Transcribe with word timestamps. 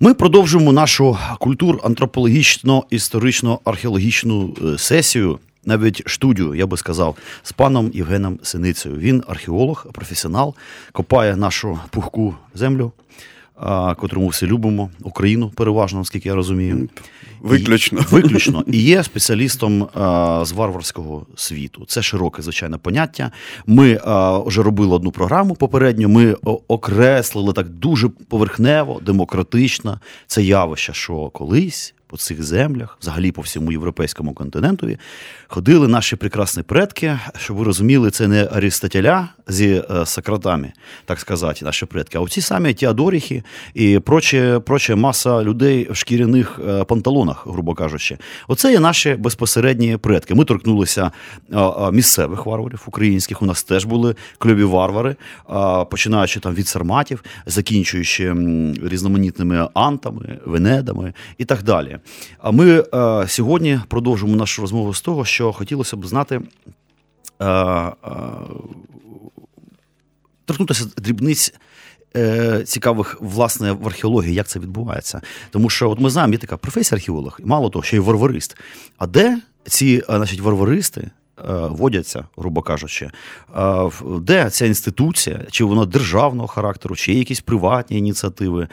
Ми 0.00 0.14
продовжуємо 0.14 0.72
нашу 0.72 1.18
культур 1.38 1.80
антропологічно 1.84 2.84
історично 2.90 3.60
археологічну 3.64 4.56
е, 4.64 4.78
сесію, 4.78 5.38
навіть 5.64 6.02
студію, 6.06 6.54
я 6.54 6.66
би 6.66 6.76
сказав, 6.76 7.16
з 7.42 7.52
паном 7.52 7.90
Євгеном 7.94 8.38
Синицею. 8.42 8.96
Він 8.96 9.22
археолог, 9.28 9.86
професіонал, 9.92 10.54
копає 10.92 11.36
нашу 11.36 11.78
пухку 11.90 12.34
землю, 12.54 12.92
котру 13.96 14.22
ми 14.22 14.28
всі 14.28 14.46
любимо, 14.46 14.90
Україну 15.02 15.50
переважно, 15.50 15.98
наскільки 15.98 16.28
я 16.28 16.34
розумію. 16.34 16.88
Виключно. 17.44 18.04
Виключно. 18.10 18.64
І 18.66 18.82
є 18.82 19.02
спеціалістом 19.02 19.88
а, 19.94 20.42
з 20.44 20.52
варварського 20.52 21.26
світу. 21.36 21.84
Це 21.88 22.02
широке, 22.02 22.42
звичайне 22.42 22.78
поняття. 22.78 23.30
Ми 23.66 24.00
а, 24.04 24.38
вже 24.38 24.62
робили 24.62 24.94
одну 24.94 25.10
програму 25.10 25.54
попередньо. 25.54 26.08
Ми 26.08 26.36
окреслили 26.68 27.52
так 27.52 27.68
дуже 27.68 28.08
поверхнево, 28.08 29.00
демократично 29.04 30.00
це 30.26 30.42
явище, 30.42 30.92
що 30.92 31.30
колись 31.30 31.94
по 32.06 32.16
цих 32.16 32.42
землях, 32.42 32.98
взагалі 33.00 33.32
по 33.32 33.42
всьому 33.42 33.72
європейському 33.72 34.34
континентові, 34.34 34.98
ходили 35.48 35.88
наші 35.88 36.16
прекрасні 36.16 36.62
предки, 36.62 37.18
щоб 37.36 37.56
ви 37.56 37.64
розуміли, 37.64 38.10
це 38.10 38.28
не 38.28 38.44
Арістотеля 38.44 39.28
зі 39.48 39.82
е, 39.90 40.06
Сократами, 40.06 40.72
так 41.04 41.20
сказати, 41.20 41.64
наші 41.64 41.86
предки, 41.86 42.18
а 42.18 42.20
оці 42.20 42.40
самі 42.40 42.74
Теодоріхи 42.74 43.42
і 43.74 43.98
проче, 43.98 44.58
проче 44.58 44.94
маса 44.94 45.42
людей 45.42 45.88
в 45.90 45.96
шкіряних 45.96 46.60
е, 46.68 46.84
панталонах, 46.84 47.46
грубо 47.46 47.74
кажучи. 47.74 48.18
Оце 48.48 48.72
є 48.72 48.80
наші 48.80 49.14
безпосередні 49.14 49.96
предки. 49.96 50.34
Ми 50.34 50.44
торкнулися 50.44 51.10
е, 51.52 51.90
місцевих 51.92 52.46
варварів 52.46 52.82
українських. 52.86 53.42
У 53.42 53.46
нас 53.46 53.62
теж 53.62 53.84
були 53.84 54.14
кльові 54.38 54.64
варвари, 54.64 55.16
починаючи 55.90 56.40
там 56.40 56.54
від 56.54 56.68
сарматів, 56.68 57.24
закінчуючи 57.46 58.34
різноманітними 58.82 59.68
антами, 59.74 60.38
венедами 60.46 61.12
і 61.38 61.44
так 61.44 61.62
далі. 61.62 61.98
А 62.38 62.50
ми 62.50 62.84
сьогодні 63.26 63.80
продовжимо 63.88 64.36
нашу 64.36 64.62
розмову 64.62 64.94
з 64.94 65.00
того, 65.00 65.24
що 65.24 65.52
хотілося 65.52 65.96
б 65.96 66.06
знати. 66.06 66.40
Торкнутися 70.44 70.84
дрібниць. 70.96 71.54
Е, 72.16 72.62
цікавих 72.64 73.16
власне 73.20 73.72
в 73.72 73.86
археології, 73.86 74.34
як 74.34 74.46
це 74.46 74.58
відбувається. 74.58 75.20
Тому 75.50 75.70
що 75.70 75.90
от 75.90 76.00
ми 76.00 76.10
знаємо, 76.10 76.32
є 76.32 76.38
така 76.38 76.56
професія 76.56 76.96
археолог, 76.96 77.40
і 77.42 77.46
мало 77.46 77.70
того, 77.70 77.82
ще 77.82 77.96
й 77.96 78.00
варварист. 78.00 78.56
А 78.98 79.06
де 79.06 79.38
ці 79.64 80.02
е, 80.10 80.16
значить, 80.16 80.40
варваристи 80.40 81.10
Е, 81.38 81.52
водяться, 81.70 82.24
грубо 82.36 82.62
кажучи, 82.62 83.10
де 84.20 84.50
ця 84.50 84.66
інституція, 84.66 85.40
чи 85.50 85.64
вона 85.64 85.84
державного 85.84 86.48
характеру, 86.48 86.96
чи 86.96 87.12
є 87.12 87.18
якісь 87.18 87.40
приватні 87.40 87.98
ініціативи, 87.98 88.68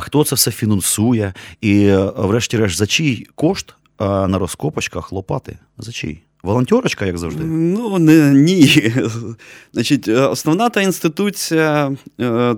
хто 0.00 0.24
це 0.24 0.34
все 0.34 0.50
фінансує, 0.50 1.34
і, 1.60 1.92
врешті-решт, 2.16 2.78
за 2.78 2.86
чий 2.86 3.26
кошт 3.34 3.74
на 4.00 4.38
розкопочках 4.38 5.12
лопати? 5.12 5.58
За 5.78 5.92
чий? 5.92 6.22
Волонтерочка, 6.42 7.06
як 7.06 7.18
завжди? 7.18 7.44
Ну 7.44 7.98
не, 7.98 8.30
ні. 8.34 8.92
Значить, 9.72 10.08
Основна 10.08 10.68
та 10.68 10.82
інституція 10.82 11.96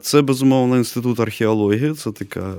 це 0.03 0.22
безумовно 0.22 0.76
інститут 0.76 1.20
археології. 1.20 1.94
Це 1.94 2.12
така 2.12 2.54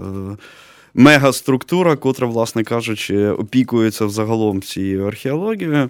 мегаструктура, 0.95 1.95
котра, 1.95 2.27
власне 2.27 2.63
кажучи, 2.63 3.27
опікується 3.27 4.05
взагалом 4.05 4.61
цією 4.61 5.07
археологією. 5.07 5.89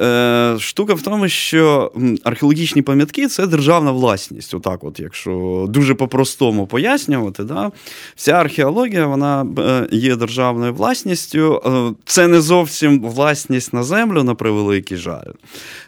Е, 0.00 0.56
Штука 0.58 0.94
в 0.94 1.02
тому, 1.02 1.28
що 1.28 1.92
археологічні 2.24 2.82
пам'ятки 2.82 3.26
це 3.26 3.46
державна 3.46 3.92
власність. 3.92 4.54
Отак, 4.54 4.84
от, 4.84 5.00
якщо 5.00 5.66
дуже 5.68 5.94
по-простому 5.94 6.66
пояснювати, 6.66 7.44
да? 7.44 7.70
вся 8.16 8.32
археологія 8.32 9.06
вона 9.06 9.46
е, 9.58 9.96
є 9.96 10.16
державною 10.16 10.74
власністю. 10.74 11.62
Е, 11.66 11.94
це 12.04 12.28
не 12.28 12.40
зовсім 12.40 13.02
власність 13.02 13.72
на 13.72 13.82
землю, 13.82 14.22
на 14.22 14.34
превеликий 14.34 14.96
жаль. 14.96 15.32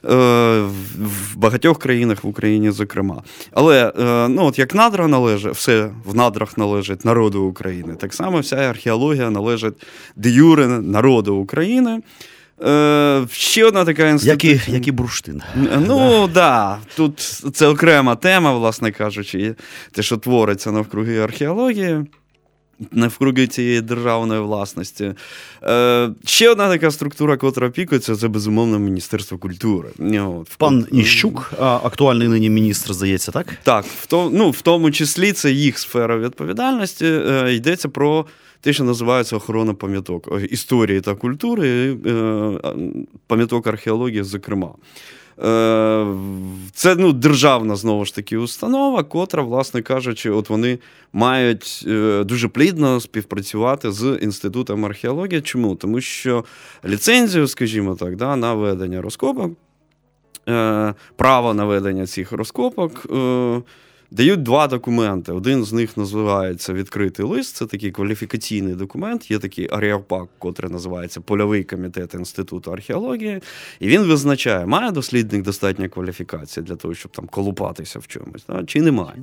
В 0.02 1.36
багатьох 1.36 1.78
країнах 1.78 2.24
в 2.24 2.26
Україні, 2.26 2.70
зокрема. 2.70 3.22
Але 3.52 3.92
ну, 4.28 4.46
от 4.46 4.58
як 4.58 4.74
надра 4.74 5.08
належить, 5.08 5.54
все 5.54 5.90
в 6.04 6.14
надрах 6.14 6.58
належить 6.58 7.04
народу 7.04 7.42
України, 7.42 7.94
так 7.94 8.14
само 8.14 8.40
вся 8.40 8.56
археологія 8.56 9.30
належить 9.30 9.74
де 10.16 10.30
юре 10.30 10.66
народу 10.66 11.36
України. 11.36 12.00
Е, 12.66 13.26
Ще 13.32 13.64
одна 13.64 13.84
така 13.84 14.08
інституція. 14.08 14.52
Як 14.52 14.68
і, 14.68 14.72
як 14.72 14.88
і 14.88 14.92
бурштин. 14.92 15.42
Ну 15.86 16.20
так, 16.20 16.32
да. 16.32 16.78
тут 16.96 17.20
це 17.54 17.66
окрема 17.66 18.14
тема, 18.16 18.52
власне 18.52 18.92
кажучи, 18.92 19.54
те, 19.92 20.02
що 20.02 20.16
твориться 20.16 20.72
навкруги 20.72 21.18
археології. 21.18 22.04
Навкруги 22.92 23.46
цієї 23.46 23.80
державної 23.80 24.40
власності. 24.40 25.12
Е, 25.62 26.10
Ще 26.24 26.50
одна 26.50 26.68
така 26.68 26.90
структура, 26.90 27.36
котра 27.36 27.68
опікується, 27.68 28.16
це 28.16 28.28
безумовно 28.28 28.78
Міністерство 28.78 29.38
культури. 29.38 29.88
От, 30.20 30.48
Пан 30.58 30.86
Ніщук, 30.92 31.52
актуальний 31.60 32.28
нині 32.28 32.50
міністр, 32.50 32.92
здається, 32.92 33.32
так? 33.32 33.46
Так, 33.62 33.84
в 33.84 34.06
тому, 34.06 34.30
ну, 34.38 34.50
в 34.50 34.62
тому 34.62 34.90
числі 34.90 35.32
це 35.32 35.50
їх 35.50 35.78
сфера 35.78 36.18
відповідальності. 36.18 37.06
Е, 37.06 37.54
Йдеться 37.54 37.88
про 37.88 38.26
те, 38.60 38.72
що 38.72 38.84
називається 38.84 39.36
охорона 39.36 39.74
пам'яток 39.74 40.28
історії 40.50 41.00
та 41.00 41.14
культури, 41.14 41.96
е, 42.06 42.60
пам'яток 43.26 43.66
археології, 43.66 44.22
зокрема. 44.22 44.74
Е, 45.42 46.06
це 46.72 46.96
ну, 46.96 47.12
державна 47.12 47.76
знову 47.76 48.04
ж 48.04 48.14
таки 48.14 48.36
установа, 48.36 49.02
котра, 49.02 49.42
власне 49.42 49.82
кажучи, 49.82 50.30
от 50.30 50.50
вони 50.50 50.78
мають 51.12 51.84
е, 51.86 52.24
дуже 52.24 52.48
плідно 52.48 53.00
співпрацювати 53.00 53.92
з 53.92 54.18
інститутом 54.22 54.84
археології. 54.84 55.40
Чому? 55.40 55.74
Тому 55.74 56.00
що 56.00 56.44
ліцензію, 56.84 57.46
скажімо 57.46 57.94
так, 57.94 58.16
да, 58.16 58.36
на 58.36 58.54
ведення 58.54 59.02
розкопок, 59.02 59.52
право 61.16 61.54
на 61.54 61.64
ведення 61.64 62.06
цих 62.06 62.32
розкопок 62.32 63.06
дають 64.10 64.42
два 64.42 64.66
документи. 64.66 65.32
Один 65.32 65.64
з 65.64 65.72
них 65.72 65.96
називається 65.96 66.72
відкритий 66.72 67.26
лист. 67.26 67.56
Це 67.56 67.66
такий 67.66 67.90
кваліфікаційний 67.90 68.74
документ. 68.74 69.30
Є 69.30 69.38
такий 69.38 69.68
аріапак, 69.72 70.28
котрий 70.38 70.72
називається 70.72 71.20
Польовий 71.20 71.64
комітет 71.64 72.14
інституту 72.14 72.72
археології. 72.72 73.42
І 73.80 73.88
він 73.88 74.02
визначає, 74.02 74.66
має 74.66 74.90
дослідник 74.90 75.42
достатньо 75.42 75.88
кваліфікації 75.88 76.64
для 76.64 76.76
того, 76.76 76.94
щоб 76.94 77.12
там 77.12 77.26
колупатися 77.26 77.98
в 77.98 78.06
чомусь, 78.06 78.44
да? 78.48 78.64
чи 78.64 78.82
немає. 78.82 79.16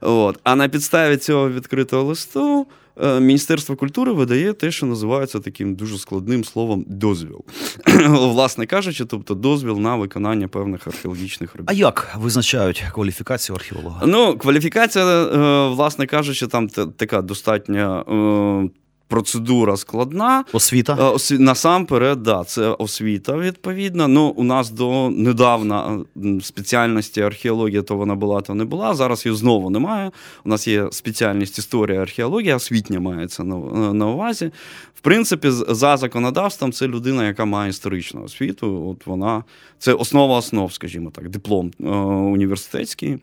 От. 0.00 0.40
А 0.42 0.56
на 0.56 0.68
підставі 0.68 1.16
цього 1.16 1.50
відкритого 1.50 2.02
листу. 2.02 2.66
Е, 3.02 3.20
Міністерство 3.20 3.76
культури 3.76 4.12
видає 4.12 4.52
те, 4.52 4.70
що 4.70 4.86
називається 4.86 5.40
таким 5.40 5.74
дуже 5.74 5.98
складним 5.98 6.44
словом 6.44 6.84
дозвіл. 6.88 7.44
Власне 8.08 8.66
кажучи, 8.66 9.04
тобто 9.04 9.34
дозвіл 9.34 9.78
на 9.78 9.96
виконання 9.96 10.48
певних 10.48 10.86
археологічних 10.86 11.54
робіт. 11.54 11.70
А 11.70 11.72
як 11.72 12.14
визначають 12.18 12.84
кваліфікацію 12.92 13.56
археолога? 13.56 14.06
Ну, 14.06 14.38
кваліфікація, 14.38 15.04
е, 15.04 15.68
власне 15.68 16.06
кажучи, 16.06 16.46
там 16.46 16.68
така 16.68 17.22
достатня 17.22 18.04
е, 18.08 18.83
процедура 19.08 19.76
складна. 19.76 20.44
Освіта? 20.52 20.96
Е, 21.00 21.02
осві... 21.02 21.38
Насамперед, 21.38 22.22
да, 22.22 22.44
це 22.44 22.68
освіта, 22.68 23.36
відповідно. 23.36 24.08
Ну, 24.08 24.26
У 24.28 24.44
нас 24.44 24.70
до 24.70 25.10
недавна 25.10 26.04
спеціальності 26.42 27.20
археологія, 27.20 27.82
то 27.82 27.96
вона 27.96 28.14
була, 28.14 28.40
то 28.40 28.54
не 28.54 28.64
була. 28.64 28.94
Зараз 28.94 29.26
її 29.26 29.38
знову 29.38 29.70
немає. 29.70 30.10
У 30.44 30.48
нас 30.48 30.68
є 30.68 30.88
спеціальність 30.92 31.58
історія 31.58 32.02
археологія, 32.02 32.56
освітня 32.56 33.00
мається 33.00 33.44
на, 33.44 33.56
е, 33.56 33.92
на 33.92 34.06
увазі. 34.06 34.50
В 34.94 35.00
принципі, 35.00 35.50
за 35.50 35.96
законодавством, 35.96 36.72
це 36.72 36.88
людина, 36.88 37.26
яка 37.26 37.44
має 37.44 37.70
історичну 37.70 38.24
освіту. 38.24 38.88
От 38.90 39.06
вона 39.06 39.44
Це 39.78 39.92
основа 39.92 40.38
основ, 40.38 40.72
скажімо 40.72 41.10
так, 41.10 41.28
диплом 41.28 41.70
е, 41.80 41.88
університетський 41.88 43.18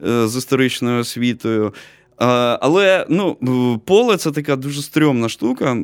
з 0.00 0.36
історичною 0.36 1.00
освітою. 1.00 1.72
Але 2.16 3.06
ну, 3.08 3.36
поле 3.84 4.16
це 4.16 4.30
така 4.30 4.56
дуже 4.56 4.82
стрьомна 4.82 5.28
штука. 5.28 5.76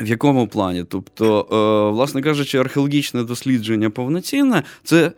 В 0.00 0.06
якому 0.06 0.48
плані? 0.48 0.84
Тобто, 0.88 1.46
власне 1.94 2.22
кажучи, 2.22 2.58
археологічне 2.58 3.24
дослідження 3.24 3.90
повноцінне 3.90 4.62
це 4.84 5.12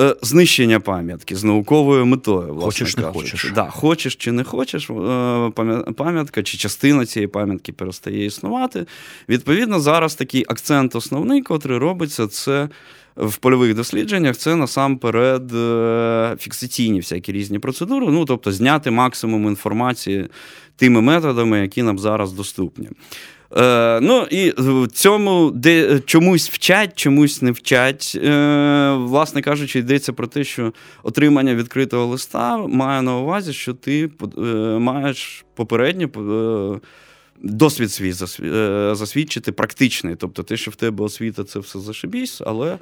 Е, 0.00 0.16
знищення 0.22 0.80
пам'ятки 0.80 1.36
з 1.36 1.44
науковою 1.44 2.06
метою. 2.06 2.54
власне 2.54 2.64
Хочеш, 2.64 2.96
не 2.96 3.02
хочеш. 3.04 3.52
Да, 3.54 3.70
хочеш 3.70 4.16
чи 4.16 4.32
не 4.32 4.44
хочеш, 4.44 4.90
е, 4.90 5.50
пам'ятка 5.96 6.42
чи 6.42 6.58
частина 6.58 7.06
цієї 7.06 7.26
пам'ятки 7.26 7.72
перестає 7.72 8.24
існувати. 8.24 8.86
Відповідно, 9.28 9.80
зараз 9.80 10.14
такий 10.14 10.44
акцент 10.48 10.96
основний, 10.96 11.42
котрий 11.42 11.78
робиться, 11.78 12.26
це. 12.26 12.68
В 13.20 13.36
польових 13.36 13.74
дослідженнях 13.74 14.36
це 14.36 14.56
насамперед 14.56 15.54
е, 15.54 16.36
фіксаційні 16.38 17.00
всякі 17.00 17.32
різні 17.32 17.58
процедури, 17.58 18.06
ну 18.10 18.24
тобто 18.24 18.52
зняти 18.52 18.90
максимум 18.90 19.46
інформації 19.46 20.28
тими 20.76 21.00
методами, 21.00 21.60
які 21.60 21.82
нам 21.82 21.98
зараз 21.98 22.32
доступні. 22.32 22.88
Е, 23.56 24.00
ну 24.00 24.26
і 24.30 24.54
в 24.56 24.88
цьому 24.88 25.50
де 25.50 26.00
чомусь 26.00 26.50
вчать, 26.50 26.98
чомусь 26.98 27.42
не 27.42 27.50
вчать. 27.50 28.18
Е, 28.24 28.92
власне 28.98 29.42
кажучи, 29.42 29.78
йдеться 29.78 30.12
про 30.12 30.26
те, 30.26 30.44
що 30.44 30.72
отримання 31.02 31.54
відкритого 31.54 32.06
листа 32.06 32.58
має 32.58 33.02
на 33.02 33.16
увазі, 33.16 33.52
що 33.52 33.74
ти 33.74 34.10
е, 34.38 34.40
маєш 34.78 35.44
попередньо. 35.54 36.08
е, 36.16 36.80
Досвід 37.42 37.92
свій 37.92 38.14
е, 38.40 38.94
засвідчити 38.94 39.52
практичний. 39.52 40.16
Тобто, 40.16 40.42
те, 40.42 40.56
що 40.56 40.70
в 40.70 40.74
тебе 40.74 41.04
освіта, 41.04 41.44
це 41.44 41.58
все 41.58 41.78
зашибісь, 41.78 42.42
але 42.46 42.78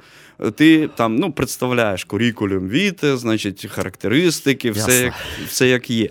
ти 0.55 0.89
там 0.95 1.15
ну, 1.15 1.31
представляєш 1.31 2.03
курікулум 2.03 2.69
віте, 2.69 3.17
значить, 3.17 3.67
характеристики, 3.71 4.71
все 4.71 4.91
Ясно. 4.91 5.05
як, 5.05 5.13
все 5.47 5.67
як 5.67 5.89
є. 5.89 6.09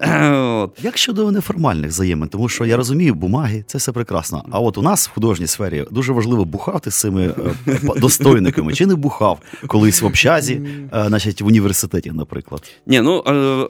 От. 0.64 0.78
Як 0.82 0.98
щодо 0.98 1.30
неформальних 1.30 1.90
взаємин, 1.90 2.28
тому 2.28 2.48
що 2.48 2.64
я 2.64 2.76
розумію, 2.76 3.14
бумаги 3.14 3.64
це 3.66 3.78
все 3.78 3.92
прекрасно. 3.92 4.44
А 4.50 4.60
от 4.60 4.78
у 4.78 4.82
нас 4.82 5.08
в 5.08 5.10
художній 5.10 5.46
сфері 5.46 5.84
дуже 5.90 6.12
важливо 6.12 6.44
бухати 6.44 6.90
з 6.90 6.94
цими 6.94 7.34
е, 7.66 7.78
достойниками. 7.96 8.74
Чи 8.74 8.86
не 8.86 8.94
бухав 8.94 9.40
колись 9.66 10.02
в 10.02 10.06
общазі, 10.06 10.60
е, 10.94 11.04
значить 11.08 11.40
в 11.40 11.46
університеті, 11.46 12.10
наприклад? 12.10 12.72
Ні, 12.86 13.00
ну 13.00 13.18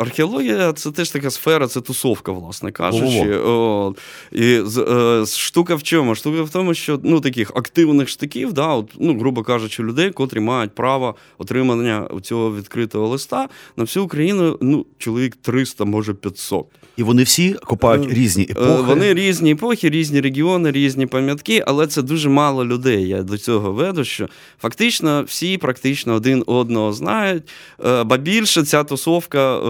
археологія 0.01 0.73
це 0.73 0.91
теж 0.91 1.11
така 1.11 1.31
сфера, 1.31 1.69
це 1.69 1.81
тусовка, 1.81 2.33
власне 2.33 2.73
кажучи. 2.73 3.39
От. 3.39 3.99
І 4.33 4.61
е, 4.79 5.27
штука 5.27 5.75
в 5.75 5.83
чому? 5.83 6.15
Штука 6.15 6.43
в 6.43 6.51
тому, 6.51 6.75
що 6.75 7.01
ну, 7.03 7.21
таких 7.21 7.53
активних 7.55 8.09
штиків, 8.09 8.53
да, 8.53 8.67
от, 8.67 8.91
ну, 9.01 9.19
грубо 9.19 9.43
кажучи, 9.43 9.83
людей, 9.83 10.11
котрі 10.11 10.41
мають 10.41 10.75
право 10.75 11.17
отримання 11.39 12.09
цього 12.23 12.57
відкритого 12.57 13.09
листа 13.09 13.49
на 13.77 13.85
всю 13.85 14.05
Україну, 14.05 14.59
ну, 14.61 14.87
чоловік 14.99 15.37
300, 15.37 15.85
може 15.85 16.15
500. 16.15 16.67
І 16.97 17.03
вони 17.03 17.23
всі 17.23 17.53
копають 17.53 18.11
Е, 18.11 18.15
різні 18.15 18.47
Е, 18.49 18.53
епохи. 18.53 18.83
Вони 18.83 19.15
різні 19.15 19.53
епохи, 19.53 19.91
різні 19.91 20.21
регіони, 20.21 20.73
різні 20.73 21.07
пам'ятки, 21.07 21.65
але 21.67 21.87
це 21.87 22.03
дуже 22.03 22.29
мало 22.29 22.65
людей. 22.65 23.09
Я 23.09 23.23
до 23.23 23.39
цього 23.39 23.73
веду, 23.73 24.05
що 24.05 24.29
фактично 24.61 25.25
всі 25.27 25.59
практично 25.59 26.15
один 26.15 26.45
одного 26.47 26.93
знають. 26.93 27.43
Е, 27.85 28.05
Ба 28.05 28.17
більше 28.17 28.63
ця 28.63 28.85
тусовка 28.85 29.57
е, 29.57 29.61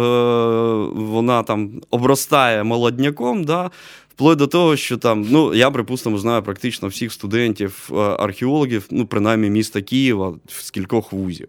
вона 0.94 1.43
там 1.43 1.70
обростає 1.90 2.64
молодняком. 2.64 3.44
Да? 3.44 3.70
Вплоть 4.14 4.38
до 4.38 4.46
того, 4.46 4.76
що 4.76 4.96
там, 4.96 5.26
ну 5.31 5.55
я 5.55 5.70
припустимо, 5.70 6.19
знаю 6.19 6.43
практично 6.43 6.88
всіх 6.88 7.12
студентів, 7.12 7.90
е, 7.93 7.94
археологів, 7.96 8.87
ну 8.90 9.06
принаймні 9.06 9.50
міста 9.50 9.82
Києва, 9.82 10.34
з 10.49 10.70
кількох 10.70 11.12
вузів, 11.12 11.49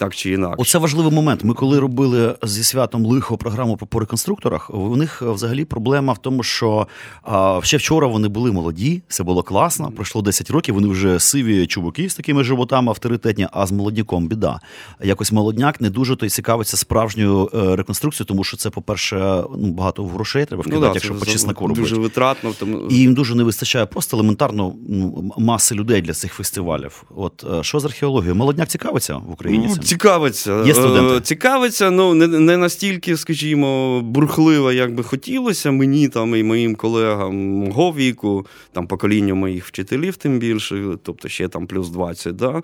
так 0.00 0.14
чи 0.14 0.30
інакше. 0.30 0.56
Оце 0.58 0.78
важливий 0.78 1.12
момент. 1.12 1.44
Ми 1.44 1.54
коли 1.54 1.80
робили 1.80 2.34
зі 2.42 2.64
святом 2.64 3.06
лихо 3.06 3.36
програму 3.36 3.76
по- 3.76 4.00
реконструкторах, 4.00 4.70
у 4.74 4.96
них 4.96 5.22
е, 5.22 5.30
взагалі 5.30 5.64
проблема 5.64 6.12
в 6.12 6.18
тому, 6.18 6.42
що 6.42 6.86
а, 7.22 7.60
ще 7.62 7.76
вчора 7.76 8.06
вони 8.06 8.28
були 8.28 8.52
молоді, 8.52 9.02
все 9.08 9.22
було 9.22 9.42
класно. 9.42 9.90
Пройшло 9.90 10.22
10 10.22 10.50
років. 10.50 10.74
Вони 10.74 10.88
вже 10.88 11.20
сиві 11.20 11.66
чубуки 11.66 12.08
з 12.08 12.14
такими 12.14 12.44
животами 12.44 12.88
авторитетні, 12.88 13.48
а 13.52 13.66
з 13.66 13.72
молодняком 13.72 14.28
біда. 14.28 14.60
Якось 15.02 15.32
молодняк 15.32 15.80
не 15.80 15.90
дуже 15.90 16.16
той 16.16 16.28
цікавиться 16.28 16.76
справжньою 16.76 17.50
е, 17.54 17.76
реконструкцією, 17.76 18.26
тому 18.26 18.44
що 18.44 18.56
це, 18.56 18.70
по-перше, 18.70 19.44
ну 19.58 19.72
багато 19.72 20.04
грошей 20.04 20.44
треба 20.44 20.60
вкидати, 20.60 20.80
Ну 20.80 20.88
да, 20.88 20.94
якщо 20.94 21.14
по 21.14 21.26
чесноку 21.26 21.66
робити. 21.66 21.80
дуже 21.80 21.96
витратно. 21.96 22.52
Тому... 22.58 22.78
І 22.90 22.94
їм 22.94 23.14
дуже 23.14 23.34
не 23.34 23.42
вистачає 23.42 23.86
просто 23.86 24.16
елементарно 24.16 24.74
ну, 24.88 25.32
маси 25.38 25.74
людей 25.74 26.02
для 26.02 26.12
цих 26.12 26.32
фестивалів. 26.32 27.02
От 27.16 27.44
е, 27.58 27.62
що 27.62 27.80
з 27.80 27.84
археологією? 27.84 28.34
Молодняк 28.34 28.68
цікавиться 28.68 29.16
в 29.16 29.32
Україні? 29.32 29.66
Ну, 29.68 29.74
цим? 29.74 29.82
Цікавиться. 29.90 30.64
Є 30.66 30.74
студенти? 30.74 31.14
Е, 31.16 31.20
Цікавиться, 31.20 31.90
ну 31.90 32.14
не, 32.14 32.26
не 32.26 32.56
настільки, 32.56 33.16
скажімо, 33.16 34.00
бурхливо, 34.00 34.72
як 34.72 34.94
би 34.94 35.02
хотілося 35.02 35.70
мені 35.70 36.08
там 36.08 36.36
і 36.36 36.42
моїм 36.42 36.74
колегам 36.74 37.36
мого 37.36 37.92
віку, 37.92 38.46
там 38.72 38.86
поколінню 38.86 39.34
моїх 39.34 39.66
вчителів, 39.66 40.16
тим 40.16 40.38
більше, 40.38 40.84
тобто 41.02 41.28
ще 41.28 41.48
там 41.48 41.66
плюс 41.66 41.88
20. 41.88 42.36
Да? 42.36 42.62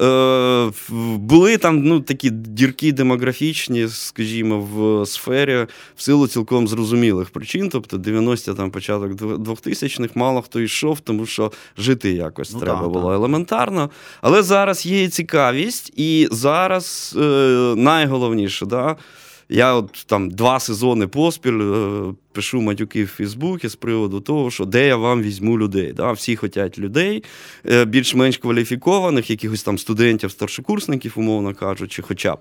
Е, 0.00 0.72
були 1.16 1.56
там 1.56 1.82
ну, 1.82 2.00
такі 2.00 2.30
дірки 2.30 2.92
демографічні, 2.92 3.88
скажімо, 3.88 4.68
в 4.74 5.06
сфері 5.06 5.66
в 5.96 6.02
силу 6.02 6.26
цілком 6.26 6.68
зрозумілих 6.68 7.30
причин. 7.30 7.68
Тобто 7.68 7.98
90 7.98 8.54
там 8.54 8.70
початок 8.70 9.12
2000-х 9.12 10.12
мало 10.14 10.42
хто 10.42 10.60
йшов, 10.60 11.00
тому 11.00 11.26
що 11.26 11.52
жити 11.78 12.12
якось 12.12 12.52
Ну, 12.54 12.60
треба 12.60 12.80
да, 12.80 12.88
було 12.88 13.08
да. 13.08 13.14
елементарно. 13.14 13.90
Але 14.20 14.42
зараз 14.42 14.86
є 14.86 15.02
і 15.02 15.08
цікавість, 15.08 15.92
і 15.96 16.28
зараз 16.30 16.61
е, 16.68 17.18
найголовніше, 17.76 18.66
да, 18.66 18.96
я 19.48 19.74
от 19.74 20.04
там 20.06 20.30
два 20.30 20.60
сезони 20.60 21.06
поспіль 21.06 21.60
е, 21.60 22.14
пишу 22.32 22.60
матюки 22.60 23.04
в 23.04 23.08
Фейсбуці 23.08 23.68
з 23.68 23.74
приводу 23.74 24.20
того, 24.20 24.50
що 24.50 24.64
де 24.64 24.86
я 24.86 24.96
вам 24.96 25.22
візьму 25.22 25.58
людей. 25.58 25.92
Да? 25.92 26.12
Всі 26.12 26.36
хочуть 26.36 26.78
людей, 26.78 27.24
е, 27.70 27.84
більш-менш 27.84 28.38
кваліфікованих, 28.38 29.30
якихось 29.30 29.62
там 29.62 29.78
студентів, 29.78 30.30
старшокурсників, 30.30 31.12
умовно 31.16 31.54
кажучи, 31.54 32.02
хоча 32.02 32.34
б. 32.34 32.38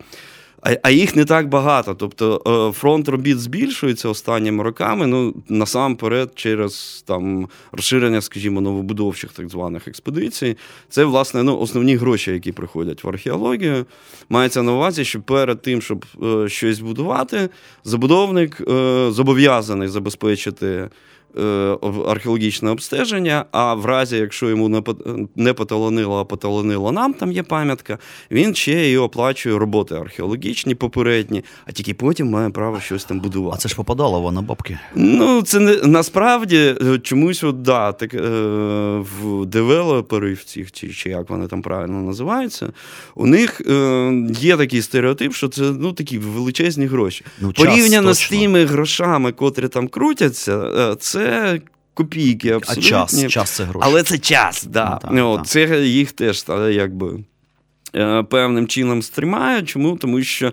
А, 0.62 0.76
а 0.84 0.90
їх 0.90 1.16
не 1.16 1.26
так 1.26 1.50
багато. 1.50 1.96
Тобто 1.96 2.42
е, 2.70 2.80
фронт 2.80 3.10
робіт 3.10 3.40
збільшується 3.40 4.10
останніми 4.10 4.64
роками. 4.64 5.08
Ну 5.08 5.34
насамперед, 5.50 6.32
через 6.36 7.04
там 7.08 7.48
розширення, 7.72 8.22
скажімо, 8.22 8.62
новобудовчих 8.62 9.32
так 9.32 9.50
званих 9.50 9.88
експедицій. 9.88 10.58
Це 10.90 11.06
власне 11.06 11.44
ну, 11.44 11.60
основні 11.60 11.96
гроші, 11.96 12.32
які 12.32 12.52
приходять 12.52 13.04
в 13.04 13.10
археологію. 13.10 13.86
Мається 14.30 14.64
на 14.64 14.74
увазі, 14.74 15.06
що 15.06 15.22
перед 15.22 15.62
тим, 15.62 15.82
щоб 15.82 16.06
е, 16.24 16.50
щось 16.50 16.80
будувати, 16.80 17.50
забудовник 17.84 18.62
е, 18.62 19.08
зобов'язаний 19.12 19.88
забезпечити. 19.88 20.90
Е, 21.38 21.78
Археологічне 22.08 22.70
обстеження, 22.70 23.46
а 23.52 23.74
в 23.74 23.86
разі, 23.86 24.18
якщо 24.18 24.50
йому 24.50 24.70
не 24.70 24.80
пот- 24.80 25.54
поталонило, 25.54 26.20
а 26.20 26.26
поталонило 26.26 26.92
нам, 26.92 27.14
там 27.14 27.32
є 27.32 27.44
пам'ятка, 27.44 27.98
він 28.32 28.56
ще 28.56 28.92
і 28.92 28.98
оплачує 28.98 29.58
роботи 29.58 29.96
археологічні 29.96 30.76
попередні, 30.76 31.44
а 31.66 31.72
тільки 31.72 31.94
потім 31.94 32.30
має 32.30 32.50
право 32.50 32.80
щось 32.80 33.06
там 33.06 33.20
будувати. 33.20 33.56
А 33.56 33.62
це 33.62 33.70
ж 33.70 33.76
попадало 33.76 34.32
на 34.32 34.42
бабки. 34.42 34.80
Ну, 34.96 35.42
це 35.42 35.60
не 35.60 35.76
насправді 35.76 36.58
е, 36.58 37.00
чомусь, 37.00 37.44
от, 37.44 37.62
да, 37.62 37.92
так, 37.92 38.14
е, 38.14 38.20
в 38.98 39.46
девелоперів 39.46 40.44
цих, 40.44 40.72
чи, 40.72 40.90
чи 40.90 41.10
як 41.10 41.30
вони 41.30 41.48
там 41.48 41.62
правильно 41.62 42.02
називаються, 42.02 42.70
у 43.16 43.28
них 43.28 43.62
е, 43.62 44.28
є 44.40 44.58
такий 44.58 44.82
стереотип, 44.82 45.34
що 45.34 45.48
це 45.48 45.62
ну, 45.62 45.94
такі 45.94 46.18
величезні 46.18 46.86
гроші. 46.86 47.26
Ну, 47.42 47.54
час, 47.54 47.66
Порівняно 47.66 48.14
з 48.14 48.30
тими 48.30 48.66
грошами, 48.66 49.32
котрі 49.32 49.68
там 49.68 49.88
крутяться, 49.88 50.58
е, 50.58 50.96
це 51.26 51.62
копійки 51.94 52.60
А 52.68 52.76
час, 52.76 53.28
час 53.28 53.50
це 53.50 53.64
гроші. 53.64 53.88
Але 53.90 54.04
це 54.04 54.18
час, 54.18 54.64
да. 54.64 55.00
Ну, 55.12 55.36
так, 55.36 55.42
так. 55.42 55.48
Це 55.48 55.86
їх 55.86 56.12
теж 56.12 56.46
якби. 56.72 57.20
Е, 57.96 58.24
Певним 58.24 58.68
чином 58.68 59.02
стримає. 59.02 59.62
Чому? 59.62 59.98
Тому 59.98 60.24
що 60.24 60.48
е, 60.48 60.52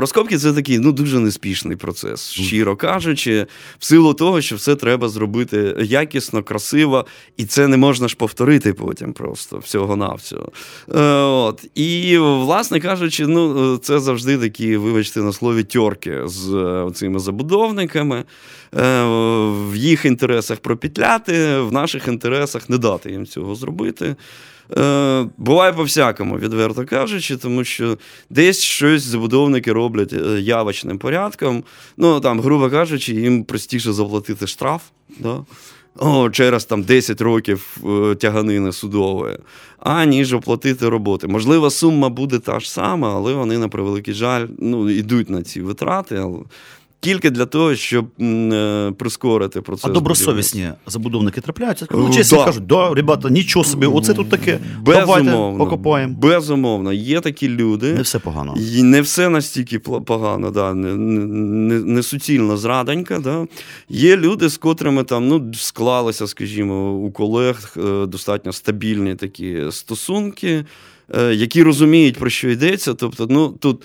розкопки 0.00 0.38
це 0.38 0.52
такий 0.52 0.78
ну, 0.78 0.92
дуже 0.92 1.20
неспішний 1.20 1.76
процес, 1.76 2.30
щиро 2.30 2.76
кажучи, 2.76 3.46
в 3.78 3.84
силу 3.84 4.14
того, 4.14 4.40
що 4.40 4.56
все 4.56 4.74
треба 4.76 5.08
зробити 5.08 5.76
якісно, 5.82 6.42
красиво, 6.42 7.06
і 7.36 7.44
це 7.44 7.68
не 7.68 7.76
можна 7.76 8.08
ж 8.08 8.16
повторити 8.16 8.72
потім 8.72 9.12
просто 9.12 9.58
всього-навсього. 9.58 10.52
Е, 10.94 11.00
от. 11.22 11.64
І, 11.74 12.18
власне 12.18 12.80
кажучи, 12.80 13.26
ну, 13.26 13.76
це 13.76 14.00
завжди 14.00 14.38
такі, 14.38 14.76
вибачте, 14.76 15.20
на 15.20 15.32
слові 15.32 15.64
тьорки 15.64 16.20
з 16.24 16.90
цими 16.94 17.18
забудовниками. 17.18 18.24
В 18.72 19.76
їх 19.76 20.04
інтересах 20.04 20.58
пропітляти, 20.58 21.58
в 21.58 21.72
наших 21.72 22.08
інтересах 22.08 22.70
не 22.70 22.78
дати 22.78 23.10
їм 23.10 23.26
цього 23.26 23.54
зробити. 23.54 24.16
Е, 24.78 25.26
буває 25.36 25.72
по-всякому, 25.72 26.38
відверто 26.38 26.84
кажучи, 26.84 27.36
тому 27.36 27.64
що 27.64 27.98
десь 28.30 28.62
щось 28.62 29.02
забудовники 29.02 29.72
роблять 29.72 30.12
е, 30.12 30.40
явочним 30.40 30.98
порядком. 30.98 31.64
Ну, 31.96 32.20
там, 32.20 32.40
грубо 32.40 32.70
кажучи, 32.70 33.12
їм 33.12 33.44
простіше 33.44 33.92
заплатити 33.92 34.46
штраф. 34.46 34.82
Да? 35.18 35.44
О, 35.98 36.30
через 36.30 36.64
там 36.64 36.82
10 36.82 37.20
років 37.20 37.76
е, 37.84 38.14
тяганини 38.14 38.72
судової, 38.72 39.38
аніж 39.78 40.32
оплатити 40.32 40.88
роботи. 40.88 41.26
Можливо, 41.26 41.70
сума 41.70 42.08
буде 42.08 42.38
та 42.38 42.60
ж 42.60 42.72
сама, 42.72 43.14
але 43.14 43.32
вони, 43.32 43.58
на 43.58 43.68
превеликий 43.68 44.14
жаль, 44.14 44.46
ну, 44.58 44.90
йдуть 44.90 45.30
на 45.30 45.42
ці 45.42 45.62
витрати. 45.62 46.16
але 46.16 46.38
тільки 47.00 47.30
для 47.30 47.46
того, 47.46 47.74
щоб 47.74 48.06
е, 48.20 48.92
прискорити 48.98 49.60
процес. 49.60 49.84
А 49.84 49.88
добросовісні 49.88 50.70
забудовники 50.86 51.40
трапляються, 51.40 51.86
ну, 51.90 52.08
Е, 52.08 52.12
чесно 52.12 52.38
да. 52.38 52.44
кажуть, 52.44 52.66
да, 52.66 52.94
ребята, 52.94 53.30
нічого 53.30 53.64
собі, 53.64 53.86
оце 53.86 54.14
тут 54.14 54.28
таке. 54.28 54.58
Давайте 54.84 55.06
Безумовно, 55.22 55.58
покопаємо. 55.58 56.14
безумовно, 56.18 56.92
є 56.92 57.20
такі 57.20 57.48
люди. 57.48 57.94
Не 57.94 58.02
все 58.02 58.18
погано. 58.18 58.54
І 58.74 58.82
не 58.82 59.00
все 59.00 59.28
настільки 59.28 59.78
погано, 59.78 60.50
да, 60.50 60.74
не, 60.74 60.94
не, 60.94 61.80
не 61.80 62.02
суцільна 62.02 62.56
зраданька. 62.56 63.18
Да. 63.18 63.46
Є 63.88 64.16
люди, 64.16 64.48
з 64.48 64.56
котрими 64.56 65.04
там 65.04 65.28
ну, 65.28 65.52
склалися, 65.54 66.26
скажімо, 66.26 66.92
у 66.92 67.10
колег 67.10 67.74
е, 67.76 68.06
достатньо 68.06 68.52
стабільні 68.52 69.14
такі 69.14 69.62
стосунки, 69.70 70.64
е, 71.16 71.34
які 71.34 71.62
розуміють, 71.62 72.18
про 72.18 72.30
що 72.30 72.48
йдеться. 72.50 72.94
Тобто, 72.94 73.26
ну, 73.30 73.48
тут 73.48 73.82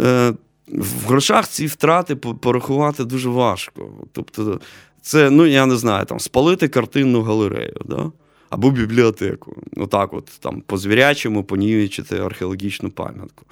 е, 0.00 0.32
в 0.68 1.06
грошах 1.06 1.48
ці 1.48 1.66
втрати 1.66 2.16
порахувати 2.16 3.04
дуже 3.04 3.28
важко. 3.28 3.90
Тобто, 4.12 4.60
це, 5.02 5.30
ну, 5.30 5.46
я 5.46 5.66
не 5.66 5.76
знаю, 5.76 6.04
там, 6.04 6.20
спалити 6.20 6.68
картинну 6.68 7.22
галерею. 7.22 7.80
Да? 7.84 8.12
Або 8.50 8.70
бібліотеку. 8.70 9.62
Отак, 9.76 10.12
от 10.12 10.30
там 10.40 10.62
по 10.66 10.78
звірячому 10.78 11.44
понівечити 11.44 12.18
археологічну 12.18 12.90
пам'ятку. 12.90 13.44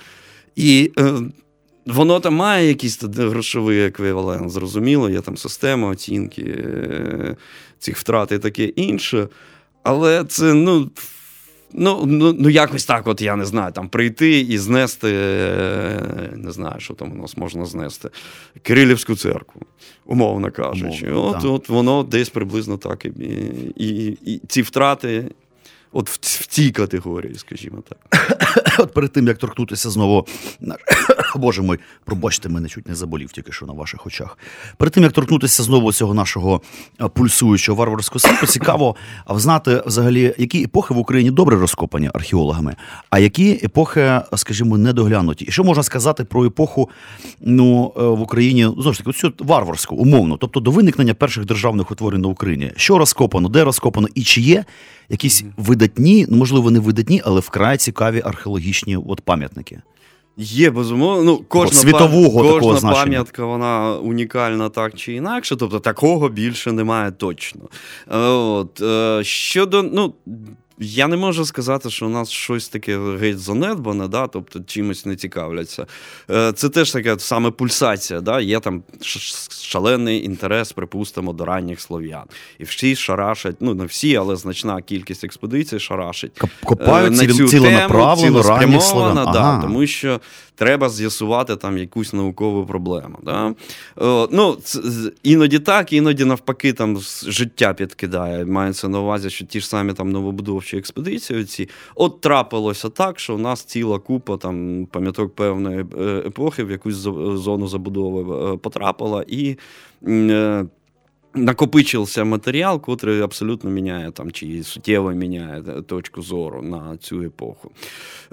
І 0.56 0.92
е, 0.98 1.14
воно 1.86 2.20
там 2.20 2.34
має 2.34 2.68
якийсь 2.68 3.02
грошовий 3.02 3.86
еквівалент, 3.86 4.50
зрозуміло, 4.50 5.10
є 5.10 5.20
там 5.20 5.36
система 5.36 5.88
оцінки 5.88 6.42
е, 6.42 7.36
цих 7.78 7.96
втрат 7.96 8.32
і 8.32 8.38
таке 8.38 8.64
інше. 8.64 9.28
Але 9.82 10.24
це, 10.24 10.54
ну. 10.54 10.90
Ну, 11.76 12.06
ну, 12.06 12.32
ну, 12.32 12.48
якось 12.48 12.84
так, 12.84 13.06
от 13.06 13.20
я 13.20 13.36
не 13.36 13.44
знаю, 13.44 13.72
там 13.72 13.88
прийти 13.88 14.40
і 14.40 14.58
знести, 14.58 15.10
е, 15.12 16.30
не 16.36 16.52
знаю, 16.52 16.80
що 16.80 16.94
там 16.94 17.12
у 17.12 17.14
нас 17.22 17.36
можна 17.36 17.66
знести, 17.66 18.10
Кирилівську 18.62 19.16
церкву, 19.16 19.62
умовно 20.06 20.50
кажучи. 20.50 21.10
Умовно, 21.10 21.38
от, 21.38 21.44
от 21.44 21.68
воно 21.68 22.02
десь 22.02 22.28
приблизно 22.28 22.76
так. 22.76 23.04
І, 23.04 23.10
і, 23.76 24.06
і 24.06 24.40
ці 24.48 24.62
втрати, 24.62 25.30
от 25.92 26.10
в, 26.10 26.18
в 26.22 26.46
цій 26.46 26.70
категорії, 26.70 27.34
скажімо 27.34 27.82
так. 27.88 28.40
От 28.78 28.94
перед 28.94 29.12
тим, 29.12 29.26
як 29.26 29.38
торкнутися 29.38 29.90
знову. 29.90 30.26
Боже 31.36 31.62
мой, 31.62 31.78
пробачте, 32.04 32.48
мене 32.48 32.68
чуть 32.68 32.88
не 32.88 32.94
заболів 32.94 33.32
тільки 33.32 33.52
що 33.52 33.66
на 33.66 33.72
ваших 33.72 34.06
очах. 34.06 34.38
Перед 34.76 34.92
тим, 34.92 35.02
як 35.02 35.12
торкнутися 35.12 35.62
знову 35.62 35.92
цього 35.92 36.14
нашого 36.14 36.62
пульсуючого 37.14 37.78
варварського 37.78 38.20
світу, 38.20 38.46
цікаво 38.46 38.96
а, 39.26 39.38
знати 39.38 39.82
взагалі, 39.86 40.34
які 40.38 40.62
епохи 40.64 40.94
в 40.94 40.98
Україні 40.98 41.30
добре 41.30 41.56
розкопані 41.56 42.10
археологами, 42.14 42.76
а 43.10 43.18
які 43.18 43.60
епохи, 43.64 44.20
скажімо, 44.36 44.78
недоглянуті. 44.78 45.44
І 45.44 45.50
що 45.50 45.64
можна 45.64 45.82
сказати 45.82 46.24
про 46.24 46.44
епоху 46.44 46.90
ну, 47.40 47.92
е, 47.96 48.02
в 48.02 48.20
Україні, 48.20 48.62
знову 48.62 48.92
ж 48.92 48.98
таки, 48.98 49.10
оцю 49.10 49.32
варварську, 49.38 49.96
умовно, 49.96 50.36
тобто 50.36 50.60
до 50.60 50.70
виникнення 50.70 51.14
перших 51.14 51.44
державних 51.44 51.90
утворень 51.90 52.20
на 52.20 52.28
Україні. 52.28 52.72
Що 52.76 52.98
розкопано, 52.98 53.48
де 53.48 53.64
розкопано, 53.64 54.08
і 54.14 54.22
чи 54.22 54.40
є 54.40 54.64
якісь 55.08 55.44
видатні, 55.56 56.26
ну 56.28 56.36
можливо, 56.36 56.70
не 56.70 56.78
видатні, 56.78 57.22
але 57.24 57.40
вкрай 57.40 57.76
цікаві 57.76 58.22
археологічні 58.44 58.96
от 58.96 59.20
пам'ятники. 59.20 59.80
Є 60.36 60.70
безумовно. 60.70 61.24
Ну, 61.24 61.44
кожна, 61.48 61.80
світового 61.80 62.40
пам- 62.40 62.54
такого 62.54 62.60
кожна 62.72 62.92
пам'ятка 62.92 63.44
вона 63.44 63.96
унікальна 63.96 64.68
так 64.68 64.94
чи 64.94 65.12
інакше. 65.12 65.56
Тобто 65.56 65.80
такого 65.80 66.28
більше 66.28 66.72
немає 66.72 67.12
точно. 67.12 67.60
Е, 68.12 68.18
От, 68.28 68.80
е, 68.80 69.24
щодо, 69.24 69.82
ну. 69.82 70.14
Я 70.78 71.06
не 71.08 71.16
можу 71.16 71.44
сказати, 71.44 71.90
що 71.90 72.06
у 72.06 72.08
нас 72.08 72.30
щось 72.30 72.68
таке 72.68 72.98
геть 73.20 73.38
занедбане, 73.38 74.08
да? 74.08 74.26
тобто 74.26 74.60
чимось 74.66 75.06
не 75.06 75.16
цікавляться. 75.16 75.86
Е, 76.30 76.52
Це 76.52 76.68
теж 76.68 76.90
така 76.92 77.18
саме 77.18 77.50
пульсація. 77.50 78.20
Да? 78.20 78.40
Є 78.40 78.60
там 78.60 78.82
шалений 79.62 80.24
інтерес, 80.24 80.72
припустимо, 80.72 81.32
до 81.32 81.44
ранніх 81.44 81.80
слов'ян. 81.80 82.24
І 82.58 82.64
всі 82.64 82.96
шарашать, 82.96 83.56
ну 83.60 83.74
не 83.74 83.84
всі, 83.84 84.16
але 84.16 84.36
значна 84.36 84.82
кількість 84.82 85.24
експедицій 85.24 85.78
шарашить. 85.78 86.32
Коп- 86.40 86.48
Копають 86.64 87.12
Е, 87.22 87.26
на 87.26 87.32
цю 87.34 87.48
ціленаправлено 87.48 88.42
тему, 88.42 88.56
ранніх 88.56 88.82
слов'ян. 88.82 89.14
Да, 89.14 89.40
Ага. 89.40 89.62
тому 89.62 89.86
що 89.86 90.20
треба 90.56 90.88
з'ясувати 90.88 91.56
там 91.56 91.78
якусь 91.78 92.12
наукову 92.12 92.66
проблему. 92.66 93.18
Да? 93.22 93.54
Ну, 94.30 94.58
іноді 95.22 95.58
так, 95.58 95.92
іноді 95.92 96.24
навпаки, 96.24 96.72
там 96.72 96.98
життя 97.26 97.74
підкидає. 97.74 98.44
Мається 98.44 98.88
на 98.88 99.00
увазі, 99.00 99.30
що 99.30 99.44
ті 99.44 99.60
ж 99.60 99.68
самі 99.68 99.92
там 99.92 100.10
новобудовчі 100.64 100.76
експедиції. 100.76 101.44
Ці. 101.44 101.68
От 101.94 102.20
трапилося 102.20 102.88
так, 102.88 103.18
що 103.18 103.34
у 103.34 103.38
нас 103.38 103.64
ціла 103.64 103.98
купа 103.98 104.36
там 104.36 104.86
пам'яток 104.86 105.34
певної 105.34 105.84
е, 105.98 106.22
епохи 106.26 106.64
в 106.64 106.70
якусь 106.70 106.94
зону 106.94 107.68
забудови 107.68 108.54
е, 108.54 108.56
потрапила 108.56 109.24
і. 109.28 109.56
е, 110.06 110.66
Накопичився 111.36 112.24
матеріал, 112.24 112.80
котрий 112.80 113.20
абсолютно 113.20 113.70
міняє 113.70 114.10
там, 114.10 114.30
чи 114.30 114.62
суттєво 114.62 115.10
міняє 115.10 115.62
точку 115.86 116.22
зору 116.22 116.62
на 116.62 116.96
цю 116.96 117.22
епоху. 117.22 117.70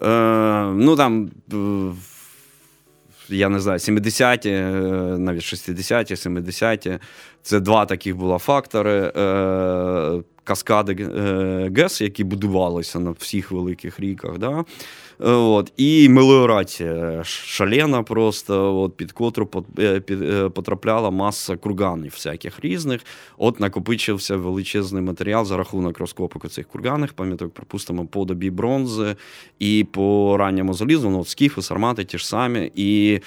Е, 0.02 0.72
ну 0.76 0.96
там, 0.96 1.32
я 3.32 3.50
не 3.50 3.60
знаю, 3.60 3.80
70-ті, 3.80 4.50
е, 4.50 4.72
навіть 5.18 5.42
60-ті, 5.42 6.14
70-ті. 6.14 7.00
Це 7.44 7.60
два 7.60 7.86
таких 7.86 8.16
були 8.16 8.38
фактори. 8.38 9.12
Е, 9.18 10.24
Каскади 10.44 10.94
е, 10.94 11.72
ГЕС, 11.76 12.02
які 12.02 12.24
будувалися 12.24 13.00
на 13.00 13.12
всіх 13.12 13.52
великих 13.52 14.00
ріках. 14.00 14.38
Да? 14.38 14.66
От, 15.24 15.72
і 15.78 16.10
меліорація 16.10 17.24
шалена 17.24 18.04
просто, 18.04 18.82
от, 18.82 18.96
під 18.98 19.12
котру 19.12 19.48
під, 20.06 20.22
е, 20.22 20.50
потрапляла 20.50 21.10
маса 21.10 21.58
курганів 21.58 22.12
всяких 22.16 22.60
різних. 22.60 23.02
От 23.38 23.60
накопичився 23.60 24.36
величезний 24.36 25.02
матеріал 25.04 25.46
за 25.46 25.58
рахунок 25.58 26.00
розкопок 26.00 26.50
цих 26.50 26.68
курганних 26.68 27.14
пам'яток, 27.14 27.54
припустимо, 27.54 28.06
по 28.06 28.26
добі 28.26 28.50
бронзи 28.50 29.16
і 29.60 29.86
по 29.92 30.36
ранньому 30.40 30.74
залізу, 30.74 31.10
ну, 31.10 31.20
от 31.20 31.28
скіфи, 31.28 31.62
сармати 31.62 32.04
ті 32.06 32.18
ж 32.18 32.28
самі. 32.28 32.72
І 32.76 33.20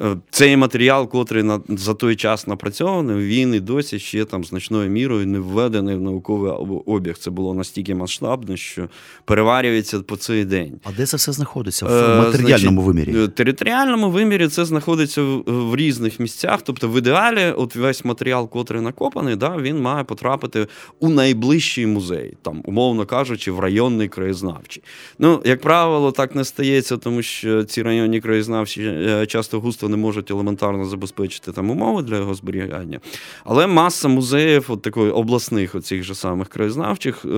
е, 0.00 0.16
цей 0.30 0.56
матеріал, 0.56 1.08
котрий 1.08 1.42
на, 1.42 1.60
за 1.68 1.94
той 1.94 2.16
час 2.16 2.46
напрацьований, 2.46 3.26
він 3.26 3.54
і 3.54 3.60
досі 3.60 3.98
ще 3.98 4.24
там 4.24 4.44
значною 4.44 4.90
мірою 4.90 5.26
не 5.26 5.38
введений 5.38 5.96
в 5.96 6.00
науковий 6.00 6.50
об- 6.52 6.82
обіг. 6.86 7.18
Це 7.18 7.30
було 7.30 7.54
настільки 7.54 7.94
масштабно, 7.94 8.56
що 8.56 8.88
переварюється 9.24 10.00
по 10.00 10.16
цей 10.16 10.44
день. 10.44 10.80
А 10.84 10.92
де 10.92 11.06
це 11.06 11.16
все 11.16 11.32
знаходиться? 11.38 11.86
В 11.86 11.88
Е, 11.88 12.18
матеріальному 12.18 12.82
вимірі? 12.82 13.12
В 13.12 13.28
територіальному 13.28 14.10
вимірі 14.10 14.48
це 14.48 14.64
знаходиться 14.64 15.22
в, 15.22 15.42
в 15.46 15.76
різних 15.76 16.20
місцях. 16.20 16.62
Тобто, 16.62 16.88
в 16.88 16.98
ідеалі, 16.98 17.52
от 17.56 17.76
весь 17.76 18.04
матеріал, 18.04 18.48
котрий 18.48 18.82
накопаний, 18.82 19.36
да, 19.36 19.56
він 19.56 19.80
має 19.80 20.04
потрапити 20.04 20.66
у 21.00 21.08
найближчий 21.08 21.86
музей, 21.86 22.36
там, 22.42 22.62
умовно 22.64 23.06
кажучи, 23.06 23.50
в 23.50 23.60
районний 23.60 24.08
краєзнавчий. 24.08 24.82
Ну, 25.18 25.42
як 25.44 25.60
правило, 25.60 26.12
так 26.12 26.34
не 26.34 26.44
стається, 26.44 26.96
тому 26.96 27.22
що 27.22 27.64
ці 27.64 27.82
районні 27.82 28.20
краєзнавчі 28.20 28.82
е, 28.82 29.26
часто 29.26 29.60
густо 29.60 29.88
не 29.88 29.96
можуть 29.96 30.30
елементарно 30.30 30.84
забезпечити 30.84 31.52
там 31.52 31.70
умови 31.70 32.02
для 32.02 32.16
його 32.16 32.34
зберігання. 32.34 33.00
Але 33.44 33.66
маса 33.66 34.08
музеїв, 34.08 34.64
от 34.68 34.82
такої 34.82 35.10
обласних, 35.10 35.74
оцих 35.74 36.02
же 36.02 36.14
самих 36.14 36.48
краєзнавчих, 36.48 37.24
е, 37.24 37.28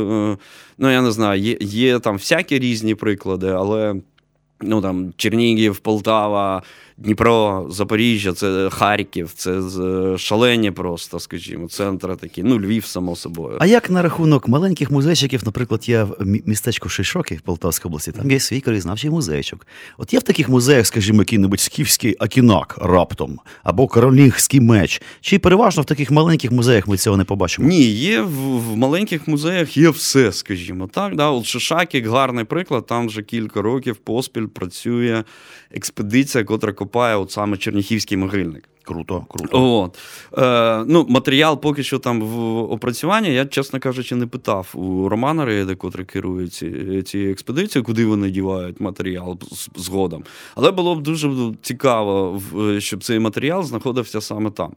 ну 0.78 0.90
я 0.90 1.02
не 1.02 1.11
знаю, 1.11 1.40
є, 1.40 1.57
є 1.61 1.99
там 1.99 2.16
всякі 2.16 2.59
різні 2.59 2.95
приклади, 2.95 3.49
але. 3.49 3.79
Ну 4.60 4.82
там 4.82 5.12
Чернігів, 5.16 5.78
Полтава, 5.78 6.62
Дніпро, 7.04 7.66
Запоріжжя, 7.71 8.33
це 8.33 8.71
Харків, 8.73 9.30
це 9.35 9.62
з- 9.62 10.14
шалені 10.19 10.71
просто, 10.71 11.21
скажімо, 11.21 11.69
центри 11.69 12.16
такі. 12.16 12.42
Ну, 12.42 12.59
Львів, 12.61 12.85
само 12.85 13.16
собою. 13.16 13.57
А 13.61 13.66
як 13.66 13.90
на 13.90 14.02
рахунок 14.02 14.49
маленьких 14.49 14.90
музейчиків, 14.90 15.42
наприклад, 15.47 15.88
є 15.88 16.02
в 16.02 16.11
мі- 16.21 16.42
містечко 16.47 16.88
Шишоки 16.88 17.35
в 17.35 17.40
Полтавській 17.40 17.88
області, 17.88 18.12
там 18.12 18.30
є 18.30 18.40
свій 18.40 18.61
краєзнавчий 18.61 19.11
музейчик. 19.11 19.66
От 19.99 20.12
є 20.12 20.19
в 20.19 20.23
таких 20.23 20.49
музеях, 20.49 20.87
скажімо, 20.87 21.19
який-небудь 21.23 21.61
скіфський 21.61 22.16
акінак 22.19 22.78
раптом, 22.83 23.38
або 23.62 23.87
королівський 23.87 24.61
меч. 24.61 25.02
Чи 25.21 25.38
переважно 25.38 25.83
в 25.83 25.87
таких 25.87 26.11
маленьких 26.11 26.50
музеях 26.52 26.88
ми 26.88 26.97
цього 26.97 27.16
не 27.16 27.25
побачимо? 27.25 27.69
Ні, 27.69 27.83
є 27.83 28.21
в, 28.23 28.30
в 28.73 28.76
маленьких 28.76 29.28
музеях 29.28 29.76
є 29.76 29.90
все, 29.90 30.33
скажімо 30.33 30.88
так. 30.92 31.16
Да? 31.16 31.30
От 31.30 31.47
Шишакік 31.47 32.07
гарний 32.07 32.45
приклад. 32.45 32.87
Там 32.87 33.07
вже 33.07 33.23
кілька 33.23 33.62
років 33.62 33.97
поспіль 33.97 34.47
працює 34.47 35.25
експедиція, 35.71 36.45
котра 36.45 36.73
копає 36.73 37.17
от 37.17 37.31
саме 37.31 37.57
Черніхівський 37.57 38.17
могильник. 38.17 38.69
Круто, 38.84 39.26
круто. 39.28 39.80
От. 39.80 39.99
Е, 40.38 40.84
ну, 40.88 41.06
матеріал 41.08 41.60
поки 41.60 41.82
що 41.82 41.99
там 41.99 42.22
в 42.22 42.58
опрацюванні, 42.72 43.34
я, 43.34 43.46
чесно 43.46 43.80
кажучи, 43.80 44.14
не 44.14 44.26
питав 44.26 44.70
у 44.75 45.08
Романа 45.08 45.44
Рейда, 45.44 45.75
котрий 45.75 46.06
керує 46.06 46.49
ці, 46.49 47.02
ці 47.02 47.18
експедиції, 47.18 47.82
куди 47.82 48.06
вони 48.06 48.30
дівають 48.30 48.80
матеріал 48.80 49.38
згодом. 49.76 50.25
Але 50.54 50.70
було 50.70 50.96
б 50.96 51.02
дуже 51.02 51.30
цікаво, 51.62 52.42
щоб 52.78 53.04
цей 53.04 53.18
матеріал 53.18 53.62
знаходився 53.64 54.20
саме 54.20 54.50
там. 54.50 54.72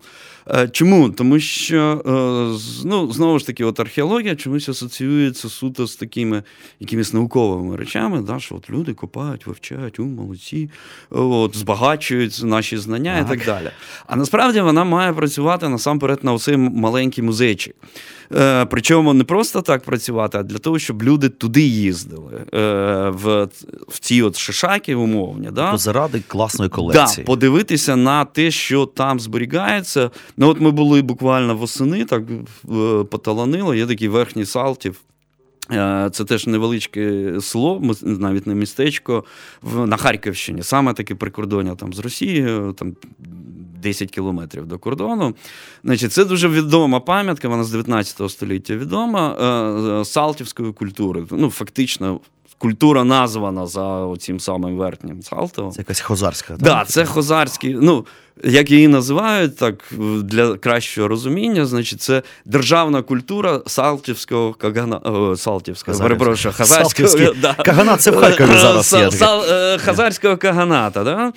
Е, 0.48 0.67
чому? 0.67 1.10
Тому 1.10 1.39
що, 1.39 2.01
е, 2.05 2.86
ну, 2.86 3.12
знову 3.12 3.39
ж 3.39 3.48
таки, 3.48 3.65
от 3.65 3.79
археологія 3.79 4.36
чомусь 4.36 4.69
асоціюється 4.69 5.50
суто 5.50 5.88
з 5.88 5.95
такими 5.95 6.43
якимись 6.79 7.13
науковими 7.13 7.75
речами, 7.75 8.22
да, 8.22 8.39
що 8.39 8.55
от 8.55 8.69
люди 8.69 8.93
копають, 8.93 9.48
вивчають, 9.48 10.00
у, 10.00 10.05
молодці, 10.05 10.69
от, 11.10 11.57
збагачують 11.57 12.41
наші 12.43 12.77
знання 12.77 13.17
і 13.17 13.22
Так. 13.22 13.29
так 13.29 13.45
далі. 13.45 13.72
А 14.08 14.16
насправді 14.16 14.62
вона 14.62 14.84
має 14.84 15.14
працювати 15.14 15.70
насамперед 15.70 16.20
на 16.24 16.34
оцей 16.34 16.58
маленький 16.58 17.24
музейчик. 17.24 17.76
Е, 18.36 18.66
Причому 18.66 19.14
не 19.14 19.24
просто 19.24 19.62
так 19.62 19.84
працювати, 19.84 20.38
а 20.38 20.44
для 20.44 20.58
того, 20.58 20.80
щоб 20.80 21.04
люди 21.04 21.30
туди 21.30 21.62
їздили, 21.62 22.34
е, 22.54 23.10
в 23.10 23.48
в 23.88 24.00
ці 24.00 24.22
от 24.22 24.38
шишаки 24.38 24.96
умовні. 24.96 25.50
Да? 25.52 25.64
Тобто 25.64 25.78
заради 25.78 26.22
класної 26.28 26.70
колекції. 26.70 27.24
Да, 27.24 27.28
Подивитися 27.28 27.96
на 27.96 28.26
те, 28.26 28.52
що 28.52 28.86
там 28.86 29.20
зберігається. 29.20 30.12
Ну, 30.38 30.48
от 30.48 30.62
ми 30.62 30.72
були 30.72 31.02
буквально 31.02 31.56
восени, 31.56 32.06
так 32.06 32.24
е, 32.72 33.04
поталанило, 33.04 33.76
є 33.76 33.86
такий 33.86 34.08
верхній 34.08 34.46
Салтів. 34.46 35.02
Е, 35.72 36.10
це 36.14 36.26
теж 36.26 36.48
невеличке 36.48 37.34
село, 37.42 37.82
навіть 38.02 38.48
не 38.48 38.56
містечко 38.56 39.24
на 39.64 39.98
Харківщині, 39.98 40.64
саме 40.64 40.94
таке 40.94 41.16
прикордоння 41.16 41.76
там 41.76 41.94
з 41.94 42.00
Росією, 42.00 42.76
там 42.78 42.96
10 43.84 44.12
кілометрів 44.12 44.66
до 44.66 44.80
кордону. 44.80 45.36
Значить, 45.84 46.13
Це 46.13 46.25
дуже 46.25 46.48
відома 46.48 47.00
пам'ятка, 47.00 47.48
вона 47.48 47.63
з 47.63 47.72
19 47.72 48.32
століття 48.32 48.75
відома 48.75 49.36
е, 49.40 50.02
е, 50.02 50.06
Салтівської 50.06 50.74
культури. 50.74 51.24
Ну, 51.32 51.50
Фактично, 51.50 52.20
культура 52.58 53.04
названа 53.04 53.68
за 53.68 54.16
цим 54.20 54.40
самим 54.40 54.78
верхнім 54.78 55.22
Салтовом. 55.22 55.72
Це 55.72 55.82
якась 55.82 56.00
хозарська. 56.00 56.54
Так, 56.54 56.60
да, 56.63 56.86
це 56.88 57.06
хозарський. 57.06 57.78
ну, 57.82 58.06
як 58.44 58.72
її 58.72 58.88
називають, 58.88 59.58
так 59.58 59.94
для 60.24 60.58
кращого 60.58 61.08
розуміння, 61.08 61.66
значить, 61.66 62.02
це 62.02 62.24
державна 62.46 63.02
культура 63.02 63.62
Салтівського 63.68 64.54
Кагана. 64.54 64.98
О, 64.98 65.38
Салтівського, 65.38 66.00
перепрошую, 66.00 66.54
Хазарського. 66.54 67.34
Да. 67.42 67.54
Каганат 67.54 68.02
це 68.02 68.12
в 68.12 68.16
Харкові 68.16 68.58
зараз 68.58 68.94
є. 68.94 69.28
Е, 69.50 69.78
Хазарського 69.78 70.38
Каганата. 70.38 71.04
Да? 71.04 71.34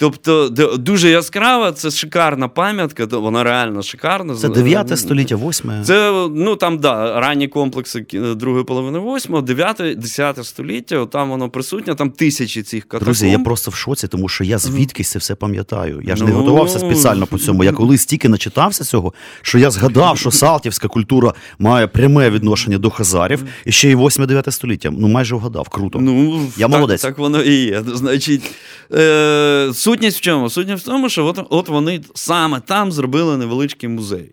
Тобто 0.00 0.48
дуже 0.78 1.10
яскрава, 1.10 1.72
це 1.72 1.90
шикарна 1.90 2.48
пам'ятка, 2.48 3.06
вона 3.06 3.44
реально 3.44 3.82
шикарна. 3.82 4.34
Це 4.34 4.48
9 4.48 4.98
століття, 4.98 5.36
8. 5.36 5.72
Це 5.84 6.28
ну 6.34 6.56
там 6.56 6.78
да, 6.78 7.20
ранні 7.20 7.48
комплекси 7.48 8.06
другої 8.36 8.64
половини 8.64 8.98
8, 9.16 9.44
9, 9.44 9.82
10 9.96 10.46
століття, 10.46 11.06
там 11.06 11.30
воно 11.30 11.50
присутнє, 11.50 11.94
там 11.94 12.10
тисячі 12.10 12.62
цих 12.62 12.84
катакомб. 12.84 13.04
Друзі, 13.04 13.30
я 13.30 13.38
просто 13.38 13.70
в 13.70 13.74
шоці, 13.74 14.08
тому 14.08 14.28
що 14.28 14.44
я 14.44 14.58
звідкись 14.58 15.10
це 15.10 15.18
все 15.18 15.34
пам'ятаю. 15.34 16.02
Я 16.04 16.16
ж 16.16 16.24
не 16.24 16.30
ну, 16.30 16.36
готувався 16.36 16.78
спеціально 16.78 17.26
по 17.26 17.38
цьому. 17.38 17.64
Я 17.64 17.72
колись 17.72 18.06
тільки 18.06 18.28
начитався 18.28 18.84
цього, 18.84 19.12
що 19.42 19.58
я 19.58 19.70
згадав, 19.70 20.18
що 20.18 20.30
Салтівська 20.30 20.88
культура 20.88 21.34
має 21.58 21.86
пряме 21.86 22.30
відношення 22.30 22.78
до 22.78 22.90
Хазарів 22.90 23.44
і 23.64 23.72
ще 23.72 23.90
й 23.90 23.94
8-9 23.94 24.50
століття. 24.50 24.90
Ну 24.98 25.08
майже 25.08 25.34
вгадав. 25.34 25.68
Круто. 25.68 25.98
Ну, 25.98 26.46
Я 26.56 26.66
так, 26.66 26.76
молодець. 26.76 27.02
Так 27.02 27.18
воно 27.18 27.42
і 27.42 27.54
є. 27.54 27.82
Значить, 27.94 28.42
е, 28.94 29.70
Сутність 29.90 30.18
в 30.18 30.20
чому? 30.20 30.50
Сутність 30.50 30.82
в 30.82 30.86
тому, 30.86 31.08
що 31.08 31.26
от, 31.26 31.46
от 31.50 31.68
вони 31.68 32.00
саме 32.14 32.60
там 32.60 32.92
зробили 32.92 33.36
невеличкий 33.36 33.88
музей. 33.88 34.32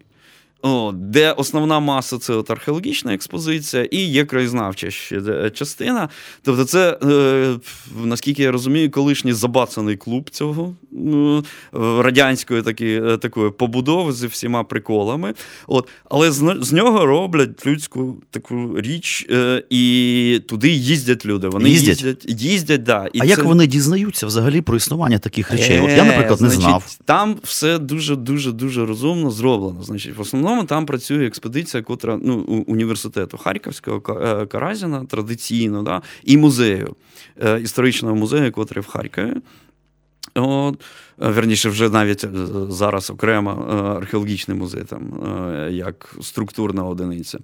Де 0.94 1.32
основна 1.32 1.80
маса 1.80 2.18
це 2.18 2.34
от 2.34 2.52
археологічна 2.52 3.14
експозиція 3.14 3.84
і 3.92 3.98
є 3.98 4.26
краєзнавча 4.26 4.92
ще 4.92 5.20
е, 5.20 5.50
частина. 5.50 6.10
Тобто, 6.42 6.66
це, 6.66 6.98
е, 7.04 7.56
наскільки 8.04 8.44
я 8.44 8.52
розумію, 8.52 8.92
колишній 8.92 9.34
забацаний 9.34 9.98
клуб 9.98 10.30
цього 10.30 10.76
е, 10.94 11.42
радянської 11.74 12.62
такі, 12.62 12.86
е, 12.86 13.18
такої 13.18 13.52
побудови 13.52 14.14
зі 14.14 14.28
всіма 14.28 14.64
приколами. 14.64 15.34
От. 15.68 15.88
Але 16.10 16.32
з, 16.32 16.58
з 16.62 16.74
нього 16.74 17.06
роблять 17.06 17.66
людську 17.66 18.18
таку 18.32 18.82
річ, 18.82 19.28
е, 19.30 19.64
і 19.70 20.42
туди 20.48 20.70
їздять 20.70 21.26
люди. 21.26 21.48
Вони 21.48 21.70
їздять, 21.70 22.04
їздять, 22.04 22.42
їздять 22.42 22.84
да. 22.84 23.08
І 23.14 23.20
а 23.20 23.22
це... 23.22 23.28
як 23.28 23.44
вони 23.44 23.68
дізнаються 23.68 24.28
взагалі 24.28 24.62
про 24.62 24.78
існування 24.78 25.20
таких 25.20 25.52
речей? 25.52 25.80
От 25.80 25.90
Я, 25.90 26.04
наприклад, 26.04 26.42
не 26.42 26.50
знав. 26.50 26.98
Там 27.06 27.36
все 27.44 27.78
дуже 27.78 28.16
дуже 28.16 28.52
дуже 28.52 28.86
розумно 28.86 29.32
зроблено. 29.32 29.84
Значить, 29.84 30.18
в 30.18 30.22
основному 30.22 30.47
основному 30.48 30.68
там 30.68 30.86
працює 30.86 31.28
експедиція, 31.28 31.84
котра 31.84 32.20
ну, 32.22 32.36
університету 32.68 33.38
Харківського 33.38 34.20
е, 34.22 34.46
Каразіна 34.46 35.06
традиційно, 35.06 35.84
да, 35.84 36.02
і 36.24 36.38
музею, 36.38 36.96
е, 37.44 37.60
історичного 37.60 38.16
музею, 38.16 38.52
котрий 38.52 38.82
в 38.82 38.88
Харкові. 38.88 39.34
От, 40.36 40.76
е, 41.22 41.30
Верніше, 41.30 41.70
вже 41.70 41.90
навіть 41.90 42.26
зараз 42.70 43.10
окремо 43.10 43.52
археологічний 44.02 44.58
музей, 44.58 44.84
там, 44.84 45.02
як 45.72 46.16
структурна 46.22 46.84
одиниця. 46.84 47.40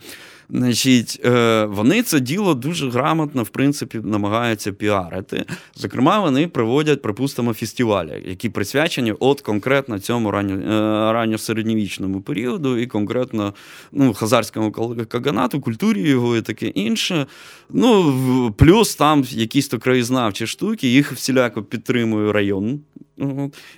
Значить, 0.53 1.21
е, 1.25 1.65
Вони 1.65 2.01
це 2.03 2.19
діло 2.19 2.53
дуже 2.53 2.89
грамотно, 2.89 3.43
в 3.43 3.49
принципі, 3.49 3.99
намагаються 4.03 4.71
піарити. 4.71 5.45
Зокрема, 5.75 6.19
вони 6.19 6.47
проводять, 6.47 7.01
припустимо, 7.01 7.53
фестивалі, 7.53 8.23
які 8.27 8.49
присвячені 8.49 9.13
от 9.19 9.41
конкретно 9.41 9.99
цьому 9.99 10.31
ранньо, 10.31 10.55
е, 10.55 11.13
ранньосередньовічному 11.13 12.21
періоду, 12.21 12.77
і 12.77 12.87
конкретно 12.87 13.53
ну, 13.91 14.13
хазарському 14.13 14.71
каганату, 15.07 15.61
культурі 15.61 16.01
його 16.01 16.37
і 16.37 16.41
таке 16.41 16.67
інше. 16.67 17.25
Ну, 17.69 18.53
Плюс 18.57 18.95
там 18.95 19.23
якісь 19.29 19.67
то 19.67 19.79
краєзнавчі 19.79 20.47
штуки, 20.47 20.87
їх 20.87 21.11
всіляко 21.11 21.63
підтримує 21.63 22.33
район. 22.33 22.79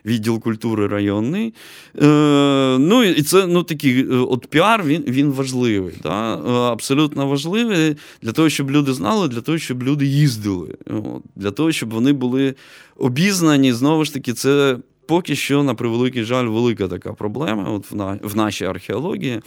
Відділ 0.05 0.39
культури 0.39 0.87
районний. 0.87 1.53
Е, 2.01 2.77
Ну 2.79 3.03
і 3.03 3.21
це 3.21 3.47
ну, 3.47 3.63
такий 3.63 4.07
от 4.07 4.47
піар 4.47 4.83
він 4.83 5.03
він 5.07 5.31
важливий. 5.31 5.93
Да? 6.03 6.35
абсолютно 6.71 7.27
важливі 7.27 7.95
для 8.21 8.31
того, 8.31 8.49
щоб 8.49 8.71
люди 8.71 8.93
знали, 8.93 9.27
для 9.27 9.41
того, 9.41 9.57
щоб 9.57 9.83
люди 9.83 10.05
їздили, 10.05 10.75
для 11.35 11.51
того, 11.51 11.71
щоб 11.71 11.89
вони 11.89 12.13
були 12.13 12.55
обізнані. 12.97 13.73
Знову 13.73 14.05
ж 14.05 14.13
таки, 14.13 14.33
це 14.33 14.77
поки 15.05 15.35
що, 15.35 15.63
на 15.63 15.75
превеликий 15.75 16.23
жаль, 16.23 16.45
велика 16.45 16.87
така 16.87 17.13
проблема 17.13 17.63
от 17.63 17.91
в, 17.91 17.95
на, 17.95 18.19
в 18.23 18.35
нашій 18.35 18.65
археології. 18.65 19.41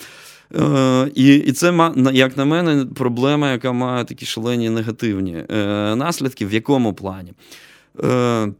Е, 0.54 1.10
І 1.14 1.36
і 1.36 1.52
це, 1.52 1.92
як 2.12 2.36
на 2.36 2.44
мене, 2.44 2.86
проблема, 2.94 3.52
яка 3.52 3.72
має 3.72 4.04
такі 4.04 4.26
шалені 4.26 4.70
негативні 4.70 5.36
е, 5.50 5.56
наслідки, 5.96 6.46
в 6.46 6.54
якому 6.54 6.94
плані. 6.94 7.32
Е, 8.04 8.52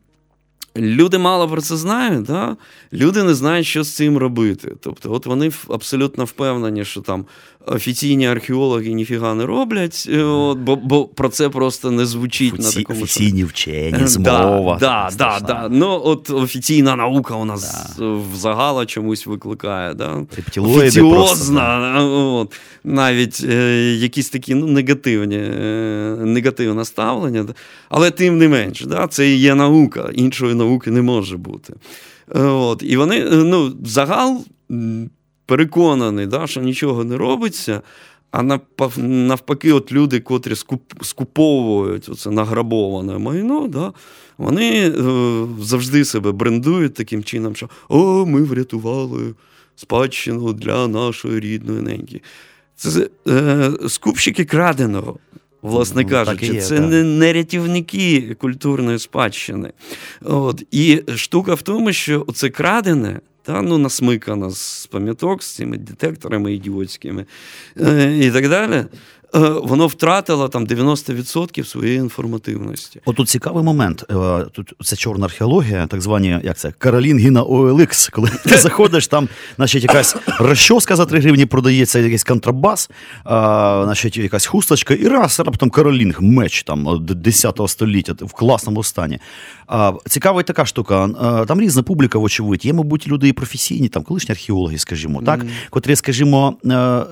Люди 0.79 1.19
мало 1.19 1.49
про 1.49 1.61
це 1.61 1.77
знають, 1.77 2.23
да? 2.23 2.57
люди 2.93 3.23
не 3.23 3.35
знають, 3.35 3.67
що 3.67 3.85
з 3.85 3.95
цим 3.95 4.19
робити. 4.19 4.77
Тобто, 4.81 5.12
от 5.12 5.27
вони 5.27 5.51
абсолютно 5.69 6.25
впевнені, 6.25 6.85
що 6.85 7.01
там 7.01 7.25
офіційні 7.69 8.27
археологи 8.27 8.93
ніфіга 8.93 9.35
не 9.35 9.47
роблять, 9.47 10.09
е, 10.13 10.23
от, 10.23 10.59
бо 10.59 10.77
бо 10.77 11.05
про 11.05 11.29
це 11.29 11.49
просто 11.49 11.91
не 11.91 12.07
звучить 12.07 12.53
Офіці, 12.53 12.79
на 12.79 12.83
такому 12.83 13.03
офіційні 13.03 13.45
вчені, 13.45 14.07
змова. 14.07 14.77
Да, 14.81 15.11
да, 15.19 15.41
да, 15.41 15.69
Ну, 15.71 16.01
от 16.05 16.31
офіційна 16.31 16.97
наука 16.97 17.35
у 17.35 17.45
нас 17.45 17.95
да. 17.99 18.05
взагала 18.35 18.87
чомусь 18.87 19.27
викликає. 19.27 19.95
Да? 19.95 20.27
Офіціозна, 20.57 22.05
от, 22.05 22.55
навіть 22.85 23.45
е, 23.45 23.81
якісь 23.95 24.31
такі 24.31 24.55
ну, 24.55 24.67
негативні, 24.67 25.37
е, 25.37 26.17
негативне 26.21 26.85
ставлення. 26.85 27.47
Але 27.89 28.11
тим 28.11 28.39
не 28.39 28.49
менш, 28.49 28.85
да, 28.85 29.07
це 29.07 29.31
є 29.31 29.55
наука, 29.55 30.11
іншої 30.15 30.55
науки 30.55 30.91
не 30.91 31.03
може 31.03 31.37
бути. 31.37 31.75
Е, 32.37 32.43
от, 32.43 32.83
І 32.87 32.97
вони 32.97 33.25
ну, 33.31 33.73
загал 33.85 34.45
переконаний, 35.49 36.27
да, 36.27 36.47
що 36.47 36.61
нічого 36.61 37.05
не 37.05 37.17
робиться. 37.17 37.83
А 38.31 38.43
навпаки, 38.97 39.73
от 39.73 39.93
люди, 39.93 40.21
котрі 40.21 40.55
скуповують 41.03 42.09
оце 42.09 42.31
награбоване 42.31 43.19
майно, 43.19 43.69
да, 43.69 43.93
вони 44.39 44.89
е, 44.89 44.93
завжди 45.61 46.05
себе 46.05 46.33
брендують 46.33 46.95
таким 46.95 47.25
чином, 47.25 47.57
що 47.57 47.69
о, 47.89 48.27
ми 48.27 48.43
врятували 48.43 49.35
спадщину 49.77 50.53
для 50.53 50.89
нашої 50.89 51.41
рідної 51.41 51.83
неньки. 51.83 52.23
Це 52.77 53.09
е, 53.29 53.71
скупщики 53.89 54.45
краденого, 54.45 55.19
власне 55.63 56.03
ну, 56.03 56.09
кажучи, 56.09 56.47
є, 56.47 56.61
це 56.61 56.81
не, 56.81 57.03
не 57.03 57.33
рятівники 57.33 58.37
культурної 58.41 58.99
спадщини. 58.99 59.73
От. 60.23 60.63
І 60.71 61.03
штука 61.17 61.55
в 61.55 61.63
тому, 61.63 61.93
що 61.93 62.27
це 62.35 62.51
крадене 62.51 63.21
та 63.49 63.63
ну 63.63 63.79
насмикана 63.79 64.51
з 64.51 64.87
пам'яток 64.87 65.43
з 65.43 65.55
цими 65.55 65.79
детекторами 65.79 66.55
ідіотськими 66.55 67.27
е, 67.81 68.19
і 68.19 68.31
так 68.31 68.49
далі. 68.49 68.85
Е, 69.35 69.38
воно 69.38 69.87
втратило 69.87 70.49
там 70.49 70.67
90% 70.67 71.64
своєї 71.64 71.99
інформативності. 71.99 73.01
Отут 73.05 73.29
цікавий 73.29 73.64
момент. 73.64 74.05
Е, 74.11 74.45
тут 74.53 74.73
це 74.85 74.97
чорна 74.97 75.27
археологія, 75.27 75.87
так 75.87 76.01
звані, 76.01 76.41
як 76.45 76.59
це 76.59 76.73
Каролінгіна 76.79 77.45
OLX. 77.45 78.11
Коли 78.11 78.31
ти 78.45 78.57
заходиш, 78.59 79.07
там 79.07 79.29
значить, 79.57 79.83
якась 79.83 80.17
розчоска 80.38 80.97
за 80.97 81.07
3 81.07 81.21
гривні 81.21 81.47
продається, 81.47 81.99
якийсь 81.99 82.25
контрабас, 82.25 82.91
а, 83.25 83.83
значить, 83.85 84.17
якась 84.17 84.47
хусточка, 84.47 84.95
і 84.95 85.09
раз 85.09 85.41
раптом 85.41 85.71
Каролінг, 85.71 86.23
меч 86.23 86.62
там 86.62 87.07
10 87.11 87.61
століття 87.67 88.14
в 88.21 88.33
класному 88.33 88.85
стані. 88.85 89.19
А, 89.67 89.93
Цікава 90.07 90.43
така 90.43 90.67
штука. 90.67 91.11
А, 91.21 91.45
там 91.45 91.61
різна 91.61 91.83
публіка, 91.83 92.19
вочевидь. 92.19 92.64
Є, 92.64 92.73
мабуть, 92.73 93.09
люди 93.09 93.29
і 93.29 93.33
професійні, 93.33 93.88
там 93.88 94.03
колишні 94.03 94.33
археологи, 94.33 94.79
скажімо, 94.79 95.23
так, 95.27 95.41
котрі, 95.71 95.97
скажімо, 95.97 96.57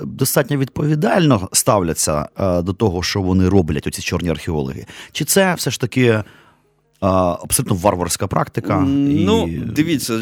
достатньо 0.03 0.57
відповідально 0.57 1.49
ставляться 1.53 2.06
ставляться 2.07 2.63
до 2.63 2.73
того, 2.73 3.03
що 3.03 3.23
вони 3.23 3.49
роблять, 3.49 3.87
оці 3.87 4.03
чорні 4.03 4.29
археологи? 4.29 4.87
Чи 5.13 5.25
це 5.25 5.55
все 5.55 5.71
ж 5.71 5.81
таки 5.81 6.23
абсолютно 7.01 7.77
варварська 7.77 8.27
практика. 8.27 8.81
Ну, 8.81 9.49
і... 9.49 9.57
дивіться, 9.57 10.21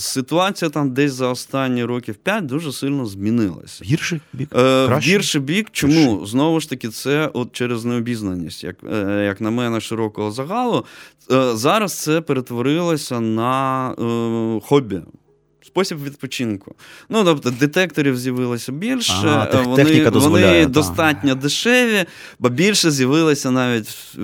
ситуація 0.00 0.70
там 0.70 0.90
десь 0.90 1.12
за 1.12 1.28
останні 1.28 1.84
років 1.84 2.14
5 2.14 2.46
дуже 2.46 2.72
сильно 2.72 3.06
змінилася. 3.06 3.84
Гірший 3.84 4.20
бік? 4.32 4.48
Е, 4.54 4.86
в 4.86 4.98
гірший 4.98 5.40
бік. 5.40 5.68
Чому? 5.72 5.94
Гірший. 5.94 6.26
Знову 6.26 6.60
ж 6.60 6.70
таки, 6.70 6.88
це 6.88 7.30
от 7.34 7.52
через 7.52 7.84
необізнаність, 7.84 8.64
як 8.64 8.76
е, 8.92 9.24
як 9.24 9.40
на 9.40 9.50
мене, 9.50 9.80
широкого 9.80 10.30
загалу. 10.30 10.84
Е, 11.32 11.56
зараз 11.56 11.92
це 11.92 12.20
перетворилося 12.20 13.20
на 13.20 13.90
е, 13.90 14.60
хобі. 14.66 15.00
Спосіб 15.78 16.04
відпочинку. 16.04 16.74
Ну, 17.08 17.24
тобто, 17.24 17.50
детекторів 17.50 18.18
з'явилося 18.18 18.72
більше, 18.72 19.12
ага, 19.12 19.62
вони 19.62 20.10
вони 20.10 20.66
достатньо 20.66 21.34
дешеві, 21.34 22.04
бо 22.38 22.48
більше 22.48 22.90
з'явилося 22.90 23.50
навіть 23.50 24.16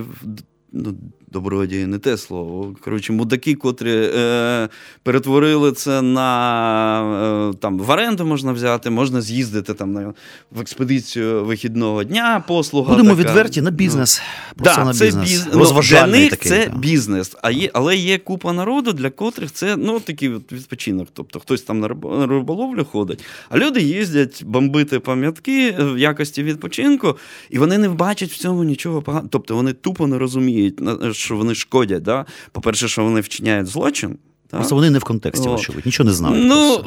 ну, 0.73 0.95
добродії 1.35 1.87
не 1.87 1.99
те 1.99 2.17
слово. 2.17 2.75
Коротше, 2.81 3.13
мудаки, 3.13 3.55
котрі 3.55 4.11
е, 4.17 4.69
перетворили 5.03 5.73
це 5.73 6.03
на 6.03 7.51
е, 7.51 7.57
там 7.61 7.79
в 7.79 7.91
оренду 7.91 8.27
можна 8.27 8.53
взяти, 8.53 8.91
можна 8.91 9.21
з'їздити 9.21 9.75
там 9.75 9.93
на 9.93 10.15
в 10.51 10.61
експедицію 10.61 11.45
вихідного 11.45 12.05
дня. 12.05 12.45
Послуга 12.49 12.91
будемо 12.91 13.17
така. 13.17 13.29
відверті 13.29 13.63
на 13.63 13.71
бізнес. 13.71 14.23
Ну, 14.57 14.65
да, 14.65 14.85
на 14.85 14.95
це 14.95 15.05
бізнес. 15.05 15.47
Біз... 15.47 15.49
Ну, 15.55 15.81
для 15.83 16.07
них 16.07 16.31
такий, 16.31 16.51
це 16.51 16.67
да. 16.67 16.79
бізнес. 16.79 17.37
А 17.43 17.51
є, 17.51 17.71
але 17.73 17.97
є 17.97 18.19
купа 18.19 18.53
народу, 18.53 18.93
для 18.93 19.11
котрих 19.11 19.53
це 19.53 19.77
ну 19.77 20.01
такий 20.01 20.29
відпочинок. 20.29 21.09
Тобто 21.13 21.41
хтось 21.41 21.63
там 21.63 21.81
на 21.81 21.89
риболовлю 22.27 22.85
ходить, 22.85 23.25
а 23.49 23.59
люди 23.59 23.81
їздять 23.81 24.45
бомбити 24.45 25.01
пам'ятки 25.01 25.75
в 25.79 25.99
якості 25.99 26.43
відпочинку, 26.43 27.17
і 27.51 27.59
вони 27.59 27.79
не 27.79 27.89
бачать 27.89 28.31
в 28.31 28.37
цьому 28.37 28.65
нічого 28.65 29.03
поганого. 29.03 29.29
Тобто 29.31 29.57
вони 29.57 29.73
тупо 29.73 30.07
не 30.07 30.19
розуміють, 30.19 30.81
що 31.25 31.37
вони 31.37 31.55
шкодять. 31.55 32.03
Да? 32.03 32.27
По-перше, 32.53 32.89
що 32.89 33.05
вони 33.05 33.21
вчиняють 33.21 33.67
злочин. 33.67 34.19
Просто 34.57 34.75
вони 34.75 34.91
не 34.91 34.99
в 34.99 35.05
контексті, 35.05 35.49
очевидь, 35.49 35.87
нічого 35.87 36.07
не 36.09 36.15
знають. 36.15 36.47
Ну, 36.49 36.85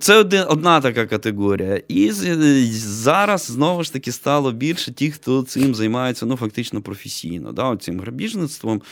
це 0.00 0.16
один, 0.16 0.44
одна 0.48 0.80
така 0.80 1.06
категорія. 1.06 1.82
І 1.88 2.10
зараз 2.72 3.42
знову 3.42 3.84
ж 3.84 3.92
таки 3.92 4.12
стало 4.12 4.52
більше 4.52 4.92
ті, 4.92 5.10
хто 5.10 5.42
цим 5.42 5.74
займається 5.74 6.26
ну, 6.26 6.36
фактично 6.36 6.82
професійно. 6.82 7.52
Да, 7.52 7.76
Цим 7.76 8.00
грабіжництвом. 8.00 8.82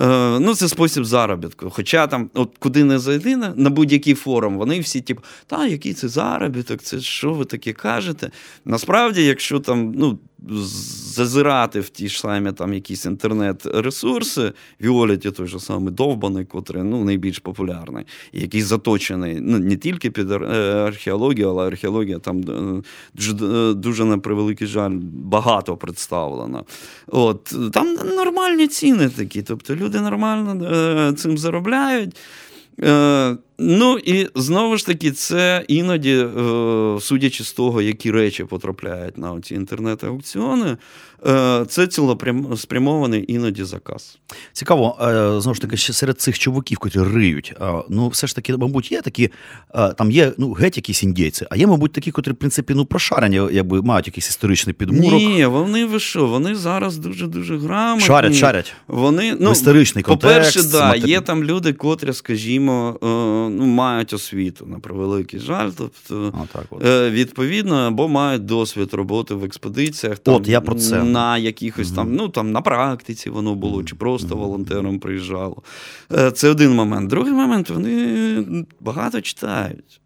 Е, 0.00 0.38
ну, 0.40 0.54
Це 0.54 0.68
спосіб 0.68 1.04
заробітку. 1.04 1.70
Хоча 1.70 2.06
там, 2.06 2.30
от 2.34 2.50
куди 2.58 2.84
не 2.84 2.98
зайди 2.98 3.36
на, 3.36 3.54
на 3.56 3.70
будь-який 3.70 4.14
форум, 4.14 4.58
вони 4.58 4.80
всі, 4.80 5.00
типу, 5.00 5.22
та, 5.46 5.66
який 5.66 5.94
це 5.94 6.08
заробіток, 6.08 6.82
це 6.82 7.00
що 7.00 7.32
ви 7.32 7.44
таке 7.44 7.72
кажете? 7.72 8.30
Насправді, 8.64 9.24
якщо 9.24 9.60
там, 9.60 9.92
ну 9.96 10.18
зазирати 10.48 11.80
в 11.80 11.88
ті 11.88 12.08
ж 12.08 12.20
самі 12.20 12.52
там 12.52 12.74
якісь 12.74 13.06
інтернет-ресурси, 13.06 14.52
Віоліті 14.80 15.30
той 15.30 15.46
же 15.46 15.60
самий 15.60 15.94
довбаний, 15.94 16.44
котрий 16.44 16.82
ну, 16.82 17.04
найбільш 17.04 17.38
популярний, 17.38 18.04
який 18.32 18.62
заточений 18.62 19.38
ну, 19.40 19.58
не 19.58 19.76
тільки 19.76 20.10
під 20.10 20.30
е, 20.30 20.36
археологію, 20.86 21.48
але 21.48 21.66
археологія 21.66 22.18
там 22.18 22.40
е, 22.40 22.82
дуже, 23.14 23.32
е, 23.46 23.74
дуже 23.74 24.04
на 24.04 24.18
превеликий 24.18 24.66
жаль, 24.66 24.98
багато 25.12 25.76
представлена. 25.76 26.62
От, 27.06 27.54
Там 27.72 27.94
нормальні 28.16 28.68
ціни 28.68 29.08
такі, 29.08 29.42
тобто 29.42 29.76
люди 29.76 30.00
нормально 30.00 31.12
цим 31.12 31.38
заробляють. 31.38 32.16
Ну 33.58 33.98
і 33.98 34.28
знову 34.34 34.76
ж 34.76 34.86
таки, 34.86 35.10
це 35.10 35.64
іноді, 35.68 36.12
е, 36.12 37.00
судячи 37.00 37.44
з 37.44 37.52
того, 37.52 37.82
які 37.82 38.10
речі 38.10 38.44
потрапляють 38.44 39.18
на 39.18 39.40
ці 39.40 39.54
інтернет-аукціони, 39.54 40.76
е, 41.26 41.64
це 41.68 41.86
цілопрямований 41.86 43.24
іноді 43.28 43.64
заказ. 43.64 44.18
Цікаво, 44.52 44.98
е, 45.00 45.40
знову 45.40 45.54
ж 45.54 45.60
таки, 45.60 45.76
ще 45.76 45.92
серед 45.92 46.20
цих 46.20 46.38
чуваків, 46.38 46.78
які 46.84 47.00
риють, 47.00 47.54
ну 47.88 48.08
все 48.08 48.26
ж 48.26 48.34
таки, 48.34 48.56
мабуть, 48.56 48.92
є 48.92 49.00
такі, 49.00 49.30
там 49.98 50.10
є 50.10 50.32
ну, 50.38 50.52
геть 50.52 50.76
якісь 50.76 51.02
індійці, 51.02 51.46
а 51.50 51.56
є, 51.56 51.66
мабуть, 51.66 51.92
такі, 51.92 52.10
котрі, 52.10 52.32
в 52.32 52.36
принципі, 52.36 52.74
ну, 52.76 52.84
прошарені, 52.84 53.40
якби 53.52 53.82
мають 53.82 54.06
якийсь 54.06 54.28
історичний 54.28 54.74
підмурок. 54.74 55.20
Ні, 55.20 55.46
вони 55.46 55.86
ви 55.86 56.00
що, 56.00 56.26
вони 56.26 56.54
зараз 56.54 56.96
дуже-дуже 56.96 57.58
грамотні. 57.58 58.06
Шарять, 58.06 58.34
шарять. 58.34 58.72
Вони, 58.88 59.36
ну, 59.40 59.52
історичний 59.52 60.04
контекст. 60.04 60.36
По-перше, 60.36 60.62
да, 60.62 60.86
матері... 60.86 61.10
є 61.10 61.20
там 61.20 61.44
люди, 61.44 61.72
котрі, 61.72 62.12
скажімо, 62.12 62.98
ну, 63.48 63.66
мають 63.66 64.12
освіту 64.12 64.66
на 64.66 64.78
превеликий 64.78 65.40
жаль. 65.40 65.70
Тобто, 65.78 66.32
а, 66.42 66.46
так 66.52 66.66
от. 66.70 66.84
Е, 66.84 67.10
відповідно, 67.10 67.76
або 67.76 68.08
мають 68.08 68.44
досвід 68.44 68.94
роботи 68.94 69.34
в 69.34 69.44
експедиціях 69.44 70.18
там, 70.18 70.34
от, 70.34 70.48
я 70.48 70.60
про 70.60 70.74
це. 70.74 71.02
на 71.04 71.38
якихось 71.38 71.88
угу. 71.88 71.96
там, 71.96 72.14
ну 72.14 72.28
там 72.28 72.52
на 72.52 72.60
практиці 72.60 73.30
воно 73.30 73.54
було, 73.54 73.84
чи 73.84 73.94
просто 73.94 74.36
волонтером 74.36 74.98
приїжджало. 74.98 75.62
Е, 76.12 76.30
це 76.30 76.48
один 76.48 76.74
момент. 76.74 77.10
Другий 77.10 77.32
момент 77.32 77.70
вони 77.70 78.66
багато 78.80 79.20
читають. 79.20 80.00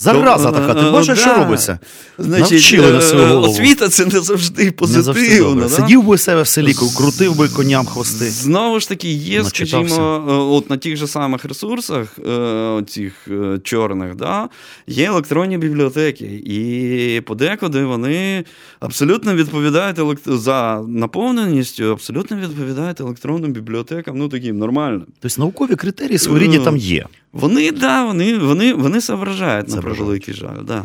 Зараза 0.00 0.52
така, 0.52 0.74
ти 0.74 0.90
бачиш, 0.90 1.18
що 1.18 1.34
робиться? 1.34 1.78
Значить, 2.18 2.50
Навчили 2.50 2.92
на 2.92 3.00
свою 3.00 3.26
голову. 3.26 3.52
Освіта 3.52 3.88
це 3.88 4.06
не 4.06 4.20
завжди 4.20 4.70
позитивно. 4.70 5.54
Не 5.54 5.60
завжди 5.60 5.82
Сидів 5.82 6.02
би 6.02 6.18
себе 6.18 6.42
в 6.42 6.46
селі, 6.46 6.74
крутив 6.96 7.36
би 7.36 7.48
коням 7.48 7.86
хвости. 7.86 8.30
Знову 8.30 8.80
ж 8.80 8.88
таки, 8.88 9.08
є, 9.08 9.44
скажімо, 9.44 10.24
от 10.52 10.70
на 10.70 10.76
тих 10.76 10.96
же 10.96 11.06
самих 11.06 11.44
ресурсах, 11.44 12.18
цих 12.88 13.28
чорних, 13.62 14.14
да, 14.16 14.48
є 14.86 15.04
електронні 15.04 15.58
бібліотеки. 15.58 16.42
І 16.44 17.20
подекуди 17.20 17.84
вони 17.84 18.44
абсолютно 18.80 19.34
відповідають 19.34 19.98
за 20.26 20.82
наповненістю, 20.88 21.84
абсолютно 21.84 22.36
відповідають 22.36 23.00
електронним 23.00 23.52
бібліотекам, 23.52 24.18
ну 24.18 24.28
таким 24.28 24.58
нормально. 24.58 25.02
Тобто 25.20 25.40
наукові 25.40 25.74
критерії 25.74 26.18
своєрідні 26.18 26.58
там 26.58 26.76
є. 26.76 27.06
Вони, 27.32 27.72
да, 27.72 28.04
вони, 28.04 28.38
вони, 28.38 28.74
вони 28.74 29.00
соображають, 29.00 29.68
на 29.68 29.82
превеликий 29.82 30.34
жаль. 30.34 30.62
Да. 30.62 30.84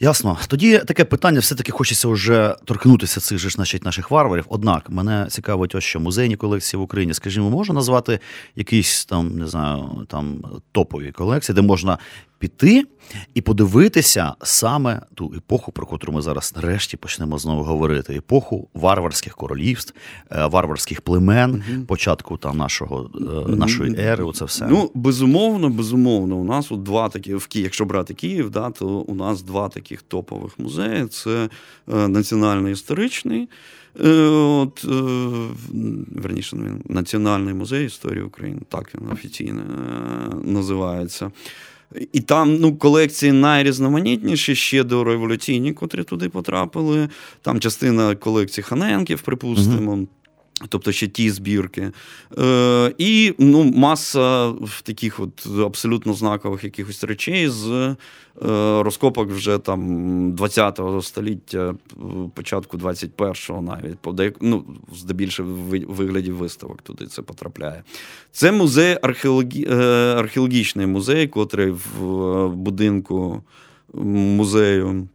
Ясно. 0.00 0.38
Тоді 0.48 0.78
таке 0.78 1.04
питання, 1.04 1.40
все-таки 1.40 1.72
хочеться 1.72 2.08
вже 2.08 2.56
торкнутися 2.64 3.20
цих 3.20 3.38
же 3.38 3.50
значить, 3.50 3.84
наших 3.84 4.10
варварів. 4.10 4.44
Однак 4.48 4.90
мене 4.90 5.26
цікавить, 5.30 5.74
ось 5.74 5.84
що 5.84 6.00
музейні 6.00 6.36
колекції 6.36 6.80
в 6.80 6.82
Україні. 6.82 7.14
Скажімо, 7.14 7.50
можна 7.50 7.74
назвати 7.74 8.20
якісь 8.56 9.04
там, 9.04 9.38
не 9.38 9.46
знаю, 9.46 10.06
там 10.08 10.44
топові 10.72 11.12
колекції, 11.12 11.56
де 11.56 11.62
можна 11.62 11.98
піти 12.38 12.84
і 13.34 13.40
подивитися 13.40 14.34
саме 14.42 15.02
ту 15.14 15.34
епоху, 15.36 15.72
про 15.72 15.86
котру 15.86 16.12
ми 16.12 16.22
зараз 16.22 16.52
нарешті 16.56 16.96
почнемо 16.96 17.38
знову 17.38 17.62
говорити: 17.62 18.14
епоху 18.14 18.68
варварських 18.74 19.36
королівств, 19.36 19.94
е, 20.30 20.46
варварських 20.46 21.00
племен, 21.00 21.50
угу. 21.50 21.84
початку 21.86 22.36
там 22.36 22.56
нашого 22.56 23.10
е, 23.48 23.56
нашої 23.56 23.96
ери. 23.98 24.24
Оце 24.24 24.44
все 24.44 24.66
ну 24.70 24.90
безумовно, 24.94 25.70
безумовно. 25.70 26.36
У 26.36 26.44
нас 26.44 26.72
от 26.72 26.82
два 26.82 27.08
такі 27.08 27.34
в 27.34 27.46
Києві, 27.46 27.64
якщо 27.64 27.84
брати 27.84 28.14
Київ, 28.14 28.50
да, 28.50 28.70
то 28.70 28.86
у 28.86 29.14
нас 29.14 29.42
два 29.42 29.68
таких 29.68 30.02
топових 30.02 30.58
музеї: 30.58 31.06
це 31.06 31.48
е, 31.92 32.08
національний 32.08 32.72
історичний. 32.72 33.48
От, 34.00 34.84
Верніше, 36.16 36.56
Національний 36.84 37.54
музей 37.54 37.86
історії 37.86 38.22
України, 38.22 38.60
так 38.68 38.94
він 38.94 39.12
офіційно 39.12 39.62
називається. 40.44 41.30
І 42.12 42.20
там 42.20 42.56
ну, 42.56 42.76
колекції 42.76 43.32
найрізноманітніші 43.32 44.54
ще 44.54 44.84
до 44.84 45.04
революційні, 45.04 45.72
котрі 45.72 46.04
туди 46.04 46.28
потрапили. 46.28 47.08
Там 47.42 47.60
частина 47.60 48.14
колекції 48.14 48.64
Ханенків, 48.64 49.22
припустимо. 49.22 49.92
Uh-huh. 49.92 50.06
Тобто 50.68 50.92
ще 50.92 51.08
ті 51.08 51.30
збірки. 51.30 51.90
Е, 52.38 52.94
І 52.98 53.34
ну, 53.38 53.64
маса 53.64 54.52
таких 54.82 55.20
от 55.20 55.46
абсолютно 55.60 56.14
знакових 56.14 56.64
якихось 56.64 57.04
речей 57.04 57.48
з 57.48 57.66
е, 57.68 57.96
розкопок 58.82 59.30
вже 59.30 59.58
там 59.58 59.80
20-го 60.32 61.02
століття, 61.02 61.74
початку 62.34 62.76
21-го 62.76 63.62
навіть, 63.62 63.98
подек... 63.98 64.36
ну, 64.40 64.64
здебільшого 64.96 65.48
в 65.48 65.84
вигляді 65.88 66.30
виставок 66.30 66.82
туди 66.82 67.06
це 67.06 67.22
потрапляє. 67.22 67.82
Це 68.32 68.52
музей 68.52 68.98
археологі... 69.02 69.66
Е, 69.70 69.74
археологічний 70.18 70.86
музей, 70.86 71.28
котрий 71.28 71.70
в 71.70 72.48
будинку 72.48 73.42
музею. 73.94 75.08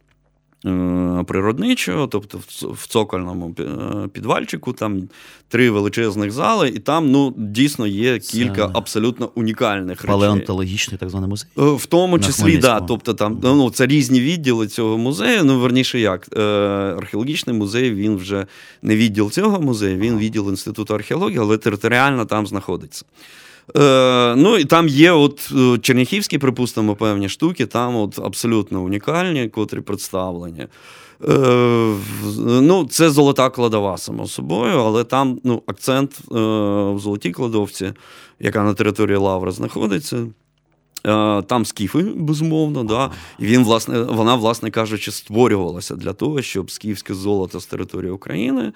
Е, 0.66 1.24
природничого, 1.26 2.06
тобто 2.06 2.40
в 2.62 2.86
цокольному 2.86 3.54
е, 3.58 4.08
підвальчику, 4.08 4.72
там 4.72 5.08
три 5.48 5.70
величезних 5.70 6.30
зали, 6.30 6.68
і 6.68 6.78
там 6.78 7.10
ну, 7.10 7.34
дійсно 7.36 7.86
є 7.86 8.18
кілька 8.18 8.66
це... 8.66 8.72
абсолютно 8.74 9.30
унікальних 9.34 10.02
речей. 10.02 10.10
Палеонтологічний 10.10 10.98
так 10.98 11.10
званий 11.10 11.30
музей? 11.30 11.48
Е, 11.58 11.62
в 11.62 11.86
тому 11.86 12.18
числі, 12.18 12.56
да, 12.56 12.80
тобто 12.80 13.14
там 13.14 13.40
ну, 13.42 13.70
це 13.70 13.86
різні 13.86 14.20
відділи 14.20 14.66
цього 14.66 14.98
музею. 14.98 15.44
Ну, 15.44 15.60
верніше 15.60 16.00
як, 16.00 16.38
археологічний 16.98 17.56
музей 17.56 17.94
він 17.94 18.16
вже 18.16 18.46
не 18.82 18.96
відділ 18.96 19.30
цього 19.30 19.60
музею, 19.60 19.98
він 19.98 20.18
відділ 20.18 20.48
Інституту 20.48 20.94
археології, 20.94 21.38
але 21.38 21.58
територіально 21.58 22.24
там 22.24 22.46
знаходиться. 22.46 23.04
Е, 23.76 24.34
Ну 24.36 24.58
і 24.58 24.64
там 24.64 24.88
є 24.88 25.12
от 25.12 25.52
е, 25.56 25.78
черніхівські, 25.78 26.38
припустимо, 26.38 26.96
певні 26.96 27.28
штуки, 27.28 27.66
там 27.66 27.96
от 27.96 28.18
абсолютно 28.18 28.82
унікальні, 28.82 29.48
котрі 29.48 29.80
представлені. 29.80 30.66
Е, 31.28 31.94
ну, 32.46 32.86
Це 32.90 33.10
золота 33.10 33.50
кладова, 33.50 33.98
само 33.98 34.26
собою, 34.26 34.78
але 34.78 35.04
там 35.04 35.40
ну, 35.44 35.62
акцент 35.66 36.10
е, 36.12 36.34
в 36.92 36.98
золотій 36.98 37.30
кладовці, 37.30 37.92
яка 38.40 38.62
на 38.62 38.74
території 38.74 39.16
Лаври 39.16 39.52
знаходиться. 39.52 40.26
Е, 41.06 41.42
там 41.42 41.64
скіфи, 41.64 42.02
безумовно, 42.02 42.84
да. 42.84 43.10
і 43.38 43.46
він, 43.46 43.64
власне, 43.64 44.02
вона, 44.02 44.34
власне 44.34 44.70
кажучи, 44.70 45.10
створювалася 45.10 45.96
для 45.96 46.12
того, 46.12 46.42
щоб 46.42 46.70
скіфське 46.70 47.14
золото 47.14 47.60
з 47.60 47.66
території 47.66 48.10
України 48.10 48.62
е, 48.62 48.72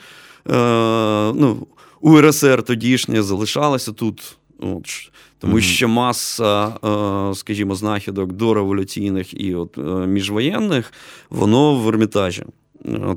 ну, 1.34 1.66
УРСР 2.00 2.62
тодішнє 2.62 3.22
залишалося 3.22 3.92
тут. 3.92 4.36
От, 4.58 5.10
Тому 5.38 5.56
mm-hmm. 5.56 5.60
що 5.60 5.88
маса, 5.88 6.66
е, 6.68 7.34
скажімо, 7.34 7.74
знахідок 7.74 8.32
дореволюційних 8.32 9.40
і 9.40 9.54
от 9.54 9.76
міжвоєнних, 10.06 10.92
воно 11.30 11.74
в 11.74 11.88
Ермітажі. 11.88 12.44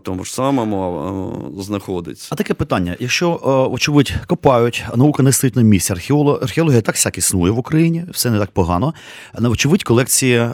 Тому 0.03 0.23
ж 0.23 0.33
самому 0.33 1.55
знаходиться. 1.59 2.27
А 2.31 2.35
таке 2.35 2.53
питання: 2.53 2.95
якщо, 2.99 3.39
очевидь, 3.71 4.13
копають, 4.27 4.85
наука 4.95 5.23
не 5.23 5.31
стоїть 5.31 5.55
на 5.55 5.61
місці, 5.61 5.93
археологія 6.41 6.81
так 6.81 6.95
всяк 6.95 7.17
існує 7.17 7.51
в 7.51 7.59
Україні, 7.59 8.05
все 8.11 8.31
не 8.31 8.39
так 8.39 8.51
погано. 8.51 8.93
Очевидь, 9.33 9.83
колекції 9.83 10.47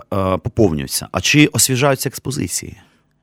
поповнюються. 0.43 1.08
А 1.12 1.21
чи 1.21 1.47
освіжаються 1.47 2.10
експозиції? 2.10 2.78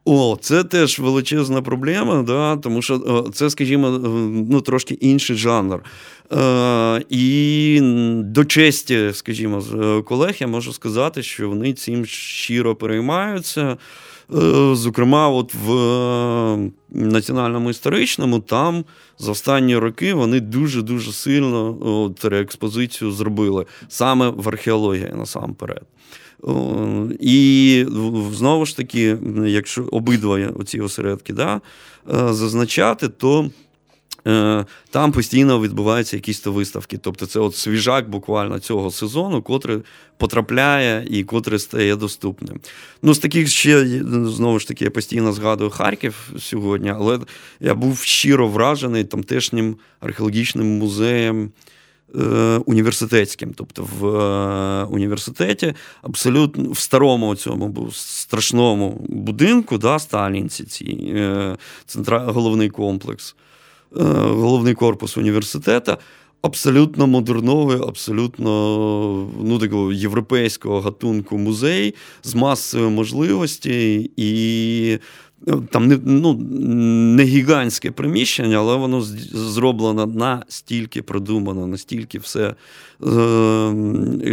О, 0.05 0.37
це 0.41 0.65
теж 0.65 0.99
величезна 0.99 1.63
проблема, 1.63 2.23
да, 2.23 2.57
тому 2.57 2.83
що 2.83 3.27
це, 3.35 3.51
скажімо, 3.51 3.91
ну, 4.51 4.61
трошки 4.61 4.95
інший 4.95 5.37
жанр. 5.37 5.85
Е, 6.33 7.05
І 7.09 7.79
до 8.25 8.45
честі, 8.45 9.11
скажімо, 9.13 9.63
колег, 10.07 10.37
я 10.39 10.47
можу 10.47 10.73
сказати, 10.73 11.23
що 11.23 11.49
вони 11.49 11.73
цим 11.73 12.07
щиро 12.07 12.77
переймаються. 12.77 13.77
Е, 14.33 14.75
зокрема, 14.75 15.29
от 15.29 15.55
в 15.55 15.73
е, 15.73 16.71
національному 16.91 17.71
історичному 17.71 18.41
там 18.41 18.85
за 19.19 19.33
останні 19.33 19.77
роки 19.77 20.15
вони 20.15 20.41
дуже-дуже 20.41 21.13
сильно 21.13 21.77
от, 21.81 22.25
реекспозицію 22.25 23.13
зробили 23.13 23.67
саме 23.89 24.29
в 24.29 24.49
археології 24.49 25.13
насамперед. 25.15 25.83
І 27.21 27.87
знову 28.33 28.67
ж 28.67 28.77
таки, 28.77 29.17
якщо 29.47 29.85
обидва 29.85 30.53
ці 30.67 30.81
осередки 30.81 31.33
да, 31.33 31.61
е, 32.15 32.33
зазначати, 32.33 33.09
то 33.09 33.51
Е, 34.27 34.67
там 34.91 35.13
постійно 35.13 35.61
відбуваються 35.61 36.17
якісь 36.17 36.47
виставки. 36.47 36.99
Тобто 36.99 37.27
це 37.27 37.41
от 37.41 37.57
свіжак 37.57 38.11
буквально 38.11 38.59
цього 38.59 38.91
сезону, 38.91 39.43
котрий 39.43 39.79
потрапляє 40.17 41.07
і 41.11 41.25
котрий 41.25 41.59
стає 41.59 41.97
доступним. 41.97 42.61
Ну, 43.03 43.15
з 43.15 43.19
таких 43.19 43.49
ще, 43.49 43.87
знову 44.25 44.59
ж 44.59 44.69
таки, 44.69 44.85
я 44.85 44.91
постійно 44.91 45.33
згадую 45.33 45.71
Харків 45.71 46.33
сьогодні, 46.39 46.91
але 46.91 47.21
я 47.61 47.75
був 47.75 47.99
щиро 47.99 48.49
вражений 48.49 49.05
тамтешнім 49.05 49.77
археологічним 50.01 50.67
музеєм. 50.67 51.51
Е, 52.21 52.61
університетським, 52.67 53.53
тобто 53.55 53.89
в 53.99 54.07
е, 54.07 54.85
університеті, 54.85 55.75
абсолютно 56.03 56.71
в 56.71 56.79
старому 56.79 57.35
цьому 57.35 57.91
страшному 57.93 59.07
будинку, 59.09 59.79
да, 59.79 59.99
Сталінці, 59.99 60.65
ці, 60.65 60.85
е, 61.15 61.57
центра, 61.87 62.19
головний 62.19 62.71
комплекс. 62.71 63.37
Головний 63.97 64.75
корпус 64.75 65.17
університету. 65.17 65.97
Абсолютно 66.43 67.07
модерновий, 67.07 67.79
абсолютно 67.89 68.49
ну, 69.43 69.59
такого 69.59 69.93
європейського 69.93 70.81
гатунку 70.81 71.39
музей 71.39 71.95
з 72.23 72.35
масою 72.35 72.91
можливостей 72.91 74.11
і 74.17 74.99
там 75.71 75.89
не 75.89 75.99
ну, 76.05 76.35
не 77.17 77.25
гігантське 77.25 77.91
приміщення, 77.91 78.57
але 78.57 78.77
воно 78.77 79.01
зроблено 79.33 80.07
настільки 80.07 81.03
продумано, 81.03 81.67
настільки 81.67 82.19
все 82.19 82.47
е, 82.47 82.55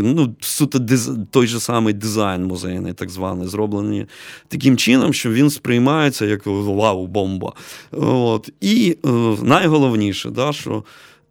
ну, 0.01 0.35
суто 0.39 0.79
диз, 0.79 1.11
той 1.31 1.47
же 1.47 1.59
самий 1.59 1.93
дизайн 1.93 2.45
музейний, 2.45 2.93
так 2.93 3.09
званий, 3.09 3.47
зроблений 3.47 4.05
таким 4.47 4.77
чином, 4.77 5.13
що 5.13 5.31
він 5.31 5.49
сприймається 5.49 6.25
як 6.25 6.45
вау-бомба. 6.45 7.53
От. 7.91 8.49
І 8.61 8.97
е, 9.05 9.09
найголовніше, 9.41 10.29
да, 10.29 10.53
що 10.53 10.83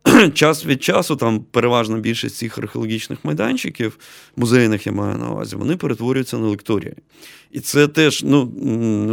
час 0.34 0.66
від 0.66 0.82
часу, 0.82 1.16
там 1.16 1.40
переважна 1.50 1.98
більшість 1.98 2.36
цих 2.36 2.58
археологічних 2.58 3.18
майданчиків, 3.22 3.98
музейних 4.36 4.86
я 4.86 4.92
маю 4.92 5.18
на 5.18 5.30
увазі, 5.30 5.56
вони 5.56 5.76
перетворюються 5.76 6.38
на 6.38 6.48
лекторії. 6.48 6.94
І 7.50 7.60
це 7.60 7.88
теж, 7.88 8.22
ну, 8.24 8.52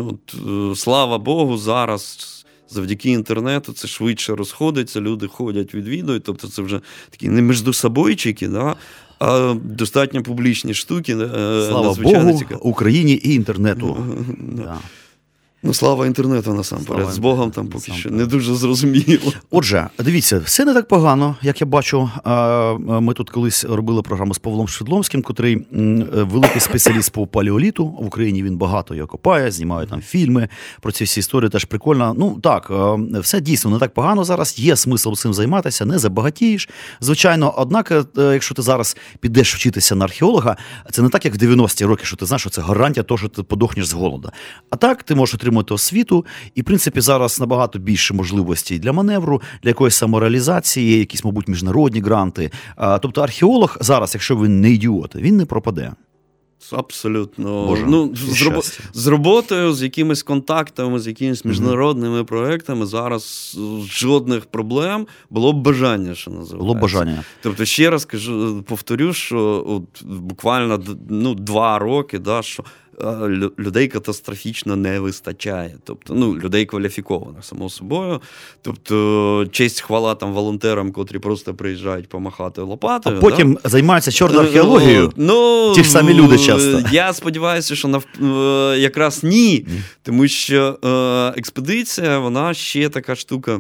от, 0.09 0.35
е, 0.71 0.75
слава 0.75 1.17
Богу, 1.17 1.57
зараз. 1.57 2.33
Завдяки 2.69 3.09
інтернету 3.09 3.73
це 3.73 3.87
швидше 3.87 4.35
розходиться, 4.35 5.01
люди 5.01 5.27
ходять, 5.27 5.73
відвідують. 5.73 6.23
Тобто 6.23 6.47
це 6.47 6.61
вже 6.61 6.81
такі 7.09 7.29
не 7.29 7.41
міждособойчики, 7.41 8.47
да, 8.47 8.75
а 9.19 9.55
достатньо 9.63 10.23
публічні 10.23 10.73
штуки. 10.73 11.13
Е, 11.13 11.27
слава 11.69 11.93
Богу, 11.93 12.37
цікав... 12.37 12.67
Україні 12.67 13.13
і 13.13 13.33
інтернету. 13.33 14.05
Да. 14.39 14.77
Ну, 15.63 15.73
слава 15.73 16.05
інтернету 16.07 16.53
насамперед. 16.53 17.01
Слава 17.01 17.11
З 17.13 17.17
Богом 17.17 17.51
там 17.51 17.67
поки 17.67 17.91
що 17.91 18.09
не 18.09 18.25
дуже 18.25 18.55
зрозуміло. 18.55 19.33
Отже, 19.51 19.89
дивіться, 19.99 20.39
все 20.39 20.65
не 20.65 20.73
так 20.73 20.87
погано, 20.87 21.35
як 21.41 21.61
я 21.61 21.67
бачу. 21.67 22.09
Ми 22.79 23.13
тут 23.13 23.29
колись 23.29 23.65
робили 23.65 24.01
програму 24.01 24.33
з 24.33 24.37
Павлом 24.37 24.67
Шедломським, 24.67 25.21
котрий 25.21 25.67
великий 26.13 26.61
спеціаліст 26.61 27.11
по 27.11 27.27
палеоліту. 27.27 27.85
В 27.85 28.05
Україні 28.05 28.43
він 28.43 28.57
багато 28.57 28.95
його 28.95 29.07
копає, 29.07 29.51
знімає 29.51 29.87
там 29.87 30.01
фільми 30.01 30.49
про 30.81 30.91
ці 30.91 31.03
всі 31.03 31.19
історії. 31.19 31.49
Теж 31.49 31.65
прикольно. 31.65 32.15
Ну 32.17 32.39
так, 32.43 32.71
все 33.13 33.41
дійсно 33.41 33.71
не 33.71 33.79
так 33.79 33.93
погано 33.93 34.23
зараз. 34.23 34.59
Є 34.59 34.75
смисл 34.75 35.13
цим 35.13 35.33
займатися, 35.33 35.85
не 35.85 35.99
забагатієш. 35.99 36.69
Звичайно, 37.01 37.53
однак, 37.57 37.91
е, 37.91 38.05
якщо 38.33 38.55
ти 38.55 38.61
зараз 38.61 38.97
підеш 39.19 39.55
вчитися 39.55 39.95
на 39.95 40.05
археолога, 40.05 40.57
це 40.91 41.01
не 41.01 41.09
так, 41.09 41.25
як 41.25 41.35
в 41.35 41.37
90-ті 41.37 41.85
роки, 41.85 42.05
що 42.05 42.15
ти 42.15 42.25
знаєш, 42.25 42.41
що 42.41 42.49
це 42.49 42.61
гарантія 42.61 43.03
того, 43.03 43.17
що 43.17 43.27
ти 43.27 43.43
подохнеш 43.43 43.87
з 43.87 43.93
голода. 43.93 44.31
А 44.69 44.75
так 44.75 45.03
ти 45.03 45.15
можеш 45.15 45.35
отримати 45.47 45.73
освіту, 45.73 46.25
і 46.55 46.61
в 46.61 46.63
принципі 46.63 47.01
зараз 47.01 47.39
набагато 47.39 47.79
більше 47.79 48.13
можливостей 48.13 48.79
для 48.79 48.91
маневру, 48.91 49.41
для 49.63 49.69
якоїсь 49.69 49.95
самореалізації, 49.95 50.99
якісь, 50.99 51.23
мабуть, 51.23 51.47
міжнародні 51.47 52.01
гранти. 52.01 52.51
Тобто 53.01 53.21
археолог 53.21 53.77
зараз, 53.81 54.13
якщо 54.13 54.35
він 54.35 54.61
не 54.61 54.71
ідіот, 54.71 55.15
він 55.15 55.37
не 55.37 55.45
пропаде. 55.45 55.91
Абсолютно. 56.71 57.65
Боже, 57.67 57.85
ну, 57.87 58.15
з, 58.15 58.41
роб... 58.41 58.63
з 58.93 59.07
роботою, 59.07 59.73
з 59.73 59.83
якимись 59.83 60.23
контактами, 60.23 60.99
з 60.99 61.07
якимись 61.07 61.45
міжнародними 61.45 62.21
mm-hmm. 62.21 62.25
проектами 62.25 62.85
зараз 62.85 63.57
жодних 63.89 64.45
проблем 64.45 65.07
було 65.29 65.53
б 65.53 65.61
бажання, 65.61 66.15
що 66.15 66.31
називається. 66.31 66.57
Було 66.57 66.73
б 66.73 66.79
бажання. 66.79 67.23
Тобто, 67.41 67.65
ще 67.65 67.89
раз 67.89 68.05
кажу, 68.05 68.63
повторю, 68.67 69.13
що 69.13 69.65
от 69.67 70.03
буквально 70.03 70.83
ну, 71.09 71.35
два 71.35 71.79
роки, 71.79 72.19
да, 72.19 72.41
що 72.41 72.63
людей 73.59 73.87
катастрофічно 73.87 74.75
не 74.75 74.99
вистачає. 74.99 75.75
Тобто, 75.83 76.13
ну, 76.13 76.37
людей 76.37 76.65
кваліфікованих, 76.65 77.45
само 77.45 77.69
собою. 77.69 78.21
Тобто, 78.61 79.47
честь 79.51 79.81
хвала 79.81 80.15
там 80.15 80.33
волонтерам, 80.33 80.91
котрі 80.91 81.19
просто 81.19 81.53
приїжджають 81.53 82.09
помахати 82.09 82.61
лопатою. 82.61 83.17
А 83.17 83.21
потім 83.21 83.57
да? 83.63 83.69
займаються 83.69 84.11
чорною 84.11 84.43
е, 84.43 84.47
археологією. 84.47 85.13
Ну, 85.15 85.73
Ті 85.75 85.83
ж 85.83 85.89
самі 85.89 86.13
люди 86.13 86.39
часто. 86.39 86.83
Я 86.91 87.13
сподіваюся, 87.13 87.75
що 87.75 87.87
нав... 87.87 88.05
Е, 88.21 88.79
якраз 88.79 89.23
ні. 89.23 89.65
Тому 90.03 90.27
що 90.27 90.79
е, 90.83 91.39
експедиція, 91.39 92.19
вона 92.19 92.53
ще 92.53 92.89
така 92.89 93.15
штука. 93.15 93.59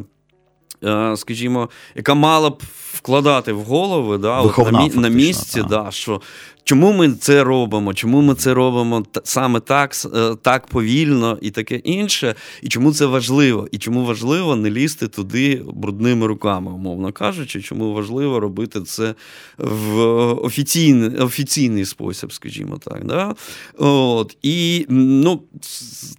Е, 0.83 1.17
скажімо, 1.17 1.69
яка 1.95 2.13
мала 2.13 2.49
б 2.49 2.63
вкладати 2.97 3.53
в 3.53 3.61
голови 3.61 4.17
да, 4.17 4.41
Виховна, 4.41 4.87
на, 4.87 5.01
на 5.01 5.09
місці, 5.09 5.63
да, 5.69 5.87
що 5.91 6.21
Чому 6.67 6.93
ми 6.93 7.13
це 7.13 7.43
робимо? 7.43 7.93
Чому 7.93 8.21
ми 8.21 8.35
це 8.35 8.53
робимо 8.53 9.05
саме 9.23 9.59
так, 9.59 9.95
е, 10.15 10.35
так 10.41 10.67
повільно 10.67 11.37
і 11.41 11.51
таке 11.51 11.75
інше? 11.75 12.35
І 12.61 12.67
чому 12.67 12.93
це 12.93 13.05
важливо? 13.05 13.67
І 13.71 13.77
чому 13.77 14.05
важливо 14.05 14.55
не 14.55 14.71
лізти 14.71 15.07
туди 15.07 15.63
брудними 15.73 16.27
руками, 16.27 16.71
умовно 16.71 17.11
кажучи, 17.11 17.61
чому 17.61 17.93
важливо 17.93 18.39
робити 18.39 18.81
це 18.81 19.15
в 19.57 19.99
офіційний 20.33 21.19
офіційний 21.19 21.85
спосіб, 21.85 22.33
скажімо 22.33 22.77
так. 22.77 23.05
Да? 23.05 23.35
От. 23.77 24.37
І 24.41 24.85
ну, 24.89 25.41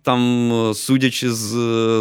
там, 0.02 0.72
судячи 0.74 1.32
з 1.32 1.48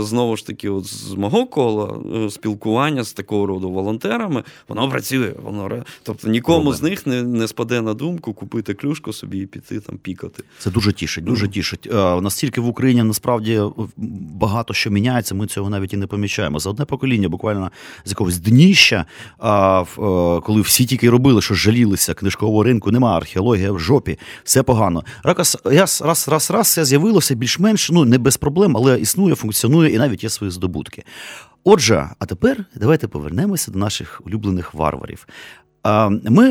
знову 0.04 0.38
ж 0.38 0.48
таки, 0.48 0.70
от 0.70 0.86
з 0.86 1.14
мого 1.14 1.46
кола 1.46 2.00
е, 2.16 2.30
спілкування 2.30 3.04
з 3.04 3.14
такого 3.14 3.46
роду 3.46 3.70
волонтерами, 3.70 4.44
воно 4.68 4.90
працює. 4.90 5.34
Воно, 5.44 5.84
Тобто 6.04 6.28
нікому 6.28 6.64
Добре. 6.64 6.78
з 6.78 6.82
них 6.82 7.08
не, 7.08 7.24
не 7.24 7.48
спаде 7.48 7.82
на 7.82 7.94
думку 7.94 8.34
купити 8.34 8.74
клюшку 8.74 9.14
собі 9.14 9.38
і 9.40 9.46
піти 9.46 9.80
там 9.80 9.98
пікати. 9.98 10.44
Це 10.60 10.70
дуже 10.72 10.94
тішить, 10.94 11.24
дуже 11.24 11.48
тішить. 11.48 11.88
Е, 11.94 12.22
Настільки 12.22 12.62
в 12.62 12.68
Україні 12.68 13.04
насправді 13.04 13.62
багато 14.34 14.74
що 14.74 14.90
міняється, 14.92 15.36
ми 15.36 15.48
цього 15.48 15.70
навіть 15.70 15.94
і 15.94 15.98
не 15.98 16.08
помічаємо. 16.08 16.60
За 16.60 16.70
одне 16.70 16.86
покоління, 16.86 17.30
буквально 17.30 17.72
з 18.06 18.10
якогось 18.10 18.38
дніща, 18.38 19.06
а, 19.38 19.82
в- 19.82 19.98
е, 20.38 20.42
коли 20.42 20.62
всі 20.62 20.86
тільки 20.86 21.10
робили, 21.10 21.42
що 21.42 21.54
жалілися 21.54 22.14
книжкового 22.14 22.64
ринку, 22.64 22.92
нема 22.92 23.18
археологія 23.18 23.72
в 23.72 23.80
жопі, 23.80 24.20
все 24.44 24.64
погано. 24.64 25.04
Ракас 25.24 25.58
раз, 25.66 26.02
раз, 26.06 26.28
раз, 26.28 26.52
раз, 26.52 26.68
все 26.68 26.86
з'явилося 26.86 27.36
більш-менш, 27.36 27.92
ну 27.92 28.06
не 28.06 28.18
без 28.18 28.38
проблем, 28.38 28.78
але 28.78 29.00
існує, 29.00 29.36
функціонує 29.36 29.94
і 29.94 29.98
навіть 29.98 30.24
є 30.24 30.30
свої 30.30 30.52
здобутки. 30.52 31.04
Отже, 31.70 32.10
а 32.20 32.26
тепер 32.26 32.66
давайте 32.76 33.08
повернемося 33.08 33.72
до 33.72 33.80
наших 33.80 34.22
улюблених 34.26 34.74
варварів. 34.74 35.28
А, 35.88 36.10
Ми 36.10 36.50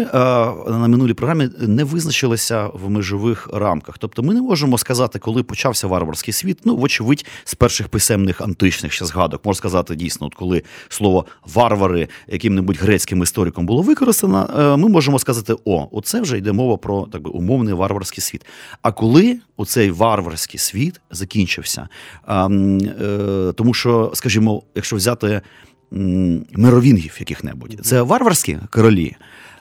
на 0.68 0.88
минулій 0.88 1.14
програмі 1.14 1.48
не 1.58 1.84
визначилися 1.84 2.66
в 2.66 2.90
межових 2.90 3.48
рамках. 3.52 3.98
Тобто 3.98 4.22
ми 4.22 4.34
не 4.34 4.42
можемо 4.42 4.78
сказати, 4.78 5.18
коли 5.18 5.42
почався 5.42 5.86
варварський 5.86 6.34
світ. 6.34 6.58
Ну, 6.64 6.76
вочевидь, 6.76 7.26
з 7.44 7.54
перших 7.54 7.88
писемних 7.88 8.40
античних 8.40 8.92
ще 8.92 9.04
згадок. 9.04 9.44
Можна 9.44 9.58
сказати, 9.58 9.94
дійсно, 9.94 10.26
от 10.26 10.34
коли 10.34 10.62
слово 10.88 11.26
варвари 11.54 12.08
яким-небудь 12.28 12.76
грецьким 12.76 13.22
істориком 13.22 13.66
було 13.66 13.82
використано, 13.82 14.50
е, 14.58 14.76
ми 14.76 14.88
можемо 14.88 15.18
сказати: 15.18 15.54
о, 15.64 15.88
оце 15.92 16.20
вже 16.20 16.38
йде 16.38 16.52
мова 16.52 16.76
про 16.76 17.06
так 17.12 17.22
би 17.22 17.30
умовний 17.30 17.74
варварський 17.74 18.22
світ. 18.22 18.46
А 18.82 18.92
коли 18.92 19.38
оцей 19.56 19.90
варварський 19.90 20.60
світ 20.60 21.00
закінчився? 21.10 21.88
А, 22.26 22.46
м, 22.46 22.78
е, 22.78 23.52
тому 23.56 23.74
що, 23.74 24.10
скажімо, 24.14 24.62
якщо 24.74 24.96
взяти 24.96 25.40
мировінгів 26.52 27.16
яких-небудь. 27.20 27.78
Це 27.82 28.02
варварські 28.02 28.58
королі. 28.70 29.16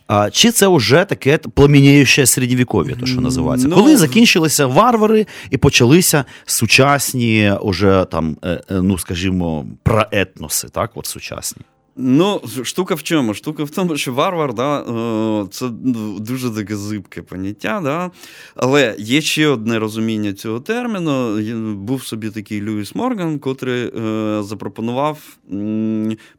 А 0.07 0.29
чи 0.29 0.51
це 0.51 0.67
вже 0.67 1.05
таке 1.05 1.37
пламіняюче 1.37 2.25
середньовіков'я, 2.25 2.95
то 2.95 3.05
що 3.05 3.21
називається? 3.21 3.67
Ну, 3.67 3.75
Коли 3.75 3.97
закінчилися 3.97 4.65
варвари 4.65 5.25
і 5.49 5.57
почалися 5.57 6.25
сучасні, 6.45 7.53
уже 7.61 8.05
там, 8.11 8.37
е, 8.43 8.49
е, 8.49 8.61
ну 8.69 8.97
скажімо, 8.97 9.65
праетноси, 9.83 10.67
так, 10.69 10.91
от 10.95 11.05
сучасні. 11.05 11.61
Ну, 11.97 12.41
штука 12.63 12.95
в 12.95 13.03
чому? 13.03 13.33
Штука 13.33 13.63
в 13.63 13.69
тому, 13.69 13.97
що 13.97 14.13
варвар, 14.13 14.53
да, 14.53 14.79
е, 14.79 15.47
це 15.51 15.67
дуже 16.19 16.49
таке 16.49 16.75
зибке 16.75 17.21
поняття. 17.21 17.81
Да? 17.83 18.11
Але 18.55 18.95
є 18.99 19.21
ще 19.21 19.47
одне 19.47 19.79
розуміння 19.79 20.33
цього 20.33 20.59
терміну. 20.59 21.39
Був 21.75 22.03
собі 22.03 22.29
такий 22.29 22.61
Льюіс 22.61 22.95
Морган, 22.95 23.39
котрий 23.39 23.83
е, 23.85 24.43
запропонував 24.43 25.17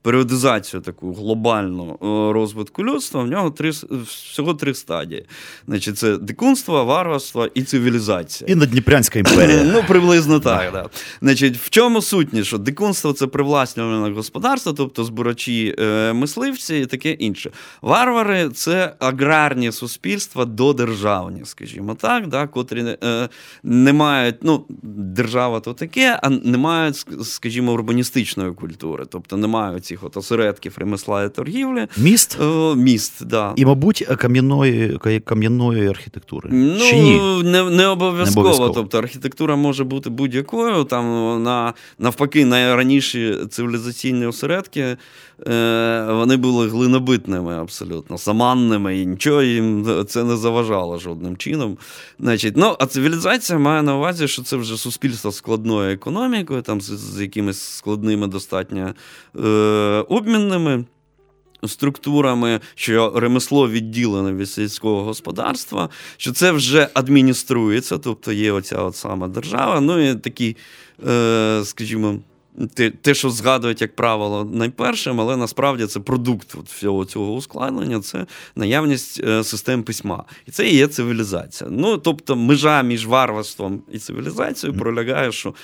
періодизацію 0.02 0.80
таку 0.80 1.12
глобальну 1.12 1.92
е, 1.92 2.32
розвитку 2.32 2.84
людства. 2.84 3.22
В 3.22 3.26
нього 3.26 3.50
три, 3.50 3.70
всього 4.06 4.54
три 4.54 4.74
стадії. 4.74 5.26
Значить, 5.68 5.98
це 5.98 6.16
дикунство, 6.16 6.84
варварство 6.84 7.48
і 7.54 7.62
цивілізація. 7.62 8.50
І 8.50 8.54
Надніпрянська 8.54 9.18
імперія. 9.18 9.64
Ну, 9.64 9.82
приблизно 9.88 10.40
так. 10.40 10.72
Да. 10.72 10.88
Значить, 11.22 11.56
в 11.56 11.70
чому 11.70 12.02
сутність? 12.02 12.46
Що 12.46 12.58
дикунство 12.58 13.12
це 13.12 13.26
привласнюване 13.26 14.14
господарство, 14.14 14.72
тобто 14.72 15.04
збирачі 15.04 15.45
е, 15.78 16.12
мисливці 16.12 16.76
і 16.76 16.86
таке 16.86 17.10
інше. 17.10 17.50
Варвари 17.82 18.48
це 18.48 18.94
аграрні 18.98 19.72
суспільства 19.72 20.44
додержавні, 20.44 21.40
скажімо 21.44 21.94
так, 21.94 22.26
да, 22.26 22.46
котрі 22.46 22.96
е, 23.04 23.28
не 23.62 23.92
мають, 23.92 24.36
ну, 24.42 24.64
держава 24.82 25.60
то 25.60 25.72
таке, 25.72 26.18
а 26.22 26.30
не 26.30 26.58
мають, 26.58 27.06
скажімо, 27.22 27.72
урбаністичної 27.72 28.52
культури, 28.52 29.04
тобто 29.10 29.36
не 29.36 29.46
мають 29.46 29.84
цих 29.84 30.04
от 30.04 30.16
осередків 30.16 30.74
ремесла 30.78 31.24
і 31.24 31.34
торгівлі. 31.34 31.86
Міст 31.96 32.36
Е, 32.40 32.74
міст, 32.74 33.26
да. 33.26 33.52
і, 33.56 33.64
мабуть, 33.64 34.06
кам'яної, 34.18 34.98
кам'яної 35.24 35.88
архітектури. 35.88 36.48
Ну, 36.52 36.78
Чи 36.78 36.96
ні? 36.96 37.42
Не, 37.42 37.70
не, 37.70 37.86
обов'язково. 37.86 37.86
Не 37.86 38.50
обов'язково. 38.50 38.70
Тобто 38.74 38.98
архітектура 38.98 39.56
може 39.56 39.84
бути 39.84 40.10
будь-якою. 40.10 40.84
Там 40.84 41.42
на, 41.42 41.74
навпаки, 41.98 42.44
найраніші 42.44 43.36
цивілізаційні 43.50 44.26
осередки 44.26 44.96
вони 46.08 46.36
були 46.36 46.68
глинобитними 46.68 47.54
абсолютно, 47.54 48.18
саманними, 48.18 48.98
і 48.98 49.06
нічого 49.06 49.42
їм 49.42 50.04
це 50.08 50.24
не 50.24 50.36
заважало 50.36 50.98
жодним 50.98 51.36
чином. 51.36 51.78
Значить, 52.20 52.56
ну, 52.56 52.76
а 52.78 52.86
цивілізація 52.86 53.58
має 53.58 53.82
на 53.82 53.96
увазі, 53.96 54.28
що 54.28 54.42
це 54.42 54.56
вже 54.56 54.76
суспільство 54.76 55.32
складною 55.32 55.92
економікою, 55.92 56.62
там 56.62 56.80
з, 56.80 56.84
з 56.84 57.20
якимись 57.20 57.60
складними 57.60 58.26
достатньо 58.26 58.94
е, 59.44 59.48
обмінними 60.08 60.84
структурами, 61.64 62.60
що 62.74 63.12
ремесло 63.16 63.68
відділене 63.68 64.32
від 64.32 64.50
сільського 64.50 65.04
господарства, 65.04 65.88
що 66.16 66.32
це 66.32 66.52
вже 66.52 66.88
адмініструється, 66.94 67.98
тобто 67.98 68.32
є 68.32 68.52
оця 68.52 68.82
от 68.82 68.96
сама 68.96 69.28
держава. 69.28 69.80
Ну 69.80 70.10
і 70.10 70.14
такі, 70.14 70.56
е, 71.08 71.62
скажімо. 71.64 72.18
Те, 72.74 72.90
те, 72.90 73.14
що 73.14 73.30
згадують, 73.30 73.80
як 73.80 73.96
правило, 73.96 74.44
найпершим, 74.44 75.20
але 75.20 75.36
насправді 75.36 75.86
це 75.86 76.00
продукт 76.00 76.54
от 76.60 76.68
всього 76.68 77.04
цього 77.04 77.34
ускладнення, 77.34 78.00
це 78.00 78.26
наявність 78.56 79.20
е, 79.24 79.44
систем 79.44 79.82
письма. 79.82 80.24
І 80.46 80.50
це 80.50 80.68
і 80.68 80.76
є 80.76 80.86
цивілізація. 80.86 81.70
Ну, 81.72 81.98
тобто, 81.98 82.36
межа 82.36 82.82
між 82.82 83.06
варварством 83.06 83.82
і 83.92 83.98
цивілізацією 83.98 84.78
пролягає, 84.78 85.32
що 85.32 85.54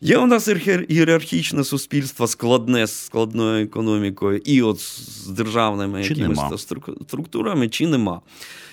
Є 0.00 0.18
у 0.18 0.26
нас 0.26 0.48
ієрархічне 0.88 1.64
суспільство 1.64 2.26
складне 2.26 2.86
з 2.86 3.04
складною 3.04 3.64
економікою, 3.64 4.40
і 4.44 4.62
от 4.62 4.80
з 4.80 5.26
державними 5.26 6.04
Чи 6.04 6.14
якимись 6.14 6.38
нема? 6.38 6.58
структурами, 7.06 7.68
чи 7.68 7.86
нема. 7.86 8.20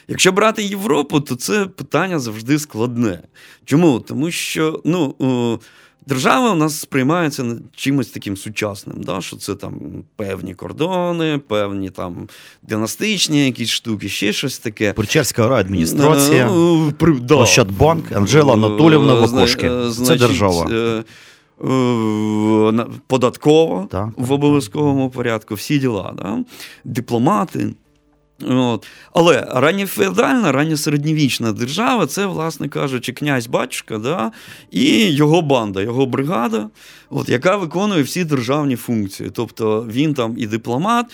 Якщо 0.08 0.32
брати 0.32 0.64
Європу, 0.64 1.20
то 1.20 1.36
це 1.36 1.66
питання 1.66 2.20
завжди 2.20 2.60
складне. 2.60 3.24
Чому? 3.66 4.00
Тому 4.00 4.32
що 4.32 4.82
ну, 4.86 5.16
держава 6.08 6.52
у 6.52 6.56
нас 6.56 6.80
сприймається 6.80 7.46
чимось 7.76 8.08
таким 8.08 8.38
сучасним, 8.38 9.04
да? 9.04 9.22
що 9.22 9.36
це 9.38 9.56
там 9.56 9.74
певні 10.16 10.54
кордони, 10.54 11.38
певні 11.48 11.90
там 11.90 12.28
династичні 12.64 13.46
якісь 13.46 13.70
штуки, 13.70 14.10
ще 14.10 14.34
щось 14.34 14.60
таке. 14.60 14.94
Причерська 14.94 15.48
райадміністрація, 15.48 16.48
Е, 16.52 16.92
при- 16.98 17.20
да. 17.20 17.36
Ощадбанк, 17.36 18.12
Анжела 18.12 18.54
Анатолівна 18.54 19.14
Е, 19.14 19.20
Вакошки. 19.20 19.68
е, 19.68 19.92
Це 19.92 20.16
держава. 20.16 20.68
е, 20.72 21.04
Так, 23.92 24.10
в 24.18 24.32
обов'язковому 24.32 25.10
порядку, 25.10 25.56
всі 25.56 25.80
діла, 25.80 26.14
да? 26.18 26.38
дипломати. 26.84 27.74
От. 28.42 28.88
Але 29.14 29.48
ранньофеодальна, 29.50 30.52
ранньосередньовічна 30.52 31.52
держава 31.52 32.08
це, 32.08 32.26
власне 32.26 32.70
кажучи, 32.70 33.14
князь 33.14 33.48
батюшка 33.48 33.98
да? 33.98 34.32
і 34.72 35.12
його 35.12 35.42
банда, 35.42 35.82
його 35.82 36.06
бригада, 36.06 36.70
от, 37.10 37.30
яка 37.30 37.56
виконує 37.56 38.04
всі 38.04 38.24
державні 38.24 38.76
функції. 38.76 39.30
Тобто 39.34 39.88
він 39.92 40.14
там 40.14 40.36
і 40.38 40.48
дипломат, 40.48 41.06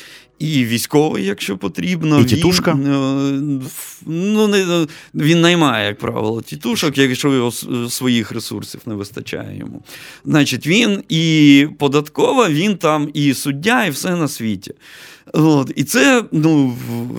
і 0.41 0.65
військовий, 0.65 1.25
якщо 1.25 1.57
потрібно. 1.57 2.19
І 2.19 2.25
тітушка? 2.25 2.73
Він, 2.73 3.61
е, 3.61 3.65
ну, 4.05 4.47
не, 4.47 4.87
він 5.15 5.41
наймає, 5.41 5.87
як 5.87 5.97
правило, 5.97 6.41
тітушок, 6.41 6.97
якщо 6.97 7.33
його 7.33 7.51
своїх 7.89 8.31
ресурсів 8.31 8.81
не 8.85 8.95
вистачає 8.95 9.57
йому. 9.57 9.83
Значить, 10.25 10.67
він 10.67 11.03
і 11.09 11.67
податкова, 11.79 12.49
він 12.49 12.77
там 12.77 13.09
і 13.13 13.33
суддя, 13.33 13.85
і 13.85 13.89
все 13.89 14.15
на 14.15 14.27
світі. 14.27 14.73
От, 15.33 15.71
і 15.75 15.83
це 15.83 16.23
ну, 16.31 16.77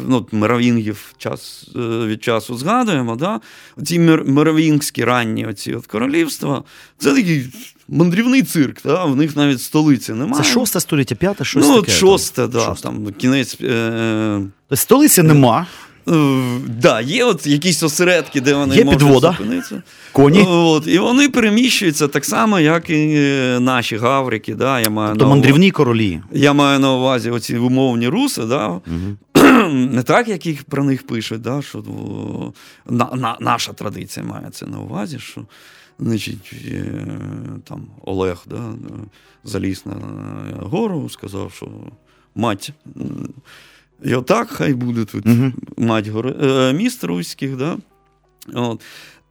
ну, 0.08 0.26
Меровінгів 0.32 1.14
час, 1.18 1.66
е, 1.76 2.06
від 2.06 2.24
часу 2.24 2.56
згадуємо. 2.56 3.16
Да? 3.16 3.40
Ці 3.84 3.98
меровінгські 3.98 5.04
ранні 5.04 5.46
оці 5.46 5.74
от 5.74 5.86
королівства, 5.86 6.64
це 6.98 7.14
такий 7.14 7.46
мандрівний 7.88 8.42
цирк. 8.42 8.76
Да? 8.84 9.04
В 9.04 9.16
них 9.16 9.36
навіть 9.36 9.62
столиці 9.62 10.12
немає. 10.12 10.44
Це 10.44 10.50
шосте 10.50 10.80
століття, 10.80 11.14
п'яте, 11.14 11.44
шосте. 11.44 11.72
ну, 11.72 11.78
от 11.78 11.90
шосте, 11.90 12.46
да, 12.46 12.60
Шосте. 12.60 12.82
там 12.82 13.12
кінець. 13.18 13.58
Е, 13.60 14.40
Тобто 14.68 14.82
столиці 14.82 15.22
нема, 15.22 15.66
да, 16.66 17.00
є 17.00 17.24
от 17.24 17.46
якісь 17.46 17.82
осередки, 17.82 18.40
де 18.40 18.54
вони 18.54 18.76
Є 18.76 18.84
можуть 18.84 19.00
підвода. 19.00 19.30
зупинитися. 19.38 19.82
коні, 20.12 20.44
От, 20.48 20.86
і 20.86 20.98
вони 20.98 21.28
переміщуються 21.28 22.08
так 22.08 22.24
само, 22.24 22.60
як 22.60 22.90
і 22.90 23.12
е, 23.16 23.58
наші 23.60 23.96
гаврики. 23.96 24.54
Да, 24.54 24.80
я 24.80 24.90
маю 24.90 25.16
то 25.16 25.24
на 25.24 25.30
мандрівні 25.30 25.70
королі. 25.70 26.20
я 26.32 26.52
маю 26.52 26.78
на 26.78 26.92
увазі 26.92 27.30
оці 27.30 27.56
умовні 27.56 28.08
руси, 28.08 28.42
да? 28.44 28.80
Мгм. 28.86 29.18
не 29.94 30.02
так, 30.02 30.28
як 30.28 30.46
їх 30.46 30.64
про 30.64 30.84
них 30.84 31.06
пишуть, 31.06 31.40
да? 31.40 31.62
що 31.62 31.84
на, 32.86 33.08
на, 33.14 33.36
наша 33.40 33.72
традиція 33.72 34.26
має 34.26 34.50
це 34.50 34.66
на 34.66 34.78
увазі, 34.78 35.18
що 35.18 35.40
значить, 35.98 36.52
е, 36.72 36.84
там, 37.64 37.86
Олег 38.04 38.42
да, 38.46 38.72
заліз 39.44 39.82
на 39.86 39.94
гору, 40.60 41.08
сказав, 41.08 41.52
що 41.56 41.68
мать. 42.34 42.72
І 44.04 44.14
отак 44.14 44.50
хай 44.50 44.74
буде 44.74 45.04
тут 45.04 45.26
Мгм. 45.26 45.54
мать 45.76 46.08
гори, 46.08 46.34
е, 46.42 46.72
міст 46.72 47.04
руських. 47.04 47.56
Да? 47.56 47.76
От. 48.54 48.80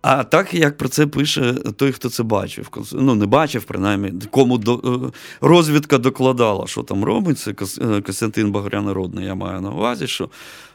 А 0.01 0.23
так, 0.23 0.53
як 0.53 0.77
про 0.77 0.89
це 0.89 1.07
пише 1.07 1.53
той, 1.53 1.91
хто 1.91 2.09
це 2.09 2.23
бачив, 2.23 2.69
ну 2.93 3.15
не 3.15 3.25
бачив, 3.25 3.63
принаймні, 3.63 4.13
кому 4.31 4.57
до, 4.57 4.75
е, 4.75 5.11
розвідка 5.41 5.97
докладала, 5.97 6.67
що 6.67 6.83
там 6.83 7.03
робиться. 7.03 7.53
Е, 7.81 8.01
Костянтин 8.01 8.51
Багрянародний, 8.51 9.25
я 9.25 9.35
маю 9.35 9.61
на 9.61 9.71
увазі, 9.71 10.07
що 10.07 10.29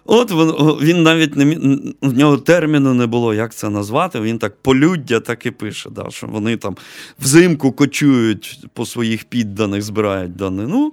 от 0.05 0.31
він, 0.31 0.53
він 0.89 1.03
навіть 1.03 1.37
не 1.37 1.79
у 2.01 2.13
нього 2.13 2.37
терміну 2.37 2.95
не 2.95 3.07
було, 3.07 3.35
як 3.35 3.55
це 3.55 3.71
назвати. 3.71 4.21
Він 4.21 4.39
так 4.39 4.57
полюддя 4.63 5.21
так 5.21 5.47
і 5.47 5.51
пише, 5.51 5.91
да, 5.91 6.11
що 6.11 6.27
вони 6.27 6.57
там 6.57 6.77
взимку 7.19 7.73
кочують 7.73 8.67
по 8.75 8.87
своїх 8.87 9.25
підданих, 9.25 9.83
збирають 9.83 10.37
данину. 10.37 10.93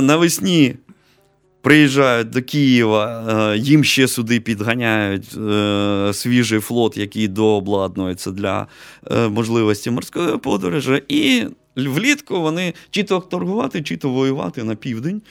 Навесні 0.00 0.76
приїжджають 1.62 2.30
до 2.30 2.42
Києва, 2.42 3.24
е, 3.52 3.58
їм 3.58 3.84
ще 3.84 4.08
сюди 4.08 4.40
підганяють 4.40 5.36
е, 5.36 6.10
свіжий 6.14 6.60
флот, 6.60 6.96
який 6.96 7.28
дообладнується 7.28 8.30
для 8.30 8.66
е, 9.10 9.28
можливості 9.28 9.90
морської 9.90 10.38
подорожі. 10.38 11.02
І 11.08 11.44
влітку 11.76 12.40
вони 12.40 12.74
чи 12.90 13.02
то 13.02 13.20
торгувати, 13.20 13.82
чи 13.82 13.96
то 13.96 14.08
воювати 14.08 14.64
на 14.64 14.74
південь 14.74 15.22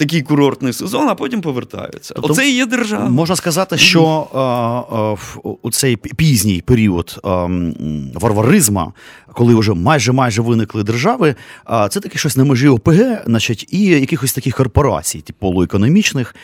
такий 0.00 0.22
курортний 0.22 0.72
сезон, 0.72 1.08
а 1.08 1.14
потім 1.14 1.40
повертаються. 1.40 2.14
Тобто, 2.14 2.32
Оце 2.32 2.48
і 2.48 2.54
є 2.54 2.66
держава. 2.66 3.08
Можна 3.08 3.36
сказати, 3.36 3.78
що 3.78 4.28
а, 4.34 4.38
а, 4.38 5.16
у 5.62 5.70
цей 5.70 5.96
пізній 5.96 6.60
період 6.60 7.20
а, 7.24 7.48
варваризма, 8.14 8.92
коли 9.32 9.54
вже 9.54 9.74
майже 9.74 10.12
майже 10.12 10.42
виникли 10.42 10.82
держави, 10.82 11.34
це 11.90 12.00
таке 12.00 12.18
щось 12.18 12.36
на 12.36 12.44
межі 12.44 12.68
ОПГ, 12.68 13.22
значить, 13.26 13.66
і 13.70 13.84
якихось 13.84 14.32
таких 14.32 14.56
корпорацій, 14.56 15.20
типу 15.20 15.38
полуекономічних, 15.40 16.34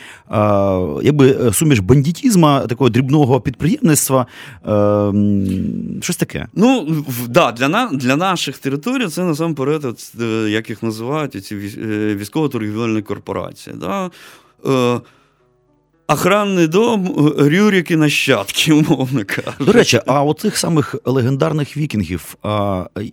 якби 1.03 1.37
е, 1.47 1.53
суміш 1.53 1.79
бандитізма, 1.79 2.59
такого 2.59 2.89
дрібного 2.89 3.41
підприємництва, 3.41 4.25
а, 4.63 5.11
щось 6.01 6.17
таке. 6.17 6.47
Ну 6.53 6.87
да, 7.27 7.51
для 7.51 7.67
на, 7.67 7.89
для 7.93 8.15
наших 8.15 8.57
територій 8.57 9.07
це 9.07 9.23
насамперед, 9.23 10.13
е, 10.21 10.25
як 10.49 10.69
їх 10.69 10.83
називають, 10.83 11.45
ці 11.45 11.55
е, 11.55 11.59
військово-торгівельні 12.15 13.01
корпорації 13.01 13.46
ситуація. 13.55 13.75
Да? 13.75 14.11
Охранний 16.09 16.67
дом 16.67 17.15
Рюрики 17.37 17.97
нащадки, 17.97 18.71
умовно 18.73 19.25
кажучи. 19.25 19.63
До 19.65 19.71
речі, 19.71 19.99
а 20.05 20.23
от 20.23 20.39
цих 20.39 20.57
самих 20.57 20.95
легендарних 21.05 21.77
вікінгів, 21.77 22.35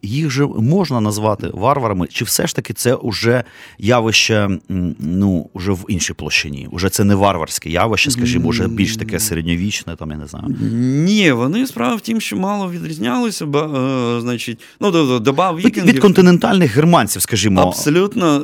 їх 0.02 0.30
же 0.30 0.46
можна 0.46 1.00
назвати 1.00 1.50
варварами, 1.52 2.06
чи 2.10 2.24
все 2.24 2.46
ж 2.46 2.56
таки 2.56 2.72
це 2.72 2.98
вже 3.02 3.44
явище 3.78 4.58
ну, 4.98 5.50
вже 5.54 5.72
в 5.72 5.84
іншій 5.88 6.12
площині? 6.12 6.68
Уже 6.72 6.88
це 6.88 7.04
не 7.04 7.14
варварське 7.14 7.70
явище, 7.70 8.10
скажімо, 8.10 8.48
вже 8.48 8.68
більш 8.68 8.96
таке 8.96 9.20
середньовічне, 9.20 9.96
там 9.96 10.10
я 10.10 10.16
не 10.16 10.26
знаю. 10.26 10.56
Ні, 11.04 11.32
вони 11.32 11.66
справа 11.66 11.94
в 11.94 12.00
тім, 12.00 12.20
що 12.20 12.36
мало 12.36 12.70
відрізнялися, 12.70 13.46
бо, 13.46 13.58
е, 13.58 14.20
значить, 14.20 14.60
ну, 14.80 15.18
доба 15.20 15.54
вікінгів... 15.54 15.84
Від, 15.84 15.94
від 15.94 16.02
континентальних 16.02 16.76
германців, 16.76 17.22
скажімо. 17.22 17.60
Абсолютно 17.60 18.36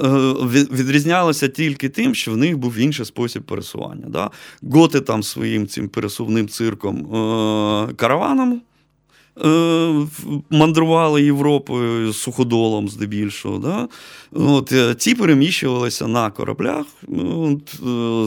е, 0.45 0.65
відрізнялося 0.73 1.49
тільки 1.49 1.89
тим, 1.89 2.15
що 2.15 2.33
в 2.33 2.37
них 2.37 2.59
був 2.59 2.79
інший 2.79 3.07
спосіб 3.07 3.43
пересування. 3.43 4.07
Да? 4.09 4.31
Готи 4.63 5.01
там 5.01 5.23
своїм 5.23 5.67
цим 5.67 5.89
пересувним 5.89 6.49
цирком 6.49 6.97
е, 6.99 7.95
караваном. 7.95 8.63
Е, 9.45 10.07
мандрували 10.51 11.23
Європою 11.23 12.13
суходолом 12.13 12.89
здебільшого. 12.89 13.59
Да? 13.59 13.89
От, 14.33 14.73
е, 14.73 14.95
Ці 14.95 15.15
переміщувалися 15.15 16.07
на 16.07 16.31
кораблях. 16.31 16.87
От, 17.09 17.75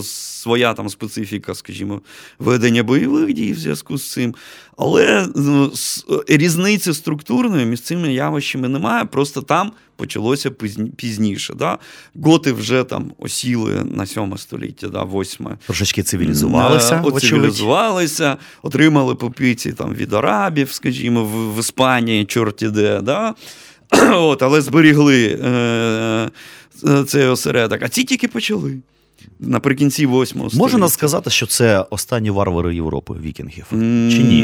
Своя 0.05 0.73
там 0.73 0.89
специфіка, 0.89 1.55
скажімо, 1.55 2.01
ведення 2.39 2.83
бойових 2.83 3.33
дій 3.33 3.51
в 3.51 3.59
зв'язку 3.59 3.97
з 3.97 4.11
цим. 4.11 4.35
Але 4.77 5.27
ну, 5.35 5.71
різниці 6.27 6.93
структурної 6.93 7.65
між 7.65 7.81
цими 7.81 8.13
явищами 8.13 8.67
немає. 8.67 9.05
Просто 9.05 9.41
там 9.41 9.71
почалося 9.95 10.51
пізніше. 10.97 11.53
Да? 11.53 11.77
Готи 12.15 12.51
вже 12.51 12.83
там 12.83 13.11
осіли 13.17 13.83
на 13.83 14.05
7 14.05 14.37
століття, 14.37 14.87
да, 14.87 15.03
8. 15.03 15.47
Трошечки 15.65 16.03
цивілізувалися. 16.03 17.03
Е, 17.07 17.19
цивілізувалися, 17.19 18.37
отримали 18.61 19.15
попиці 19.15 19.73
там 19.73 19.93
від 19.93 20.13
арабів, 20.13 20.71
скажімо, 20.71 21.23
в, 21.23 21.55
в 21.55 21.59
Іспанії, 21.59 22.25
чорті 22.25 22.69
де. 22.69 23.01
Да? 23.01 23.35
От, 24.13 24.43
Але 24.43 24.61
зберігли 24.61 25.39
е, 25.43 25.49
е, 26.87 27.03
цей 27.03 27.27
осередок. 27.27 27.79
А 27.81 27.89
ці 27.89 28.03
тільки 28.03 28.27
почали. 28.27 28.77
Наприкінці 29.39 30.05
восьмого 30.05 30.49
століття. 30.49 30.63
Можна 30.63 30.89
сказати, 30.89 31.29
що 31.29 31.45
це 31.45 31.85
останні 31.89 32.29
варвари 32.29 32.75
Європи, 32.75 33.13
вікінгів? 33.23 33.65
Чи 33.71 34.23
ні? 34.23 34.43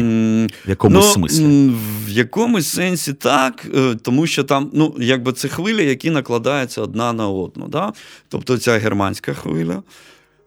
В 0.66 0.70
якомусь 0.70 1.06
ну, 1.06 1.12
смислі? 1.14 1.72
В 2.06 2.10
якомусь 2.10 2.68
сенсі 2.68 3.14
так, 3.14 3.68
е, 3.76 3.95
тому 4.02 4.28
що 4.28 4.43
там, 4.43 4.70
ну, 4.74 4.95
якби 5.00 5.34
це 5.34 5.47
хвилі, 5.47 5.86
які 5.86 6.10
накладаються 6.10 6.82
одна 6.82 7.14
на 7.14 7.30
одну. 7.30 7.68
Да? 7.68 7.93
Тобто 8.30 8.58
ця 8.58 8.78
германська 8.78 9.34
хвиля. 9.34 9.84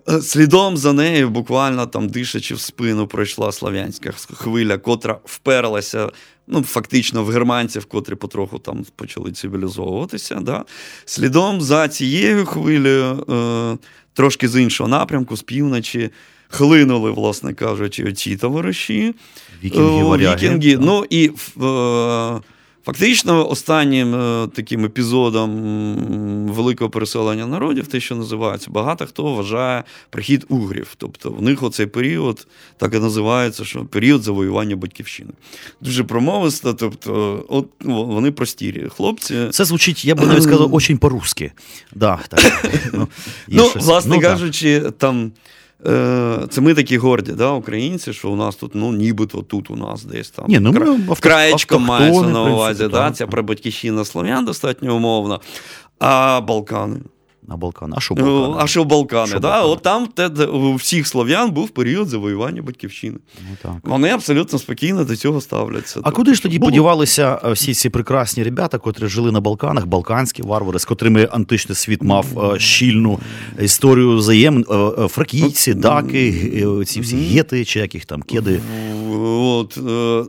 Е, 0.09 0.21
слідом 0.21 0.77
за 0.77 0.93
нею, 0.93 1.31
буквально 1.31 1.87
там 1.87 2.09
дишачи 2.09 2.55
в 2.55 2.61
спину, 2.61 3.07
пройшла 3.07 3.53
слав'янська 3.53 4.13
хвиля, 4.35 4.79
котра 4.79 5.19
вперлася 5.25 6.09
ну, 6.47 6.63
фактично 6.63 7.25
в 7.25 7.31
германців, 7.31 7.85
котрі 7.85 8.15
потроху 8.15 8.59
там 8.59 8.85
почали 8.97 9.33
цивілізовуватися. 9.33 10.35
Да? 10.35 10.65
Слідом 11.05 11.61
за 11.61 11.89
цією 11.89 12.47
хвилею. 12.47 13.25
Е, 13.29 13.79
трошки 14.15 14.49
з 14.49 14.63
іншого 14.63 14.89
напрямку, 14.89 15.37
з 15.37 15.43
півночі. 15.43 16.11
Хлинули, 16.49 17.11
власне 17.11 17.55
кажучи, 17.55 18.05
оці 18.05 18.37
товариші. 18.37 19.15
Вікінги, 19.65 20.03
варяги. 20.03 20.49
Вікінги. 20.49 20.79
Ну 20.81 21.05
і 21.11 21.31
е, 21.63 22.41
фактично 22.85 23.51
останнім 23.51 24.15
е, 24.15 24.49
таким 24.55 24.85
епізодом 24.85 25.51
великого 26.47 26.91
переселення 26.91 27.47
народів, 27.47 27.87
те, 27.87 28.01
що 28.01 28.17
називається, 28.17 28.71
багато 28.71 29.07
хто 29.07 29.25
вважає 29.25 29.85
прихід 30.11 30.47
угрів. 30.49 30.95
Тобто 30.97 31.31
в 31.31 31.43
них 31.43 31.63
оцей 31.63 31.87
період 31.87 32.47
так 32.77 32.95
і 32.95 32.99
називається, 32.99 33.65
що 33.65 33.85
період 33.85 34.23
завоювання 34.23 34.77
батьківщини. 34.77 35.31
Дуже 35.81 36.05
промовисто, 36.05 36.75
тобто, 36.75 37.45
от 37.49 37.69
вони 37.81 38.31
простірі 38.31 38.89
хлопці. 38.97 39.49
Це 39.51 39.65
звучить, 39.65 40.05
я 40.05 40.15
би 40.15 40.27
навіть 40.27 40.43
сказав, 40.43 40.71
дуже 40.73 40.97
по-русски. 40.97 41.53
Да, 41.95 42.19
так. 42.29 42.69
Ну, 42.93 43.09
ну 43.49 43.71
власне 43.75 44.17
ну, 44.17 44.23
кажучи, 44.23 44.81
там. 44.99 45.33
Е, 45.87 46.39
це 46.51 46.61
ми 46.61 46.75
такі 46.75 46.99
горді, 46.99 47.33
да, 47.33 47.51
українці, 47.51 48.13
що 48.13 48.31
у 48.31 48.37
нас 48.37 48.57
тут, 48.57 48.75
ну, 48.75 48.93
нібито 48.93 49.43
тут 49.43 49.71
у 49.71 49.77
нас 49.77 50.05
десь 50.05 50.31
там 50.31 50.45
Ні, 50.49 50.59
ну, 50.59 50.73
ми 50.73 51.15
краєчко 51.21 51.79
мається 51.79 52.23
на 52.23 52.43
увазі. 52.43 52.89
Да, 52.89 53.11
Ця 53.11 53.27
прабатьківщина 53.27 54.05
слов'ян 54.05 54.45
достатньо 54.45 54.97
умовна. 54.97 55.41
А 55.99 56.41
Балкани. 56.41 57.01
На 57.49 57.57
Балкани. 57.57 57.95
А 57.97 58.01
що 58.01 58.15
ну, 58.19 58.25
Балкани? 58.25 58.63
А 58.65 58.67
що 58.67 58.85
Балкани, 58.85 59.27
що 59.27 59.39
да? 59.41 59.49
Балкани? 59.49 59.73
От 59.73 59.83
там 59.83 60.07
те, 60.07 60.29
де 60.29 60.45
у 60.45 60.75
всіх 60.75 61.07
слов'ян 61.07 61.51
був 61.51 61.71
період 61.71 62.09
завоювання 62.09 62.63
батьківщини. 62.63 63.17
Ну, 63.51 63.57
так. 63.63 63.73
Вони 63.83 64.09
абсолютно 64.09 64.59
спокійно 64.59 65.05
до 65.05 65.17
цього 65.17 65.41
ставляться. 65.41 66.01
А 66.03 66.11
куди 66.11 66.35
ж 66.35 66.43
тоді 66.43 66.59
було? 66.59 66.71
подівалися 66.71 67.41
е, 67.45 67.53
всі 67.53 67.75
ці 67.75 67.91
прекрасні 67.91 68.43
ребята, 68.43 68.79
котрі 68.79 69.07
жили 69.07 69.33
на 69.33 69.41
Балканах, 69.41 69.87
балканські 69.87 70.43
варвари, 70.43 70.79
з 70.79 70.85
котрими 70.85 71.29
античний 71.33 71.77
світ 71.77 72.03
мав 72.03 72.55
е, 72.55 72.59
щільну 72.59 73.19
історію 73.63 74.17
взаєм 74.17 74.65
е, 74.71 75.09
фракійці, 75.09 75.75
даки, 75.75 76.67
ці 76.87 77.01
всі 77.01 77.17
гети, 77.17 77.65
чи 77.65 77.81
яких 77.81 78.05
там 78.05 78.23
кеди. 78.23 78.61
От, 79.25 79.79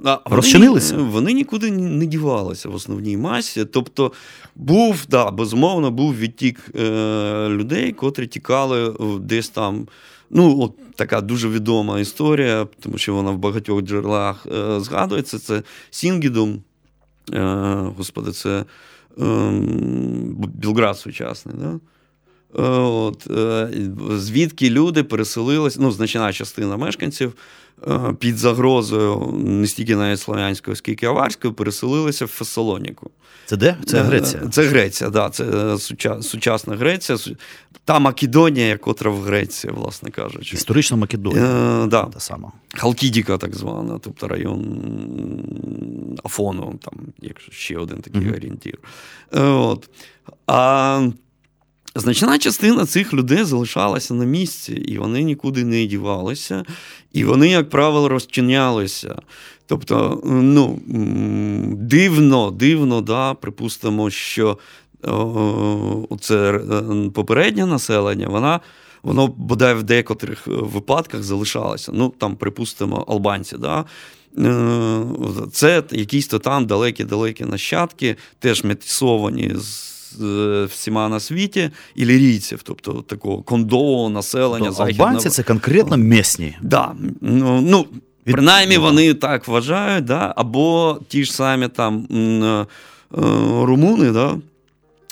а, 0.06 0.20
Розчинилися? 0.26 0.96
Вони, 0.96 1.10
вони 1.10 1.34
нікуди 1.34 1.72
не 1.72 2.06
дівалися 2.06 2.70
в 2.70 2.76
основній 2.76 3.18
масі. 3.18 3.66
Тобто 3.66 4.12
був, 4.56 5.06
да, 5.10 5.32
безумовно, 5.32 5.92
був 5.92 6.16
відтік 6.16 6.72
людей, 7.50 7.92
котрі 7.92 8.28
тікали 8.28 8.96
десь 9.20 9.50
там. 9.50 9.88
Ну, 10.30 10.62
от 10.62 10.96
така 10.96 11.22
дуже 11.22 11.50
відома 11.50 12.00
історія, 12.00 12.68
тому 12.80 12.98
що 12.98 13.14
вона 13.14 13.32
в 13.32 13.38
багатьох 13.38 13.82
джерелах 13.82 14.48
е, 14.52 14.80
згадується. 14.80 15.40
Це 15.40 15.64
Сінгідум. 15.90 16.64
Е, 17.34 17.42
Господи, 17.98 18.32
це 18.32 18.66
е, 19.22 19.52
Білград 20.54 20.98
сучасний. 20.98 21.56
Да? 21.60 21.80
Е, 22.60 22.62
от, 22.62 23.28
е, 23.32 23.70
Звідки 24.10 24.70
люди 24.70 25.04
переселилися, 25.04 25.78
ну, 25.82 25.92
значна 25.92 26.34
частина 26.34 26.78
мешканців 26.78 27.34
е, 27.88 28.14
під 28.20 28.38
загрозою 28.38 29.34
не 29.44 29.68
стільки 29.68 29.96
навіть 29.96 30.20
слов'янською, 30.20 30.76
скільки 30.76 31.06
аварською, 31.06 31.54
переселилися 31.54 32.26
в 32.26 32.28
Фесалоніку. 32.28 33.10
Це 33.46 33.58
де? 33.58 33.78
Це 33.86 34.02
Греція? 34.02 34.44
Це 34.52 34.64
Греція, 34.64 35.10
да, 35.10 35.30
це 35.30 35.78
сучасна 36.22 36.76
Греція. 36.76 37.18
Та 37.86 38.00
Македонія, 38.00 38.78
котра 38.78 39.12
в 39.12 39.22
Греції, 39.22 39.74
власне 39.74 40.12
кажучи. 40.12 40.56
Історична 40.56 40.98
Македонія. 40.98 41.46
Е, 41.84 41.88
да. 41.88 42.04
Та 42.04 42.20
сама. 42.20 42.52
Халкідіка, 42.74 43.38
так 43.38 43.56
звана, 43.56 44.00
тобто 44.02 44.28
район 44.28 44.66
Афону, 46.24 46.80
там, 46.82 46.94
якщо 47.22 47.52
ще 47.52 47.78
один 47.78 48.02
такий 48.02 48.22
mm-hmm. 48.22 48.36
орієнтір. 48.36 48.80
От. 49.32 49.90
А 50.48 51.08
Значна 51.96 52.40
частина 52.40 52.86
цих 52.86 53.14
людей 53.14 53.44
залишалася 53.44 54.14
на 54.14 54.26
місці, 54.26 54.74
і 54.74 54.98
вони 54.98 55.24
нікуди 55.24 55.64
не 55.64 55.86
дівалися, 55.86 56.66
і 57.12 57.24
вони, 57.24 57.50
як 57.50 57.70
правило, 57.70 58.10
розчинялися. 58.10 59.16
Тобто, 59.68 60.22
ну, 60.26 60.80
дивно, 61.78 62.52
дивно, 62.52 63.02
да, 63.02 63.34
припустимо, 63.34 64.10
що 64.10 64.58
це 66.20 66.60
попереднє 67.14 67.66
населення, 67.66 68.28
вона. 68.28 68.60
Воно 69.04 69.28
бодай 69.28 69.74
в 69.74 69.84
деяких 69.84 70.48
випадках 70.48 71.24
залишалося. 71.24 71.92
Ну, 71.96 72.14
там, 72.18 72.36
припустимо, 72.36 73.06
албанці. 73.08 73.58
Да? 73.58 73.86
Е, 74.38 75.04
це 75.52 75.84
якісь 75.92 76.28
то 76.28 76.40
там 76.40 76.66
далекі-далекі 76.66 77.46
нащадки, 77.46 78.16
теж 78.40 78.64
метисовані 78.64 79.52
з 79.56 79.94
всіма 80.70 81.10
на 81.10 81.20
світі, 81.20 81.70
і 81.96 82.06
лірійців, 82.06 82.62
тобто 82.64 82.94
такого 82.94 83.42
кондового 83.42 84.10
населення. 84.10 84.72
То 84.72 84.84
Албанці 84.84 85.30
це 85.30 85.44
конкретно 85.44 85.98
місні. 85.98 86.58
Да. 86.62 86.92
Ну, 87.22 87.62
ну, 87.62 87.86
Принаймні 88.26 88.78
вони 88.78 89.14
так 89.14 89.48
вважають, 89.48 90.06
да? 90.06 90.34
або 90.36 91.00
ті 91.08 91.24
ж 91.24 91.34
самі 91.34 91.68
там 91.68 92.08
е, 92.12 92.66
румуни, 93.66 94.12
да? 94.12 94.38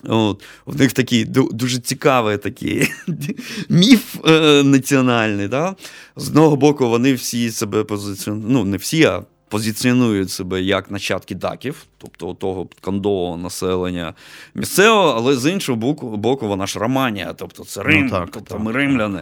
От, 0.03 0.43
У 0.65 0.73
них 0.73 0.93
такий 0.93 1.25
дуже 1.25 1.79
цікавий 1.79 2.37
такий 2.37 2.91
міф 3.69 4.15
е, 4.27 4.63
національний. 4.63 5.47
Да? 5.47 5.75
З 6.15 6.27
одного 6.27 6.55
боку, 6.55 6.89
вони 6.89 7.13
всі 7.13 7.51
себе 7.51 7.83
позиціонують, 7.83 8.49
ну, 8.49 8.65
не 8.65 8.77
всі, 8.77 9.03
а 9.03 9.23
позиціонують 9.51 10.31
себе 10.31 10.61
як 10.61 10.91
нащадки 10.91 11.35
даків, 11.35 11.85
тобто 11.97 12.33
того 12.33 12.67
кондового 12.81 13.37
населення 13.37 14.13
місцевого, 14.55 15.13
але 15.17 15.35
з 15.35 15.51
іншого 15.51 15.75
боку, 15.75 16.17
боку 16.17 16.47
вона 16.47 16.67
ж 16.67 16.79
Романія, 16.79 17.33
тобто 17.37 17.65
це 17.65 17.83
Рим, 17.83 18.03
ну, 18.03 18.09
так, 18.09 18.29
тобто 18.33 18.55
так. 18.55 18.63
ми 18.63 18.71
римляни. 18.71 19.21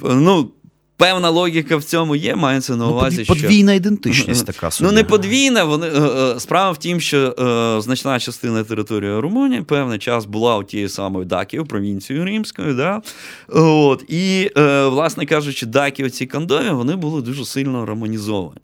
Ну, 0.00 0.50
Певна 0.96 1.30
логіка 1.30 1.76
в 1.76 1.84
цьому 1.84 2.16
є, 2.16 2.36
мається 2.36 2.76
на 2.76 2.84
ну, 2.84 2.90
увазі. 2.90 3.16
Ну, 3.28 3.34
подвійна 3.34 3.72
що... 3.72 3.76
ідентичність 3.76 4.46
така 4.46 4.70
собі. 4.70 4.88
Ну, 4.88 4.94
не 4.94 5.04
подвійна. 5.04 5.64
Вони... 5.64 5.86
Е, 5.86 6.00
е, 6.00 6.40
справа 6.40 6.70
в 6.70 6.78
тім, 6.78 7.00
що 7.00 7.18
е, 7.18 7.80
значна 7.82 8.18
частина 8.18 8.64
території 8.64 9.20
Румунії 9.20 9.62
певний 9.62 9.98
час 9.98 10.24
була 10.24 10.56
у 10.56 10.64
тієї 10.64 10.88
самої 10.88 11.26
Даків, 11.26 11.68
провінцією 11.68 12.24
Римською. 12.24 12.74
Да? 12.74 13.02
От. 13.48 14.04
І, 14.08 14.50
е, 14.56 14.86
власне 14.86 15.26
кажучи, 15.26 15.66
Даки, 15.66 16.04
оці 16.04 16.26
кандові, 16.26 16.70
вони 16.70 16.96
були 16.96 17.22
дуже 17.22 17.44
сильно 17.44 17.86
романізовані. 17.86 18.60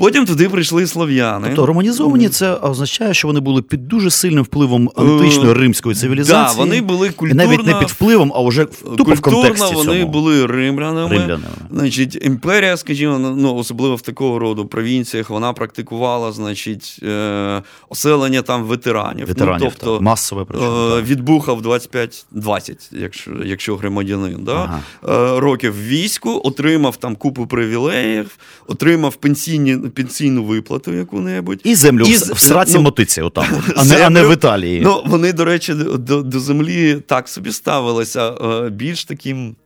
Потім 0.00 0.26
туди 0.26 0.48
прийшли 0.48 0.86
слов'яни. 0.86 1.46
Тобто 1.46 1.66
романізовані 1.66 2.28
це 2.28 2.54
означає, 2.54 3.14
що 3.14 3.28
вони 3.28 3.40
були 3.40 3.62
під 3.62 3.88
дуже 3.88 4.10
сильним 4.10 4.44
впливом 4.44 4.90
античної 4.96 5.52
римської 5.52 5.94
цивілізації. 5.94 6.56
Да, 6.56 6.64
вони 6.64 6.80
були 6.82 7.10
культурно, 7.10 7.42
І 7.42 7.46
навіть 7.46 7.66
не 7.66 7.74
під 7.74 7.88
впливом, 7.88 8.32
а 8.34 8.42
вже 8.42 8.64
тупо 8.64 9.14
в 9.14 9.20
контексті 9.20 9.74
вони 9.74 10.00
цьому. 10.00 10.12
були 10.12 10.46
римлянами. 10.46 11.10
римлянами. 11.10 11.44
Значить, 11.72 12.18
імперія, 12.22 12.76
скажімо, 12.76 13.18
ну 13.18 13.56
особливо 13.56 13.96
в 13.96 14.00
такого 14.00 14.38
роду 14.38 14.66
провінціях, 14.66 15.30
вона 15.30 15.52
практикувала, 15.52 16.32
значить, 16.32 17.00
е, 17.02 17.62
оселення 17.88 18.42
там 18.42 18.64
ветеранів. 18.64 19.26
Ветеранів, 19.26 19.64
ну, 19.64 19.70
тобто, 19.78 19.92
так. 19.92 20.02
масове 20.02 20.44
причому. 20.48 20.96
Е, 20.96 21.02
відбухав 21.02 21.62
25-20, 21.62 22.88
якщо 22.92 23.30
якщо 23.44 23.76
громадянин. 23.76 24.38
Да? 24.40 24.80
Ага. 25.02 25.36
Е, 25.36 25.40
років 25.40 25.86
війську, 25.86 26.40
отримав 26.44 26.96
там 26.96 27.16
купу 27.16 27.46
привілеїв, 27.46 28.38
отримав 28.66 29.14
пенсійні 29.14 29.76
пенсійну 29.90 30.44
виплату 30.44 30.92
яку-небудь. 30.92 31.60
І 31.64 31.74
землю 31.74 32.04
і, 32.04 32.14
в 32.14 32.38
сраці 32.38 32.72
ну, 32.74 32.82
мотиці, 32.82 33.20
отам, 33.20 33.46
а 33.76 33.84
не, 33.84 34.06
а 34.06 34.10
не 34.10 34.22
в 34.24 34.32
Італії. 34.32 34.80
Ну, 34.84 35.02
Вони, 35.06 35.32
до 35.32 35.44
речі, 35.44 35.74
до 35.74 36.22
до 36.22 36.40
землі 36.40 37.02
так 37.06 37.28
собі 37.28 37.52
ставилися 37.52 38.30
е, 38.30 38.70
більш 38.70 39.04
таким, 39.04 39.56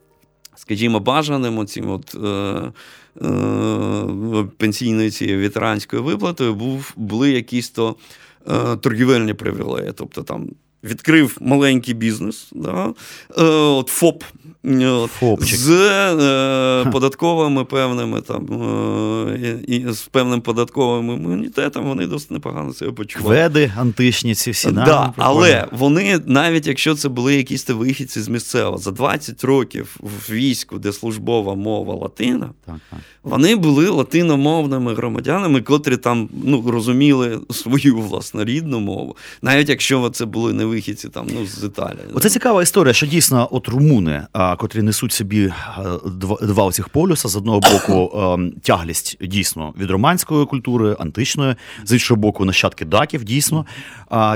скажімо, 0.57 1.01
бажаним 1.01 1.59
оцім 1.59 1.91
от. 1.91 2.15
Е, 2.15 2.73
е, 3.27 4.45
Пенсійною 4.57 5.11
цією 5.11 5.41
ветеранською 5.43 6.05
виплатою 6.05 6.55
був, 6.55 6.93
були 6.97 7.31
якісь 7.31 7.71
то 7.71 7.97
е, 8.49 8.77
торгівельні 8.77 9.35
привілеї. 9.35 9.93
Тобто 9.97 10.23
там 10.23 10.49
відкрив 10.85 11.37
маленький 11.41 11.95
бізнес, 11.95 12.49
да, 12.53 12.95
е, 13.39 13.43
от 13.53 13.89
ФОП 13.89 14.25
Фопчик. 15.09 15.59
з 15.59 15.71
е, 15.71 16.91
податковими 16.91 17.65
певними 17.65 18.21
там 18.21 18.47
е, 19.43 19.59
і 19.67 19.85
з 19.93 20.01
певним 20.01 20.41
податковим 20.41 21.11
імунітетом, 21.11 21.85
вони 21.85 22.07
досить 22.07 22.31
непогано 22.31 22.73
себе 22.73 22.93
почували. 22.93 23.37
Веди 23.37 23.73
античні 23.77 24.35
ці 24.35 24.51
всі 24.51 24.71
да, 24.71 25.13
Але 25.17 25.67
вони, 25.73 26.21
навіть 26.27 26.67
якщо 26.67 26.95
це 26.95 27.09
були 27.09 27.35
якісь 27.35 27.69
вихідці 27.69 28.21
з 28.21 28.29
місцевого, 28.29 28.79
за 28.79 28.91
20 28.91 29.45
років 29.45 29.97
в 30.01 30.33
війську, 30.33 30.79
де 30.79 30.93
службова 30.93 31.55
мова 31.55 31.95
латина, 31.95 32.51
так, 32.67 32.77
так. 32.91 32.99
вони 33.23 33.57
були 33.57 33.89
латиномовними 33.89 34.95
громадянами, 34.95 35.63
котрі 35.63 35.97
там 35.97 36.29
ну, 36.45 36.65
розуміли 36.71 37.41
свою 37.51 37.97
власну 37.97 38.45
рідну 38.45 38.81
мову, 38.81 39.17
навіть 39.43 39.69
якщо 39.69 40.11
це 40.11 40.25
були 40.25 40.53
не 40.53 40.65
вихідці 40.65 41.09
там, 41.09 41.27
ну, 41.35 41.47
з 41.47 41.65
Італії. 41.65 42.05
Оце 42.15 42.31
цікава 42.31 42.63
історія, 42.63 42.93
що 42.95 43.07
дійсно 43.07 43.49
от 43.51 43.69
румуни 43.69 44.27
котрі 44.57 44.83
несуть 44.83 45.13
собі 45.13 45.45
е, 45.45 45.53
два, 46.07 46.37
два 46.43 46.73
цих 46.73 46.89
полюса. 46.89 47.29
З 47.29 47.37
одного 47.37 47.61
боку, 47.61 48.19
ем, 48.35 48.53
тяглість 48.63 49.17
дійсно 49.21 49.75
від 49.79 49.91
романської 49.91 50.47
культури, 50.47 50.97
античної, 50.99 51.55
з 51.85 51.93
іншого 51.93 52.21
боку, 52.21 52.45
нащадки 52.45 52.85
даків, 52.85 53.25
дійсно. 53.25 53.67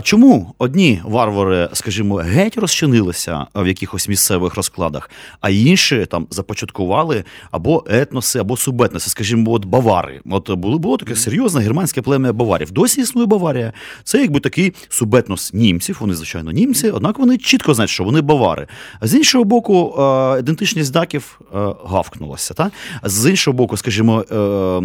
Чому 0.02 0.54
одні 0.58 1.00
варвари, 1.04 1.68
скажімо, 1.72 2.14
геть 2.14 2.56
розчинилися 2.56 3.46
в 3.54 3.66
якихось 3.66 4.08
місцевих 4.08 4.54
розкладах, 4.54 5.10
а 5.40 5.50
інші 5.50 6.06
там 6.06 6.26
започаткували 6.30 7.24
або 7.50 7.84
етноси, 7.88 8.38
або 8.38 8.56
субетноси, 8.56 9.10
скажімо, 9.10 9.52
от 9.52 9.64
бавари. 9.64 10.20
От 10.30 10.50
було 10.50 10.78
було 10.78 10.96
таке 10.96 11.16
серйозне 11.16 11.60
германське 11.60 12.02
плем'я 12.02 12.32
баварів. 12.32 12.70
Досі 12.70 13.00
існує 13.00 13.26
Баварія. 13.26 13.72
Це 14.04 14.20
якби 14.20 14.40
такий 14.40 14.72
субетнос 14.88 15.54
німців. 15.54 15.96
Вони, 16.00 16.14
звичайно, 16.14 16.50
німці, 16.50 16.90
однак 16.90 17.18
вони 17.18 17.38
чітко 17.38 17.74
знають, 17.74 17.90
що 17.90 18.04
вони 18.04 18.20
бавари. 18.20 18.66
А 19.00 19.06
з 19.06 19.14
іншого 19.14 19.44
боку, 19.44 19.94
е, 19.98 20.02
ідентичність 20.38 20.92
даків 20.92 21.40
е, 21.40 21.58
гавкнулася. 21.86 22.54
Та? 22.54 22.70
З 23.04 23.30
іншого 23.30 23.56
боку, 23.56 23.76
скажімо, 23.76 24.24
е, 24.30 24.80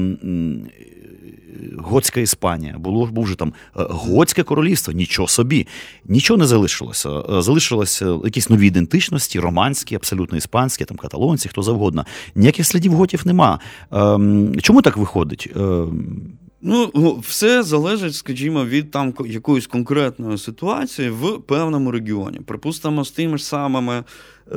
Готська 1.78 2.22
Іспанія, 2.22 2.76
було 2.78 3.06
був 3.06 3.28
же 3.28 3.36
там 3.36 3.54
Готське 3.74 4.44
королівство, 4.44 4.94
нічого 4.94 5.28
собі, 5.28 5.68
нічого 6.06 6.38
не 6.38 6.46
залишилося. 6.46 7.42
Залишилися 7.42 8.20
якісь 8.24 8.50
нові 8.50 8.68
ідентичності, 8.68 9.40
романські, 9.40 9.96
абсолютно 9.96 10.38
іспанські, 10.38 10.86
там 10.86 10.98
каталонці, 10.98 11.50
хто 11.50 11.64
завгодно. 11.64 12.06
Ніяких 12.36 12.66
слідів 12.68 12.94
готів 12.94 13.28
нема. 13.28 13.60
Ем, 13.92 14.56
чому 14.62 14.82
так 14.82 14.98
виходить? 14.98 15.50
Ем, 15.56 16.22
Ну, 16.66 16.92
все 17.28 17.64
залежить, 17.64 18.16
скажімо, 18.16 18.66
від 18.66 18.92
там 18.92 19.14
якоїсь 19.26 19.68
конкретної 19.68 20.38
ситуації 20.38 21.10
в 21.10 21.42
певному 21.42 21.92
регіоні. 21.92 22.40
Припустимо, 22.40 23.04
з 23.06 23.12
тими 23.12 23.38
ж 23.38 23.46
самими 23.46 24.04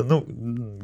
ну, 0.09 0.23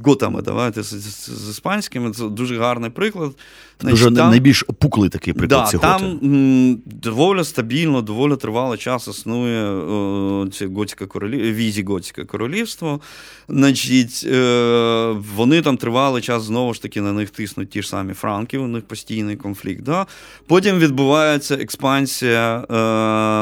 готами, 0.05 0.43
давайте 0.43 0.83
з, 0.83 0.87
з, 0.87 1.31
з 1.31 1.51
іспанськими. 1.51 2.11
Це 2.11 2.29
дуже 2.29 2.59
гарний 2.59 2.91
приклад. 2.91 3.33
Дуже 3.81 4.05
там, 4.05 4.31
найбільш 4.31 4.65
опуклий 4.69 5.11
такий 5.11 5.33
приклад. 5.33 5.65
Да, 5.65 5.71
ці 5.71 5.79
Там 5.79 6.03
м, 6.03 6.83
доволі 6.87 7.45
стабільно, 7.45 8.03
доволі 8.03 8.37
тривалий 8.37 8.79
час 8.79 9.09
існує 9.09 9.65
о, 9.71 10.47
це 10.53 10.67
готське 10.67 11.07
королів... 11.07 11.55
візі 11.55 11.83
готське 11.83 12.25
королівство. 12.25 13.01
Значить, 13.49 14.27
е, 14.33 15.17
Вони 15.37 15.63
там 15.63 15.77
тривалий 15.77 16.23
час, 16.23 16.43
знову 16.43 16.75
ж 16.75 16.83
таки, 16.83 17.01
на 17.01 17.13
них 17.13 17.31
тиснуть 17.31 17.71
ті 17.71 17.83
ж 17.83 17.89
самі 17.89 18.15
франки, 18.15 18.59
у 18.59 18.67
них 18.67 18.85
постійний 18.85 19.37
конфлікт. 19.37 19.83
Да? 19.83 20.07
Потім 20.47 20.79
відбувається 20.79 21.55
експансія, 21.55 22.59
е, 22.59 22.65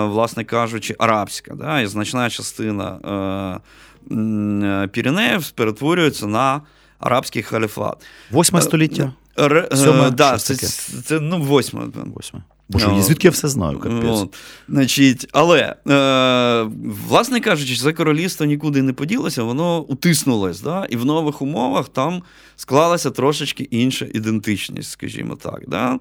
власне 0.08 0.44
кажучи, 0.44 0.96
арабська. 0.98 1.54
Да? 1.54 1.80
І 1.80 1.86
значна 1.86 2.30
частина. 2.30 2.98
Е, 3.56 3.89
Піренеїв 4.92 5.50
перетворюється 5.50 6.26
на 6.26 6.60
арабський 6.98 7.42
халіфат. 7.42 8.06
Восьме 8.30 8.62
століття. 8.62 9.12
Р, 9.38 9.68
Сьоме, 9.74 10.10
да, 10.10 10.38
це, 10.38 10.54
це, 10.54 11.20
ну, 11.20 11.42
восьме. 11.42 11.82
Восьме. 12.14 12.40
Боже, 12.70 13.02
звідки 13.02 13.26
я 13.26 13.30
все 13.30 13.48
знаю, 13.48 13.78
капець. 13.78 14.28
Значить, 14.68 15.28
Але, 15.32 15.76
е, 15.88 16.70
власне 17.08 17.40
кажучи, 17.40 17.76
це 17.76 17.92
королівство 17.92 18.46
нікуди 18.46 18.82
не 18.82 18.92
поділося, 18.92 19.42
воно 19.42 19.80
утиснулось. 19.80 20.60
Да? 20.60 20.86
І 20.90 20.96
в 20.96 21.04
нових 21.04 21.42
умовах 21.42 21.88
там 21.88 22.22
склалася 22.56 23.10
трошечки 23.10 23.68
інша 23.70 24.06
ідентичність, 24.14 24.90
скажімо 24.90 25.36
так. 25.36 25.62
Да? 25.68 25.98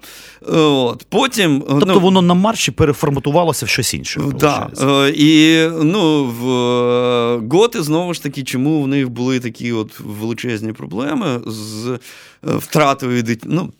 От. 0.52 1.06
Потім, 1.08 1.64
Тобто 1.68 1.86
ну, 1.86 2.00
воно 2.00 2.22
на 2.22 2.34
марші 2.34 2.70
переформатувалося 2.70 3.66
в 3.66 3.68
щось 3.68 3.94
інше. 3.94 4.20
Да. 4.40 4.70
Е, 4.82 5.10
і 5.16 5.60
ну, 5.82 6.24
в 6.24 6.48
е, 6.50 7.48
Готи, 7.50 7.82
знову 7.82 8.14
ж 8.14 8.22
таки, 8.22 8.42
чому 8.42 8.82
в 8.82 8.88
них 8.88 9.10
були 9.10 9.40
такі 9.40 9.72
от 9.72 10.00
величезні 10.00 10.72
проблеми 10.72 11.40
з 11.46 11.88
е, 11.88 11.98
втратою 12.42 13.24
ну, 13.44 13.72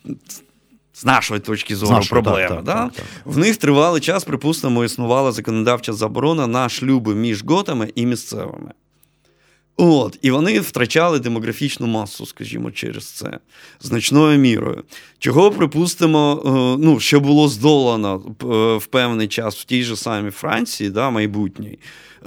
з 1.01 1.05
нашої 1.05 1.39
точки 1.39 1.75
зору 1.75 1.91
нашої, 1.91 2.21
проблема. 2.21 2.55
Так, 2.55 2.63
да? 2.63 2.73
так, 2.73 2.93
так, 2.93 3.05
В 3.25 3.37
них 3.37 3.57
тривалий 3.57 4.01
час, 4.01 4.23
припустимо, 4.23 4.83
існувала 4.83 5.31
законодавча 5.31 5.93
заборона 5.93 6.47
на 6.47 6.69
шлюби 6.69 7.15
між 7.15 7.43
готами 7.43 7.91
і 7.95 8.05
місцевими. 8.05 8.71
От, 9.77 10.19
І 10.21 10.31
вони 10.31 10.59
втрачали 10.59 11.19
демографічну 11.19 11.87
масу, 11.87 12.25
скажімо, 12.25 12.71
через 12.71 13.05
це 13.05 13.39
значною 13.79 14.39
мірою. 14.39 14.83
Чого, 15.19 15.51
припустимо, 15.51 16.43
е, 16.45 16.83
ну, 16.85 16.99
що 16.99 17.19
було 17.19 17.47
здолано 17.47 18.21
е, 18.43 18.45
в 18.77 18.85
певний 18.85 19.27
час 19.27 19.57
в 19.57 19.63
тій 19.63 19.83
же 19.83 19.95
самій 19.95 20.31
Франції, 20.31 20.89
да, 20.89 21.09
майбутній, 21.09 21.79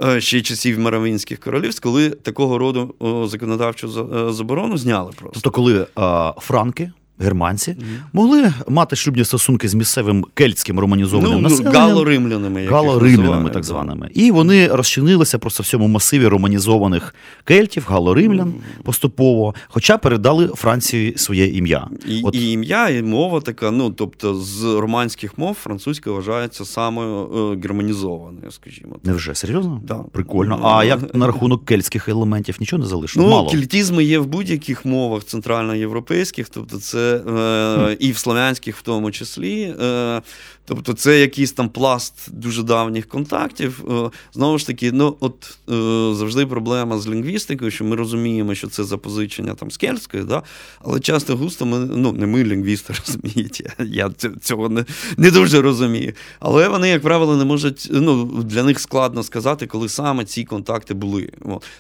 е, 0.05 0.21
ще 0.21 0.43
часів 0.43 0.79
Маравинських 0.79 1.41
королівств, 1.41 1.83
коли 1.83 2.11
такого 2.11 2.59
роду 2.59 2.95
законодавчу 3.29 3.89
заборону 4.33 4.79
зняли 4.79 5.13
просто. 5.17 5.35
Тобто, 5.35 5.51
коли 5.51 5.87
а, 5.95 6.33
франки 6.39 6.93
германці 7.19 7.71
mm-hmm. 7.71 7.99
могли 8.13 8.53
мати 8.69 8.97
шлюбні 8.97 9.25
стосунки 9.25 9.69
з 9.69 9.75
місцевим 9.75 10.27
кельтським 10.35 10.81
романізованим 10.81 11.33
ну, 11.33 11.41
населенням. 11.41 11.75
Гало-римлянами. 11.75 12.69
Гало-римлянами, 12.69 13.51
так 13.51 13.65
званими. 13.65 14.11
І 14.15 14.31
вони 14.31 14.69
розчинилися 14.69 15.39
просто 15.39 15.63
в 15.63 15.67
цьому 15.67 15.89
масиві 15.89 16.27
романізованих 16.27 17.15
кельтів, 17.45 17.87
гало-римлян 17.89 18.49
mm-hmm. 18.49 18.83
поступово, 18.83 19.55
хоча 19.69 19.99
передали 19.99 20.47
Франції 20.47 21.15
своє 21.17 21.47
ім'я. 21.47 21.89
І 22.07 22.23
От... 22.25 22.35
і 22.35 22.53
ім'я, 22.53 22.89
і 22.89 23.03
мова 23.03 23.41
така, 23.41 23.71
ну 23.71 23.91
тобто 23.91 24.35
з 24.35 24.65
романських 24.65 25.39
мов 25.39 25.55
французька 25.55 26.13
вважається 26.13 26.65
самою 26.65 27.29
е, 27.53 27.61
германізованою, 27.63 28.51
скажімо. 28.51 28.93
так. 28.93 29.05
Невже 29.05 29.35
серйозно? 29.35 29.81
Да. 29.85 29.95
Прикольно. 30.13 30.61
А 30.63 30.85
як 30.85 31.15
на 31.15 31.27
рахунок 31.27 31.65
кельтських 31.65 32.09
елементів 32.09 32.57
нічого 32.61 32.83
не 32.83 32.89
залишило? 32.89 33.27
Ну, 33.27 33.31
Мало. 33.33 33.51
кельтізми 33.51 34.05
є 34.05 34.19
в 34.19 34.27
будь-яких 34.27 34.85
мовах 34.85 35.25
центральноєвропейських, 35.25 36.49
тобто 36.49 36.79
це 36.79 37.04
е, 37.04 37.04
і 37.99 38.13
в 38.13 38.19
слов'янських 38.19 38.77
в 38.77 38.83
тому 38.83 39.11
числі. 39.11 39.75
Е, 39.81 40.23
Тобто 40.67 40.93
це 40.93 41.21
якийсь 41.21 41.53
там 41.53 41.69
пласт 41.69 42.15
дуже 42.33 42.63
давніх 42.63 43.09
контактів. 43.09 43.85
Е, 43.91 44.11
знову 44.33 44.59
ж 44.59 44.67
таки, 44.67 44.93
ну 44.93 45.17
от 45.21 45.59
е, 45.71 46.15
завжди 46.15 46.47
проблема 46.47 46.99
з 46.99 47.09
лінгвістикою, 47.09 47.71
що 47.71 47.85
ми 47.85 47.97
розуміємо, 47.97 48.55
що 48.55 48.69
це 48.69 48.85
запозичення 48.85 49.55
там 49.55 49.71
з 49.71 49.77
кельтської, 49.77 50.25
да? 50.25 50.43
але 50.85 51.01
часто 51.01 51.37
густо 51.37 51.67
ми, 51.67 51.79
ну 51.79 52.13
не 52.13 52.27
ми 52.27 52.45
лінгвісти 52.45 52.95
розумієте, 53.07 53.73
я 53.79 54.11
цього 54.41 54.69
не 54.69 54.85
не 55.17 55.31
дуже 55.31 55.63
розумію. 55.63 56.13
Але 56.41 56.69
вони, 56.69 56.89
як 56.89 57.03
правило, 57.03 57.37
не 57.37 57.45
можуть, 57.45 57.89
ну 57.91 58.25
для 58.25 58.63
них 58.63 58.81
складно 58.81 59.23
сказати, 59.23 59.67
коли 59.67 59.89
саме 59.89 60.25
ці 60.25 60.45
контакти 60.45 60.95
були. 60.95 61.31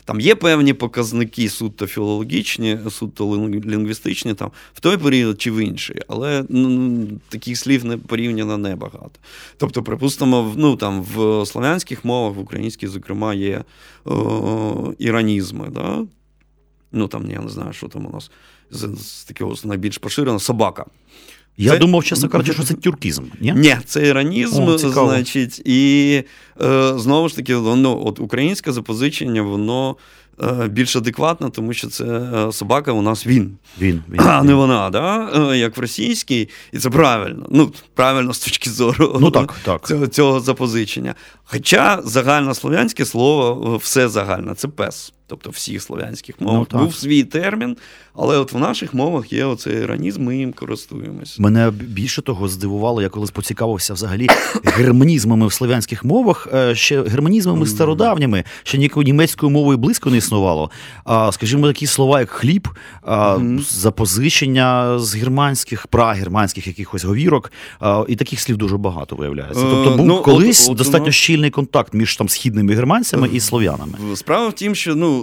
Там 0.04 0.20
є 0.20 0.34
певні 0.34 0.72
показники 0.72 1.48
суто 1.48 1.86
філологічні, 1.86 2.78
суто 2.90 3.36
лінгвістичні, 3.48 4.34
там 4.34 4.50
в 4.74 4.80
той 4.80 4.96
період 4.96 5.13
чи 5.38 5.50
в 5.50 5.56
інший, 5.56 5.96
але 6.08 6.44
ну, 6.48 7.06
таких 7.28 7.58
слів 7.58 7.84
не 7.84 7.96
порівняно 7.96 8.58
небагато. 8.58 9.10
Тобто, 9.56 9.82
припустимо, 9.82 10.54
ну, 10.56 10.76
там, 10.76 11.02
в 11.02 11.46
слов'янських 11.46 12.04
мовах, 12.04 12.36
в 12.36 12.40
українській, 12.40 12.86
зокрема, 12.86 13.34
є 13.34 13.64
о, 14.04 14.92
іранізми. 14.98 15.68
Да? 15.74 16.04
Ну, 16.92 17.08
там, 17.08 17.30
Я 17.30 17.40
не 17.40 17.48
знаю, 17.48 17.72
що 17.72 17.88
там 17.88 18.06
у 18.06 18.10
нас 18.10 18.30
з, 18.70 18.88
з 18.98 19.24
такого 19.24 19.54
найбільш 19.64 19.98
поширено 19.98 20.38
собака. 20.38 20.84
Я 21.56 21.72
це... 21.72 21.78
думав, 21.78 22.04
чесно 22.04 22.28
кажучи, 22.28 22.52
що 22.52 22.62
це 22.62 22.74
тюркізм. 22.74 23.24
Ні, 23.40 23.52
Ні, 23.56 23.76
це 23.84 24.06
іранізм, 24.06 24.62
О, 24.62 24.78
значить, 24.78 25.62
і 25.64 26.22
е, 26.62 26.98
знову 26.98 27.28
ж 27.28 27.36
таки, 27.36 27.56
воно, 27.56 28.06
от 28.06 28.20
українське 28.20 28.72
запозичення, 28.72 29.42
воно 29.42 29.96
Е, 29.96 30.23
більш 30.68 30.96
адекватна, 30.96 31.50
тому 31.50 31.72
що 31.72 31.88
це 31.88 32.04
е, 32.04 32.52
собака 32.52 32.92
у 32.92 33.02
нас 33.02 33.26
він, 33.26 33.56
він, 33.80 34.02
він 34.10 34.20
а 34.20 34.42
не 34.42 34.54
вона, 34.54 34.90
да? 34.90 35.30
Е, 35.52 35.58
як 35.58 35.76
в 35.76 35.80
російській, 35.80 36.48
і 36.72 36.78
це 36.78 36.90
правильно. 36.90 37.46
Ну, 37.50 37.72
правильно 37.94 38.34
з 38.34 38.38
точки 38.38 38.70
зору 38.70 39.16
ну, 39.20 39.30
так, 39.30 39.54
так. 39.64 39.86
Цього, 39.86 40.06
цього 40.06 40.40
запозичення. 40.40 41.14
Хоча 41.44 42.02
загальнослов'янське 42.04 43.04
слово 43.04 43.76
все 43.76 44.08
загальне 44.08 44.54
це 44.54 44.68
пес 44.68 45.12
тобто 45.26 45.50
всіх 45.50 45.82
слов'янських 45.82 46.40
мовах, 46.40 46.66
ну, 46.72 46.78
був 46.78 46.94
свій 46.94 47.24
термін, 47.24 47.76
але 48.14 48.38
от 48.38 48.52
в 48.52 48.58
наших 48.58 48.94
мовах 48.94 49.32
є 49.32 49.44
оцей 49.44 49.82
іранізм, 49.82 50.24
ми 50.24 50.36
їм 50.36 50.52
користуємося. 50.52 51.42
Мене 51.42 51.70
більше 51.70 52.22
того 52.22 52.48
здивувало, 52.48 53.02
я 53.02 53.08
колись 53.08 53.30
поцікавився 53.30 53.94
взагалі 53.94 54.26
германізмами 54.64 55.46
в 55.46 55.52
слов'янських 55.52 56.04
мовах, 56.04 56.48
е, 56.54 56.74
ще 56.74 57.02
германізмами 57.02 57.66
стародавніми, 57.66 58.44
ще 58.62 58.78
ніякою 58.78 59.04
німецькою 59.04 59.50
мовою 59.50 59.78
близько 59.78 60.10
не 60.10 60.16
існувало. 60.16 60.70
А 61.04 61.32
скажімо, 61.32 61.66
такі 61.66 61.86
слова, 61.86 62.20
як 62.20 62.30
хліб, 62.30 62.68
запозичення 63.70 64.98
з 64.98 65.14
германських, 65.14 65.86
прагерманських 65.86 66.66
якихось 66.66 67.04
говірок, 67.04 67.52
і 68.08 68.16
таких 68.16 68.40
слів 68.40 68.56
дуже 68.56 68.76
багато 68.76 69.16
виявляється. 69.16 69.62
Тобто 69.70 69.92
е, 69.92 69.96
був 69.96 70.06
ну, 70.06 70.22
колись 70.22 70.64
от, 70.64 70.70
от, 70.70 70.78
достатньо 70.78 71.08
от, 71.08 71.14
щільний 71.14 71.50
контакт 71.50 71.94
між 71.94 72.16
там 72.16 72.28
східними 72.28 72.74
германцями 72.74 73.28
і 73.32 73.40
слов'янами. 73.40 73.92
Справа 74.14 74.48
в 74.48 74.52
тім, 74.52 74.74
що 74.74 74.94
ну 74.94 75.13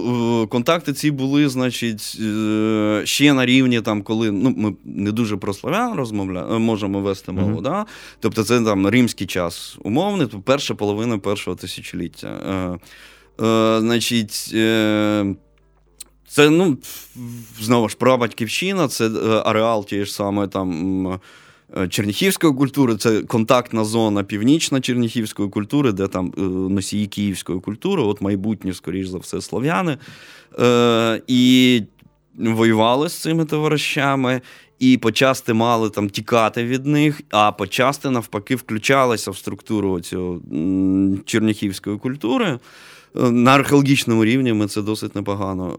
контакти 0.50 0.92
ці 0.92 1.10
були, 1.10 1.48
значить, 1.48 2.18
е, 2.20 3.02
ще 3.04 3.32
на 3.32 3.46
рівні, 3.46 3.80
там, 3.80 4.02
коли 4.02 4.30
ну, 4.30 4.54
ми 4.56 4.74
не 4.84 5.12
дуже 5.12 5.36
про 5.36 5.54
славян 5.54 5.94
розмовляємо, 5.94 6.58
можемо 6.58 7.00
вести 7.00 7.32
мову. 7.32 7.58
Mm-hmm. 7.58 7.62
Да? 7.62 7.86
Тобто 8.20 8.44
це 8.44 8.60
там 8.60 8.86
римський 8.86 9.26
час 9.26 9.78
умовний, 9.82 10.26
то 10.26 10.40
перша 10.40 10.74
половина 10.74 11.18
першого 11.18 11.56
тисячоліття. 11.56 12.28
Е, 12.28 13.44
е, 13.46 13.80
Значить. 13.80 14.50
Е, 14.54 15.34
це, 16.28 16.50
ну, 16.50 16.78
знову 17.60 17.88
ж, 17.88 17.96
прабатьківщина, 17.96 18.88
це 18.88 19.08
ареал 19.44 19.86
тієї 19.86 20.06
ж 20.06 20.14
саме 20.14 20.48
там 20.48 21.06
Е, 21.06 21.18
черніхівської 21.88 22.52
культури, 22.52 22.96
це 22.96 23.22
контактна 23.22 23.84
зона 23.84 24.22
північна 24.24 24.80
черніхівської 24.80 25.48
культури, 25.48 25.92
де 25.92 26.08
там 26.08 26.32
е, 26.38 26.40
носії 26.74 27.06
київської 27.06 27.60
культури, 27.60 28.02
от 28.02 28.20
майбутнє, 28.20 28.72
скоріш 28.72 29.06
за 29.06 29.18
все, 29.18 29.40
слов'яни. 29.40 29.98
Е, 30.60 31.22
І 31.26 31.82
воювали 32.38 33.08
з 33.08 33.20
цими 33.20 33.44
товаришами. 33.44 34.40
І 34.78 34.96
почасти 34.96 35.52
мали 35.52 35.90
там 35.90 36.10
тікати 36.10 36.64
від 36.64 36.86
них, 36.86 37.20
а 37.30 37.52
почасти 37.52 38.10
навпаки 38.10 38.56
включалися 38.56 39.30
в 39.30 39.36
структуру 39.36 40.00
цього 40.00 40.40
черніхівської 41.24 41.98
культури 41.98 42.58
на 43.14 43.54
археологічному 43.54 44.24
рівні 44.24 44.52
ми 44.52 44.66
це 44.66 44.82
досить 44.82 45.16
непогано 45.16 45.72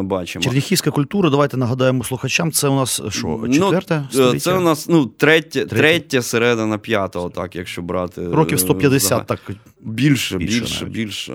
е, 0.00 0.02
бачимо. 0.02 0.42
Черніхівська 0.42 0.90
культура, 0.90 1.30
давайте 1.30 1.56
нагадаємо 1.56 2.04
слухачам. 2.04 2.52
Це 2.52 2.68
у 2.68 2.76
нас 2.76 3.02
що, 3.08 3.40
ну, 3.46 3.54
четверте? 3.54 4.08
Ну, 4.14 4.38
Це 4.38 4.54
у 4.54 4.60
нас 4.60 4.88
ну, 4.88 5.06
третє, 5.06 5.66
третє. 5.66 6.22
середина 6.22 6.78
п'ятого, 6.78 7.30
так, 7.30 7.56
якщо 7.56 7.82
брати. 7.82 8.28
Років 8.28 8.60
150, 8.60 9.22
е, 9.22 9.24
так. 9.26 9.40
Більше, 9.80 10.36
більше, 10.36 10.60
більше. 10.60 10.84
більше. 10.84 11.32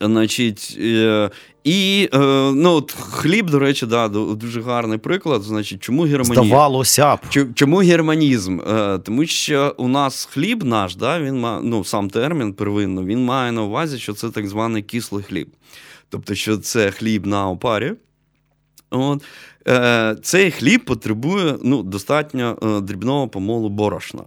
Значить, 0.00 0.76
е, 0.80 1.30
і 1.64 2.08
е, 2.14 2.18
ну, 2.54 2.72
от 2.72 2.92
хліб, 2.92 3.50
до 3.50 3.58
речі, 3.58 3.86
да, 3.86 4.08
дуже 4.08 4.62
гарний 4.62 4.98
приклад. 4.98 5.42
Значить, 5.42 5.82
чому 5.82 6.02
германізм? 6.02 6.32
Здавалося 6.32 7.16
б. 7.16 7.18
Чому 7.54 7.76
германізм? 7.76 8.60
Е, 8.60 8.98
тому 8.98 9.26
що 9.26 9.74
у 9.78 9.88
нас 9.88 10.24
хліб 10.24 10.64
наш, 10.64 10.96
да, 10.96 11.20
він 11.20 11.40
має, 11.40 11.60
ну, 11.62 11.84
сам 11.84 12.10
термін 12.10 12.52
первинно, 12.52 13.04
він 13.04 13.24
має 13.24 13.52
на 13.52 13.62
увазі, 13.62 13.98
що 13.98 14.12
це 14.12 14.30
так 14.30 14.46
званий 14.46 14.82
кислий 14.82 15.24
хліб. 15.24 15.48
Тобто, 16.08 16.34
що 16.34 16.56
це 16.56 16.90
хліб 16.90 17.26
на 17.26 17.48
опарі. 17.48 17.92
От. 18.90 19.22
Цей 20.22 20.50
хліб 20.50 20.84
потребує 20.84 21.54
ну, 21.62 21.82
достатньо 21.82 22.80
дрібного 22.82 23.28
помолу 23.28 23.68
борошна. 23.68 24.20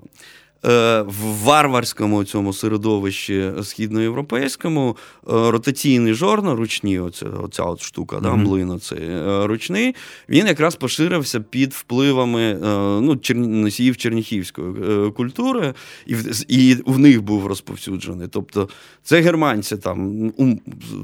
Е, 0.65 1.01
в 1.01 1.43
варварському 1.43 2.23
цьому 2.23 2.53
середовищі 2.53 3.51
східноєвропейському 3.63 4.97
е, 4.97 5.51
ротаційний 5.51 6.13
жорно, 6.13 6.55
ручні, 6.55 6.99
оця, 6.99 7.25
оця 7.25 7.63
от 7.63 7.81
штука, 7.81 8.15
mm-hmm. 8.15 8.21
да, 8.21 8.35
млин 8.35 8.69
оцей, 8.69 8.99
е, 9.01 9.47
ручний, 9.47 9.95
він 10.29 10.47
якраз 10.47 10.75
поширився 10.75 11.39
під 11.39 11.73
впливами 11.73 12.53
ну, 13.01 13.19
носіїв 13.35 13.97
черніхівської 13.97 15.11
культури, 15.11 15.73
і 16.07 16.15
і 16.47 16.77
в 16.85 16.99
них 16.99 17.21
був 17.21 17.47
розповсюджений. 17.47 18.27
Тобто 18.27 18.69
це 19.03 19.21
германці, 19.21 19.77
там, 19.77 20.31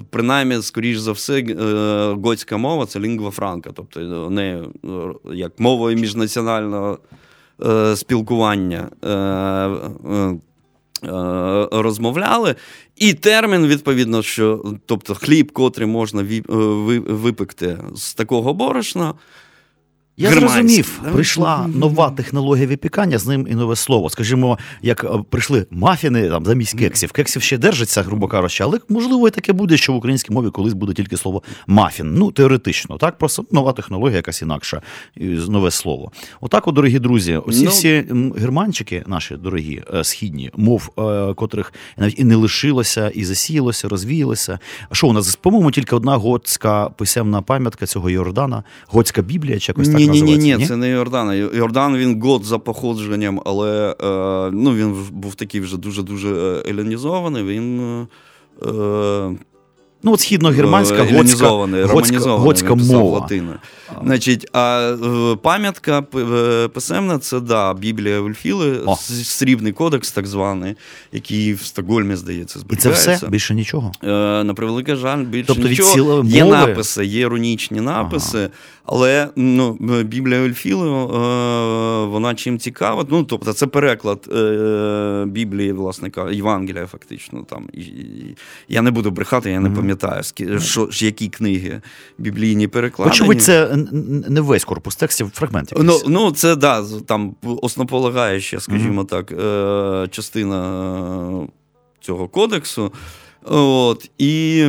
принаймні, 0.09 0.61
скоріш 0.61 0.97
за 0.97 1.11
все, 1.11 1.43
готська 2.23 2.57
мова 2.57 2.85
це 2.85 2.99
лінгва 2.99 3.31
франка, 3.31 3.69
тобто 3.73 4.29
не 4.29 4.63
як 5.33 5.59
мовою 5.59 5.97
міжнаціонального. 5.97 6.99
Е, 7.65 7.95
спілкування 7.95 8.89
е, 9.03 9.09
е, 11.07 11.67
розмовляли. 11.71 12.55
І 12.95 13.13
термін, 13.13 13.67
відповідно, 13.67 14.21
що 14.21 14.75
тобто 14.85 15.15
хліб, 15.15 15.51
котрий 15.51 15.87
можна 15.87 16.25
випекти 17.07 17.77
з 17.95 18.13
такого 18.13 18.53
борошна, 18.53 19.13
Я 20.19 20.29
Германський, 20.29 20.83
зрозумів, 20.83 21.13
прийшла 21.13 21.69
нова 21.75 22.09
технологія 22.09 22.67
випікання, 22.67 23.17
з 23.17 23.27
ним 23.27 23.47
і 23.49 23.55
нове 23.55 23.75
слово. 23.75 24.09
Скажімо, 24.09 24.57
як 24.81 25.03
е, 25.03 25.07
прийшли 25.29 25.65
мафіни 25.71 26.29
там 26.29 26.45
замість 26.45 26.79
кексів. 26.79 27.11
Кексів 27.11 27.41
ще 27.41 27.57
держиться, 27.57 28.03
грубо 28.03 28.27
кажучи, 28.27 28.63
але 28.63 28.79
можливо 28.89 29.27
і 29.27 29.31
таке 29.31 29.53
буде, 29.53 29.77
що 29.77 29.93
в 29.93 29.95
українській 29.95 30.33
мові 30.33 30.49
колись 30.49 30.73
буде 30.73 30.93
тільки 30.93 31.17
слово 31.17 31.43
мафін. 31.67 32.13
Ну, 32.15 32.31
теоретично, 32.31 32.97
так 32.97 33.17
просто 33.17 33.45
нова 33.51 33.73
технологія, 33.73 34.17
якась 34.17 34.41
інакша, 34.41 34.81
нове 35.47 35.71
слово. 35.71 36.11
Отак, 36.41 36.67
от, 36.67 36.75
дорогі 36.75 36.99
друзі, 36.99 37.35
оці 37.35 37.63
Ну- 37.63 37.69
всі 37.69 38.05
германчики, 38.37 39.03
наші 39.07 39.35
дорогі, 39.35 39.83
е, 39.93 40.03
східні, 40.03 40.51
мов 40.55 40.89
е, 40.99 41.33
котрих 41.33 41.73
навіть 41.97 42.19
і 42.19 42.23
не 42.23 42.35
лишилося, 42.35 43.09
і 43.09 43.23
засіялося, 43.23 43.87
розвіялося. 43.87 44.59
А 44.89 44.95
що 44.95 45.07
у 45.07 45.13
нас, 45.13 45.35
по-моєму, 45.35 45.71
тільки 45.71 45.95
одна 45.95 46.15
готська 46.15 46.89
писемна 46.89 47.41
пам'ятка 47.41 47.85
цього 47.85 48.09
Йордана, 48.09 48.63
готська 48.87 49.21
Біблія, 49.21 49.59
чи 49.59 49.71
якось 49.71 49.89
так 49.89 50.06
Ні, 50.11 50.21
ні, 50.21 50.37
ні, 50.37 50.55
ні, 50.55 50.67
це 50.67 50.75
не 50.75 50.89
Йордан. 50.89 51.37
Йордан 51.53 51.97
він 51.97 52.21
год 52.21 52.43
за 52.43 52.59
походженням, 52.59 53.41
але 53.45 53.95
е, 54.01 54.51
ну, 54.53 54.75
він 54.75 54.95
був 55.11 55.35
такий 55.35 55.61
вже 55.61 55.77
дуже-дуже 55.77 56.29
е, 56.29 56.69
елінізований. 56.69 57.43
Він 57.43 57.79
е, 58.65 59.37
Ну, 60.07 60.13
от 60.13 60.19
східногерманська 60.19 61.03
е, 61.03 61.11
готська, 61.11 61.49
готська, 61.49 62.29
готська 62.29 62.75
мова. 62.75 63.19
латиною. 63.19 63.57
Значить, 64.03 64.47
а 64.53 64.95
е, 65.03 65.35
пам'ятка 65.35 66.03
е, 66.15 66.67
писемна 66.67 67.19
це 67.19 67.39
да, 67.39 67.73
Біблія 67.73 68.19
Ульфіли, 68.19 68.79
О. 68.85 68.95
срібний 68.95 69.71
кодекс, 69.73 70.11
так 70.11 70.27
званий, 70.27 70.75
який 71.11 71.53
в 71.53 71.61
Стокгольмі, 71.61 72.15
здається, 72.15 72.59
І 72.69 72.75
це 72.75 72.89
все 72.89 73.19
більше 73.29 73.55
нічого. 73.55 73.91
На 74.43 74.53
превеликий 74.55 74.95
жаль, 74.95 75.23
більше 75.23 75.47
Тобто 75.47 75.63
від 75.63 75.69
нічого. 75.69 75.93
цілої 75.93 76.29
Є 76.29 76.43
мови- 76.43 76.57
написи, 76.57 77.05
є 77.05 77.27
рунічні 77.27 77.81
написи, 77.81 78.49
але 78.85 79.27
ну, 79.35 79.73
Біблія 80.03 80.41
Ольфіли, 80.41 80.89
е, 80.89 82.05
вона 82.05 82.35
чим 82.35 82.59
цікава. 82.59 83.05
Ну, 83.09 83.23
тобто, 83.23 83.53
це 83.53 83.67
переклад 83.67 84.19
Біблії, 85.27 85.71
власне 85.71 86.11
Євангелія, 86.31 86.85
фактично. 86.87 87.45
Там. 87.49 87.67
Я 88.69 88.81
не 88.81 88.91
буду 88.91 89.11
брехати, 89.11 89.51
я 89.51 89.59
не 89.59 89.69
пам'ятаю, 89.69 89.96
скі- 90.05 90.59
що, 90.59 91.05
які 91.05 91.27
книги 91.27 91.81
біблійні 92.17 92.67
перекладені. 92.67 93.15
Очевидь, 93.15 93.41
це 93.43 93.75
не 94.29 94.41
весь 94.41 94.65
корпус 94.65 94.95
текстів, 94.95 95.31
фрагмент 95.33 95.73
Ну, 95.77 95.99
ну, 96.07 96.31
це 96.31 96.55
да, 96.55 96.83
там 97.05 97.35
основополагаюча, 97.43 98.59
скажімо 98.59 99.03
так, 99.03 99.31
е, 99.31 100.07
частина 100.11 100.59
е, 101.43 101.47
цього 102.01 102.27
кодексу. 102.27 102.93
От, 103.43 104.09
і 104.17 104.63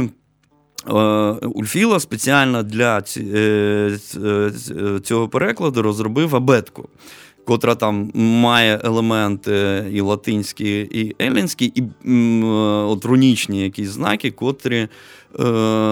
е, 0.89 0.93
Ульфіла 1.55 2.01
спеціально 2.01 2.63
для 2.63 3.03
цього 5.03 5.29
перекладу 5.29 5.83
розробив 5.83 6.37
абетку. 6.37 6.89
Котра 7.49 7.75
там 7.75 8.11
має 8.15 8.81
елементи 8.85 9.85
і 9.93 10.01
латинські, 10.01 10.81
і 10.81 11.17
елінські, 11.23 11.73
і 11.75 11.83
е, 12.11 12.47
от 12.85 13.05
рунічні 13.05 13.63
якісь 13.63 13.89
знаки, 13.89 14.31
котрі 14.31 14.77
е, 14.77 14.89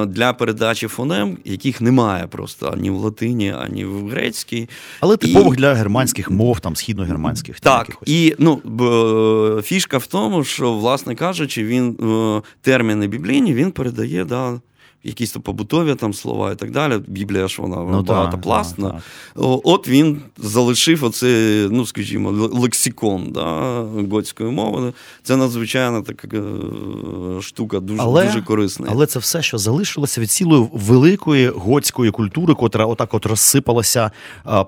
для 0.06 0.32
передачі 0.38 0.86
фонем, 0.88 1.38
яких 1.44 1.80
немає 1.80 2.26
просто 2.26 2.70
ані 2.76 2.90
в 2.90 2.96
латині, 2.96 3.54
ані 3.58 3.84
в 3.84 4.08
грецькій. 4.08 4.68
Але 5.00 5.16
типових 5.16 5.54
і- 5.54 5.56
для 5.56 5.74
германських 5.74 6.30
мов, 6.30 6.60
там 6.60 6.76
східногерманських. 6.76 7.60
Так, 7.60 7.78
якихось. 7.88 8.08
і 8.08 8.34
ну, 8.38 8.60
б- 8.64 9.62
фішка 9.62 9.98
в 9.98 10.06
тому, 10.06 10.44
що, 10.44 10.72
власне 10.74 11.14
кажучи, 11.14 11.64
він 11.64 11.96
е, 12.02 12.42
терміни 12.60 13.06
біблійні 13.06 13.54
він 13.54 13.70
передає 13.72 14.24
да, 14.24 14.60
якісь 15.06 15.32
то 15.32 15.40
побутові 15.40 15.94
там 15.94 16.14
слова 16.14 16.52
і 16.52 16.56
так 16.56 16.70
далі. 16.70 16.98
Біблія 17.06 17.48
ж 17.48 17.62
вона 17.62 17.76
Ну, 17.76 18.02
да, 18.02 18.12
багатопластна. 18.12 18.88
да. 18.88 19.42
О, 19.42 19.60
От 19.64 19.88
він 19.88 20.20
залишив 20.38 21.04
оце, 21.04 21.68
ну 21.70 21.86
скажімо, 21.86 22.30
лексикон 22.52 23.32
да, 23.32 23.80
готської 24.10 24.50
мови. 24.50 24.92
Це 25.22 25.36
надзвичайно 25.36 26.02
така 26.02 26.36
е, 26.36 27.42
штука, 27.42 27.80
дуже, 27.80 28.02
Але- 28.02 28.24
дуже 28.26 28.42
корисна. 28.42 28.86
Але 28.90 29.06
це 29.06 29.18
все, 29.18 29.42
що 29.42 29.58
залишилося 29.58 30.20
від 30.20 30.30
цілої 30.30 30.68
великої 30.72 31.48
готської 31.48 32.10
культури, 32.10 32.54
котра 32.54 32.86
отак 32.86 33.14
от 33.14 33.26
розсипалася 33.26 34.10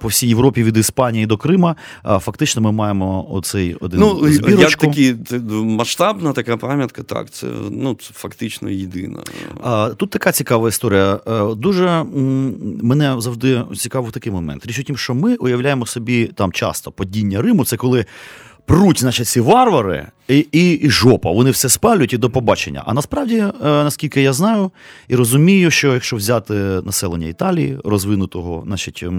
по 0.01 0.09
всій 0.09 0.29
Європі 0.29 0.63
від 0.63 0.77
Іспанії 0.77 1.27
до 1.27 1.37
Крима. 1.37 1.77
Фактично, 2.05 2.63
ми 2.63 2.73
маємо 2.73 3.27
оцей 3.31 3.75
один 3.81 4.01
Ну, 4.01 4.29
як 4.59 4.75
такі 4.77 5.15
масштабна 5.51 6.33
така 6.33 6.57
пам'ятка, 6.57 7.03
так, 7.03 7.31
це, 7.31 7.47
ну, 7.71 7.95
це 7.95 8.11
фактично 8.15 8.71
єдина. 8.71 9.19
Тут 9.97 10.11
така 10.11 10.28
цікава 10.33 10.69
історія. 10.69 11.21
Е, 11.27 11.55
Дуже 11.55 12.05
мене 12.83 13.17
завжди 13.19 13.65
цікавив 13.77 14.13
такий 14.13 14.33
момент. 14.33 14.67
Річ 14.67 14.79
у 14.79 14.83
тім, 14.83 14.97
що 14.97 15.15
ми 15.15 15.37
уявляємо 15.37 15.87
собі 15.87 16.27
там 16.27 16.53
часто 16.53 16.93
падіння 16.93 17.43
Риму, 17.43 17.65
це 17.65 17.77
коли. 17.77 18.07
Пруть, 18.67 19.01
значить, 19.01 19.29
ці 19.29 19.41
варвари, 19.41 20.07
і, 20.29 20.47
і, 20.53 20.73
і 20.73 20.91
жопа, 20.91 21.31
вони 21.31 21.51
все 21.51 21.69
спалюють 21.69 22.13
і 22.13 22.19
до 22.19 22.31
побачення. 22.31 22.83
А 22.87 22.95
насправді, 22.95 23.37
е, 23.37 23.53
наскільки 23.63 24.23
я 24.23 24.33
знаю 24.33 24.71
і 25.09 25.17
розумію, 25.17 25.71
що 25.71 25.95
якщо 25.95 26.17
взяти 26.17 26.55
населення 26.55 27.27
Італії, 27.27 27.79
розвинутого, 27.85 28.63
значить, 28.67 29.05
е, 29.05 29.11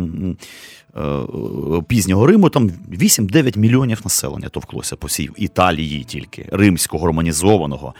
пізнього 1.87 2.25
Риму, 2.25 2.49
там 2.49 2.71
8-9 2.91 3.57
мільйонів 3.57 4.01
населення 4.03 4.49
товклося 4.49 4.95
по 4.95 5.07
всій 5.07 5.29
Італії 5.37 6.03
тільки, 6.03 6.45
римського, 6.51 7.07
романізованого. 7.07 7.93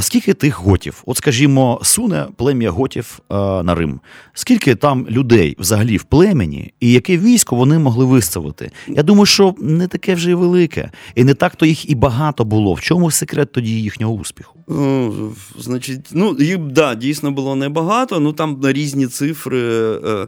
А 0.00 0.02
скільки 0.02 0.34
тих 0.34 0.60
готів? 0.60 1.02
От, 1.06 1.16
скажімо, 1.16 1.80
суне 1.82 2.26
плем'я 2.36 2.70
готів 2.70 3.20
е, 3.30 3.34
на 3.62 3.74
Рим. 3.74 4.00
Скільки 4.34 4.74
там 4.74 5.06
людей 5.10 5.56
взагалі 5.58 5.96
в 5.96 6.04
племені, 6.04 6.72
і 6.80 6.92
яке 6.92 7.18
військо 7.18 7.56
вони 7.56 7.78
могли 7.78 8.04
виставити? 8.04 8.70
Я 8.88 9.02
думаю, 9.02 9.26
що 9.26 9.54
не 9.58 9.88
таке 9.88 10.14
вже 10.14 10.30
й 10.30 10.34
велике, 10.34 10.90
і 11.14 11.24
не 11.24 11.34
так 11.34 11.56
то 11.56 11.66
їх 11.66 11.90
і 11.90 11.94
багато 11.94 12.44
було. 12.44 12.74
В 12.74 12.80
чому 12.80 13.10
секрет 13.10 13.52
тоді 13.52 13.82
їхнього 13.82 14.14
успіху? 14.14 14.60
Ну, 14.68 15.32
значить, 15.58 16.08
ну, 16.12 16.36
їх, 16.38 16.58
да, 16.58 16.94
дійсно 16.94 17.30
було 17.30 17.56
небагато, 17.56 18.20
ну 18.20 18.32
там 18.32 18.60
на 18.62 18.72
різні 18.72 19.06
цифри. 19.06 19.58
Е, 19.58 20.26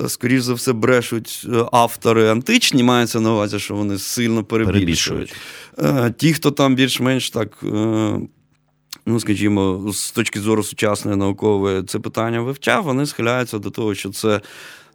е, 0.00 0.08
Скоріш 0.08 0.42
за 0.42 0.54
все, 0.54 0.72
брешуть 0.72 1.46
е, 1.52 1.64
автори 1.72 2.30
античні, 2.30 2.82
мається 2.82 3.20
на 3.20 3.32
увазі, 3.32 3.58
що 3.58 3.74
вони 3.74 3.98
сильно 3.98 4.44
перебільшують. 4.44 5.34
Е, 5.78 6.14
Ті, 6.16 6.32
хто 6.32 6.50
там 6.50 6.74
більш-менш 6.74 7.30
так, 7.30 7.64
ну 9.06 9.20
скажімо, 9.20 9.92
з 9.92 10.12
точки 10.12 10.40
зору 10.40 10.62
сучасної 10.62 11.16
наукової 11.16 11.82
це 11.82 11.98
питання 11.98 12.40
вивчав, 12.40 12.84
вони 12.84 13.06
схиляються 13.06 13.58
до 13.58 13.70
того, 13.70 13.94
що 13.94 14.10
це 14.10 14.40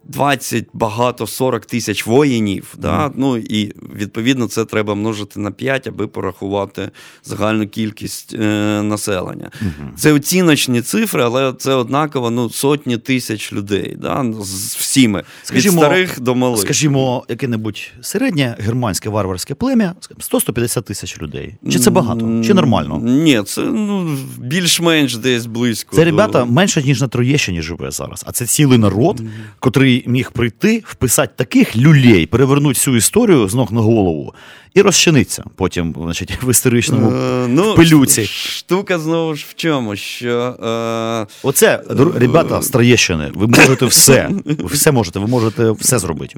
20, 0.04 0.66
багато 0.72 1.26
40 1.26 1.66
тисяч 1.66 2.06
воїнів. 2.06 2.74
Да? 2.78 3.12
Ну 3.16 3.36
і 3.36 3.72
відповідно 3.96 4.46
це 4.46 4.64
треба 4.64 4.94
множити 4.94 5.40
на 5.40 5.50
5, 5.50 5.86
аби 5.86 6.06
порахувати 6.06 6.90
загальну 7.24 7.68
кількість 7.68 8.34
е, 8.34 8.38
населення. 8.82 9.50
Це 9.96 10.12
оціночні 10.12 10.82
цифри, 10.82 11.22
але 11.22 11.52
це 11.52 11.74
однаково 11.74 12.30
ну, 12.30 12.50
сотні 12.50 12.96
тисяч 12.96 13.52
людей. 13.52 13.96
Да? 14.00 14.24
з 14.40 14.76
всіми 14.76 15.24
Скажімо, 15.42 15.72
від 15.72 15.80
старих 15.80 16.20
до 16.20 16.34
малих. 16.34 16.60
Скажімо, 16.60 17.24
яке-небудь 17.28 17.90
середнє 18.00 18.56
германське 18.58 19.10
варварське 19.10 19.54
плем'я, 19.54 19.94
скажімо, 20.00 20.40
100-150 20.62 20.82
тисяч 20.82 21.22
людей. 21.22 21.54
Чи 21.70 21.78
це 21.78 21.90
багато? 21.90 22.42
Чи 22.44 22.54
нормально? 22.54 23.00
Ні, 23.04 23.42
це 23.42 23.60
ну, 23.60 24.16
більш-менш 24.38 25.16
десь 25.16 25.46
близько. 25.46 25.96
Це 25.96 26.02
до- 26.02 26.04
ребята 26.04 26.44
менше 26.44 26.82
ніж 26.82 27.00
на 27.00 27.08
Троєщині 27.08 27.62
живе 27.62 27.90
зараз. 27.90 28.24
А 28.26 28.32
це 28.32 28.46
цілий 28.46 28.78
народ, 28.78 29.22
котрий 29.58 29.89
міг 30.06 30.30
прийти, 30.32 30.82
вписати 30.86 31.32
таких 31.36 31.76
люлей, 31.76 32.26
перевернути 32.26 32.74
всю 32.74 32.96
історію 32.96 33.48
з 33.48 33.54
ног 33.54 33.72
на 33.72 33.80
голову 33.80 34.34
і 34.74 34.82
розчиниться 34.82 35.44
потім, 35.56 35.94
значить, 36.02 36.38
в 36.42 36.50
історичному 36.50 37.10
Е, 37.10 37.46
ну, 37.48 37.74
пилюці. 37.74 38.24
Штука 38.26 38.98
знову 38.98 39.34
ж 39.34 39.46
в 39.48 39.54
чому, 39.54 39.96
що 39.96 40.38
е, 40.38 41.26
Оце, 41.42 41.82
дор- 41.90 42.18
ребята 42.18 42.62
з 42.62 42.68
Троєщини, 42.70 43.30
ви 43.34 43.46
можете 43.46 43.86
все. 43.86 44.30
Ви 44.44 44.66
все 44.72 44.92
можете, 44.92 45.18
ви 45.18 45.26
можете 45.26 45.70
все 45.70 45.98
зробити. 45.98 46.34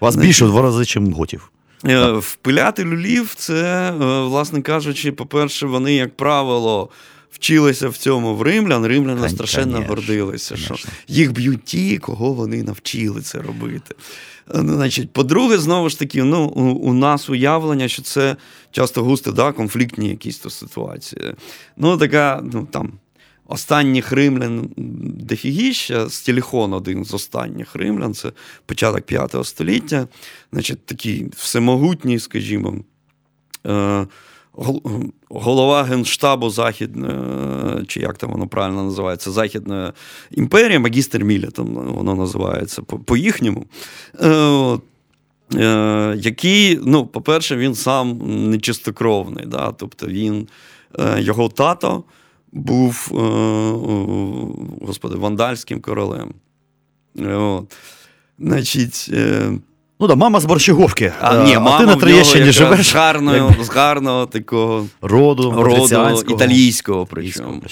Вас 0.00 0.16
більше 0.16 0.44
в 0.44 0.48
два 0.48 0.62
рази, 0.62 0.78
ніж 1.00 1.14
готів. 1.14 1.50
Е, 1.88 2.12
Впиляти 2.12 2.84
люлів, 2.84 3.32
це, 3.36 3.90
е, 3.90 4.22
власне 4.22 4.62
кажучи, 4.62 5.12
по-перше, 5.12 5.66
вони, 5.66 5.94
як 5.94 6.16
правило, 6.16 6.88
вчилися 7.36 7.88
в 7.88 7.96
цьому 7.96 8.34
в 8.34 8.42
римлян. 8.42 8.86
Римляни 8.86 9.20
Кон- 9.20 9.28
страшенно 9.28 9.72
конечно, 9.72 9.94
гордилися, 9.94 10.56
що 10.56 10.74
їх 11.08 11.32
б'ють 11.32 11.64
ті, 11.64 11.98
кого 11.98 12.32
вони 12.32 12.62
навчили 12.62 13.20
це 13.20 13.38
робити. 13.38 13.94
Е, 14.54 14.62
ну, 14.62 14.74
Значить, 14.74 15.12
по-друге, 15.12 15.58
знову 15.58 15.88
ж 15.88 15.98
таки, 15.98 16.22
ну, 16.22 16.44
у, 16.44 16.62
у 16.62 16.92
нас 16.92 17.30
уявлення, 17.30 17.88
що 17.88 18.02
це 18.02 18.36
часто 18.70 19.04
густо 19.04 19.32
да, 19.32 19.52
конфліктні 19.52 20.08
якісь 20.08 20.38
то 20.38 20.50
ситуації. 20.50 21.34
Ну, 21.76 21.96
така, 21.96 22.42
ну 22.52 22.68
там. 22.70 22.92
Останніх 23.48 24.12
римлян 24.12 24.70
дефігіща, 24.76 26.10
Стіліхон 26.10 26.72
один 26.72 27.04
з 27.04 27.14
останніх 27.14 27.76
римлян, 27.76 28.14
це 28.14 28.32
початок 28.66 29.02
5 29.02 29.36
століття, 29.42 30.08
значить, 30.52 30.86
такий 30.86 31.26
всемогутній, 31.36 32.18
скажімо, 32.18 32.76
е, 33.66 34.06
голова 35.28 35.82
Генштабу 35.82 36.50
Західної, 36.50 37.84
чи 37.86 38.00
як 38.00 38.18
там 38.18 38.30
воно 38.30 38.48
правильно 38.48 38.84
називається, 38.84 39.30
Західної 39.30 39.92
імперії, 40.30 40.78
магістр 40.78 41.24
Міля, 41.24 41.46
там 41.46 41.66
воно 41.66 42.14
називається 42.14 42.82
по-їхньому. 42.82 43.66
Е, 44.20 44.78
е, 45.54 46.14
який, 46.18 46.80
ну, 46.84 47.06
по-перше, 47.06 47.56
він 47.56 47.74
сам 47.74 48.20
нечистокровний. 48.50 49.46
Да? 49.46 49.72
Тобто 49.72 50.06
він, 50.06 50.48
е, 50.98 51.22
його 51.22 51.48
тато 51.48 52.04
був 52.52 53.08
господи, 54.80 55.16
вандальським 55.16 55.80
королем. 55.80 56.34
От. 57.18 57.76
Значить, 58.38 59.10
Ну 60.00 60.06
да, 60.06 60.14
мама 60.14 60.40
з 60.40 60.44
Борщаговки. 60.44 61.12
А, 61.20 61.44
ні, 61.44 61.54
мама 61.54 61.78
ти 61.78 61.86
на 61.86 61.96
Троєщині 61.96 62.52
живеш. 62.52 62.86
З 62.86 62.94
гарного, 62.94 63.64
з 63.64 63.68
гарного 63.68 64.26
такого 64.26 64.86
роду, 65.02 65.54
роду 65.62 66.22
італійського. 66.28 67.06
причому. 67.10 67.62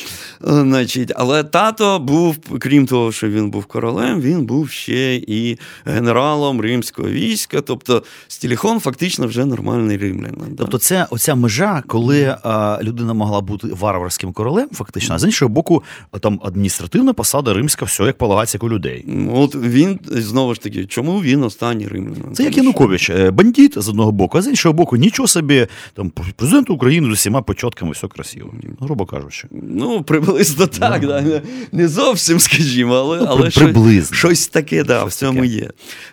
Значить, 0.41 1.13
Але 1.17 1.45
тато 1.45 1.99
був, 1.99 2.37
крім 2.59 2.87
того, 2.87 3.13
що 3.13 3.29
він 3.29 3.51
був 3.51 3.65
королем, 3.65 4.21
він 4.21 4.47
був 4.47 4.71
ще 4.71 5.15
і 5.15 5.59
генералом 5.85 6.61
римського 6.61 7.09
війська. 7.09 7.61
Тобто 7.61 8.03
Стіліхон 8.29 8.81
фактично 8.81 9.27
вже 9.27 9.45
нормальний 9.45 9.97
римлянин. 9.97 10.55
Тобто, 10.59 10.79
це 10.79 11.07
оця 11.11 11.35
межа, 11.35 11.83
коли 11.87 12.37
а, 12.43 12.79
людина 12.83 13.15
могла 13.15 13.41
бути 13.41 13.69
варварським 13.81 14.33
королем, 14.33 14.69
фактично, 14.73 15.15
а 15.15 15.19
з 15.19 15.25
іншого 15.25 15.49
боку, 15.49 15.83
там 16.21 16.41
адміністративна 16.45 17.13
посада 17.13 17.55
римська, 17.55 17.85
все 17.85 18.05
як 18.05 18.19
полагається 18.19 18.59
у 18.61 18.69
людей. 18.69 19.07
От 19.35 19.55
він 19.55 19.99
знову 20.05 20.55
ж 20.55 20.61
таки, 20.61 20.87
чому 20.87 21.23
він 21.23 21.43
останній 21.43 21.89
римлянин? 21.89 22.14
Це 22.33 22.45
як 22.45 22.57
Янукович, 22.57 23.11
е, 23.11 23.31
бандит 23.31 23.73
з 23.77 23.89
одного 23.89 24.13
боку, 24.13 24.39
а 24.39 24.43
з 24.43 24.47
іншого 24.47 24.73
боку, 24.73 24.97
нічого 24.97 25.29
собі 25.29 25.67
там 25.95 26.11
президент 26.37 26.71
України 26.71 27.09
з 27.09 27.11
усіма 27.11 27.43
початками, 27.43 27.93
все 27.93 28.09
красиво, 28.09 28.55
грубо 28.81 29.07
кажучи. 29.07 29.49
Ну, 29.51 30.03
приблизно 30.03 30.67
так, 30.67 31.03
ну. 31.03 31.09
да. 31.09 31.43
не 31.73 31.89
зовсім, 31.89 32.41
скажімо, 32.41 32.95
але 32.95 33.19
ну, 33.21 33.27
але 33.29 33.51
приблизно. 33.51 34.17
щось 34.17 34.49
таке 34.49 34.85
да, 34.85 35.01
щось 35.01 35.15
в 35.15 35.19
цьому 35.19 35.41
таке. 35.41 35.55
є. 35.55 35.71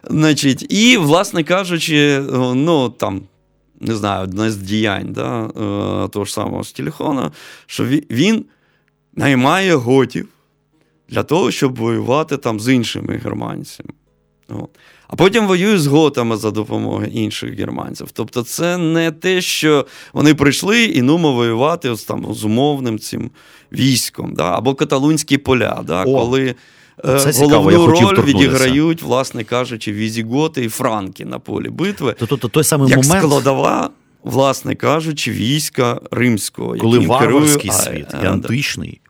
Значить, 0.09 0.65
І, 0.73 0.97
власне 0.97 1.43
кажучи, 1.43 2.23
ну 2.55 2.89
там. 2.89 3.21
Не 3.83 3.95
знаю, 3.95 4.23
одне 4.23 4.51
з 4.51 4.57
діянь 4.57 5.13
да, 5.13 5.45
е, 5.45 6.07
того 6.07 6.25
ж 6.25 6.33
самого 6.33 6.63
з 6.63 6.71
телефона, 6.71 7.31
що 7.65 7.85
він 7.85 8.45
наймає 9.15 9.75
готів 9.75 10.27
для 11.09 11.23
того, 11.23 11.51
щоб 11.51 11.75
воювати 11.75 12.37
там 12.37 12.59
з 12.59 12.73
іншими 12.73 13.17
германцями. 13.23 13.89
От 14.49 14.69
а 15.11 15.15
потім 15.15 15.47
воюють 15.47 15.81
з 15.81 15.87
готами 15.87 16.37
за 16.37 16.51
допомогою 16.51 17.07
інших 17.07 17.59
германців. 17.59 18.07
Тобто, 18.13 18.43
це 18.43 18.77
не 18.77 19.11
те, 19.11 19.41
що 19.41 19.85
вони 20.13 20.35
прийшли 20.35 20.83
і 20.83 21.01
нумо 21.01 21.33
воювати 21.33 21.89
ось 21.89 22.03
там 22.03 22.33
з 22.33 22.43
умовним 22.43 22.99
цим 22.99 23.31
військом, 23.71 24.33
да? 24.33 24.57
або 24.57 24.75
каталунські 24.75 25.37
поля, 25.37 25.83
да? 25.87 26.03
О, 26.03 26.19
коли. 26.19 26.55
Е, 27.05 27.19
це 27.19 27.45
головну 27.45 27.95
цікаво, 27.95 28.11
роль 28.11 28.23
відіграють, 28.23 29.01
власне 29.01 29.43
кажучи, 29.43 29.93
візіготи 29.93 30.63
і 30.63 30.69
франки 30.69 31.25
на 31.25 31.39
полі 31.39 31.69
битви. 31.69 32.15
То, 32.19 32.25
то, 32.25 32.37
то 32.37 32.47
той 32.47 32.63
самий 32.63 32.89
як 32.89 33.03
момент... 33.03 33.23
складова 33.23 33.89
власне 34.23 34.75
кажучи, 34.75 35.31
війська 35.31 36.01
римського, 36.11 36.75
коли 36.77 36.99
варварський 36.99 37.69
керує... 37.69 37.83
світ 37.83 38.07
і 38.23 38.25
античний 38.25 39.00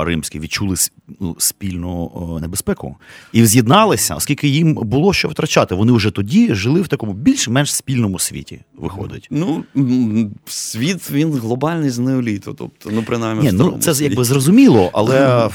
римський 0.00 0.40
відчули 0.40 0.76
ну, 1.20 1.36
спільну 1.38 2.38
небезпеку 2.42 2.96
і 3.32 3.46
з'єдналися, 3.46 4.14
оскільки 4.14 4.48
їм 4.48 4.74
було 4.74 5.12
що 5.12 5.28
втрачати. 5.28 5.74
Вони 5.74 5.92
вже 5.92 6.10
тоді 6.10 6.54
жили 6.54 6.80
в 6.80 6.88
такому 6.88 7.12
більш-менш 7.12 7.74
спільному 7.74 8.18
світі. 8.18 8.60
Виходить, 8.80 9.28
ну 9.30 9.64
світ 10.46 11.10
він 11.10 11.32
глобальний 11.32 11.90
з 11.90 11.98
неоліту, 11.98 12.54
тобто 12.58 12.90
ну 12.92 13.02
принаймні 13.02 13.44
Ні, 13.44 13.52
ну 13.52 13.78
це 13.80 13.94
світі. 13.94 14.04
якби 14.10 14.24
зрозуміло, 14.24 14.90
але 14.92 15.48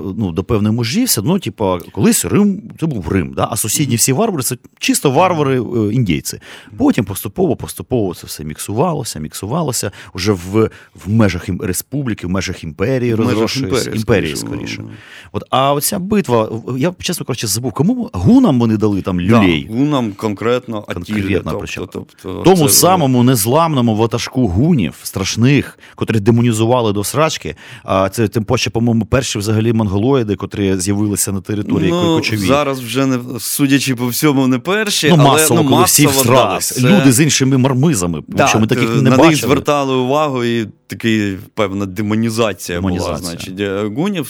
ну 0.00 0.32
до 0.32 0.44
певної 0.44 0.74
межі 0.74 1.04
все 1.04 1.20
одно, 1.20 1.38
типу, 1.38 1.78
колись 1.92 2.24
Рим 2.24 2.62
це 2.80 2.86
був 2.86 3.08
Рим, 3.08 3.32
да? 3.36 3.48
а 3.50 3.56
сусідні 3.56 3.96
всі 3.96 4.12
варвари 4.12 4.42
це 4.42 4.56
чисто 4.78 5.10
варвари 5.10 5.62
е, 5.62 5.94
індійці. 5.94 6.40
Потім 6.76 7.04
поступово, 7.04 7.56
поступово 7.56 8.14
це 8.14 8.26
все 8.26 8.44
міксувалося, 8.44 9.18
міксувалося 9.20 9.90
вже 10.14 10.32
в 10.32 10.70
в 11.04 11.10
межах 11.10 11.48
республіки, 11.60 12.26
в 12.26 12.30
межах 12.30 12.64
імперії 12.64 13.14
розрошується. 13.14 13.90
імперії, 13.90 14.36
скоріше. 14.36 14.84
От, 15.32 15.44
А 15.50 15.72
оця 15.72 15.98
битва, 15.98 16.50
я 16.78 16.94
чесно 16.98 17.26
кажучи, 17.26 17.46
забув, 17.46 17.72
кому 17.72 18.10
гунам 18.12 18.60
вони 18.60 18.76
дали 18.76 19.02
там 19.02 19.20
люлей? 19.20 19.64
Да, 19.64 19.74
гунам 19.74 20.12
конкретно 20.12 20.84
Атілі, 20.88 21.40
тобто, 21.44 21.86
тобто, 21.92 22.42
Тому 22.44 22.65
це... 22.68 22.74
самому 22.74 23.22
незламному 23.22 23.96
ватажку 23.96 24.48
гунів, 24.48 24.94
страшних, 25.02 25.78
котрі 25.94 26.20
демонізували 26.20 26.92
до 26.92 27.04
срачки. 27.04 27.56
А 27.84 28.08
це 28.08 28.28
тим 28.28 28.44
паче, 28.44 28.70
по-моєму, 28.70 29.04
перші 29.04 29.38
взагалі 29.38 29.72
монголоїди, 29.72 30.36
котрі 30.36 30.76
з'явилися 30.78 31.32
на 31.32 31.40
території 31.40 31.90
ну, 31.90 32.16
кочові. 32.16 32.38
Зараз 32.38 32.80
вже 32.80 33.06
не 33.06 33.18
судячи 33.40 33.94
по 33.94 34.06
всьому, 34.06 34.46
не 34.46 34.58
перші, 34.58 35.08
ну, 35.10 35.16
масово, 35.16 35.60
але 35.60 35.62
ну, 35.62 35.70
коли 35.70 35.84
всі 35.84 36.06
всрались. 36.06 36.68
Це... 36.68 36.80
Люди 36.80 37.12
з 37.12 37.20
іншими 37.20 37.58
мармизами. 37.58 38.22
Да, 38.28 38.46
що 38.46 38.60
ми 38.60 38.66
таких 38.66 38.88
не 38.88 39.02
на 39.02 39.10
бачили. 39.10 39.28
них 39.28 39.36
звертали 39.36 39.94
увагу, 39.94 40.44
і 40.44 40.68
такий 40.86 41.38
певна 41.54 41.86
демонізація, 41.86 42.78
демонізація. 42.78 43.16
була. 43.16 43.30
Значить, 43.30 43.60
е, 43.60 43.84
гунів 43.96 44.24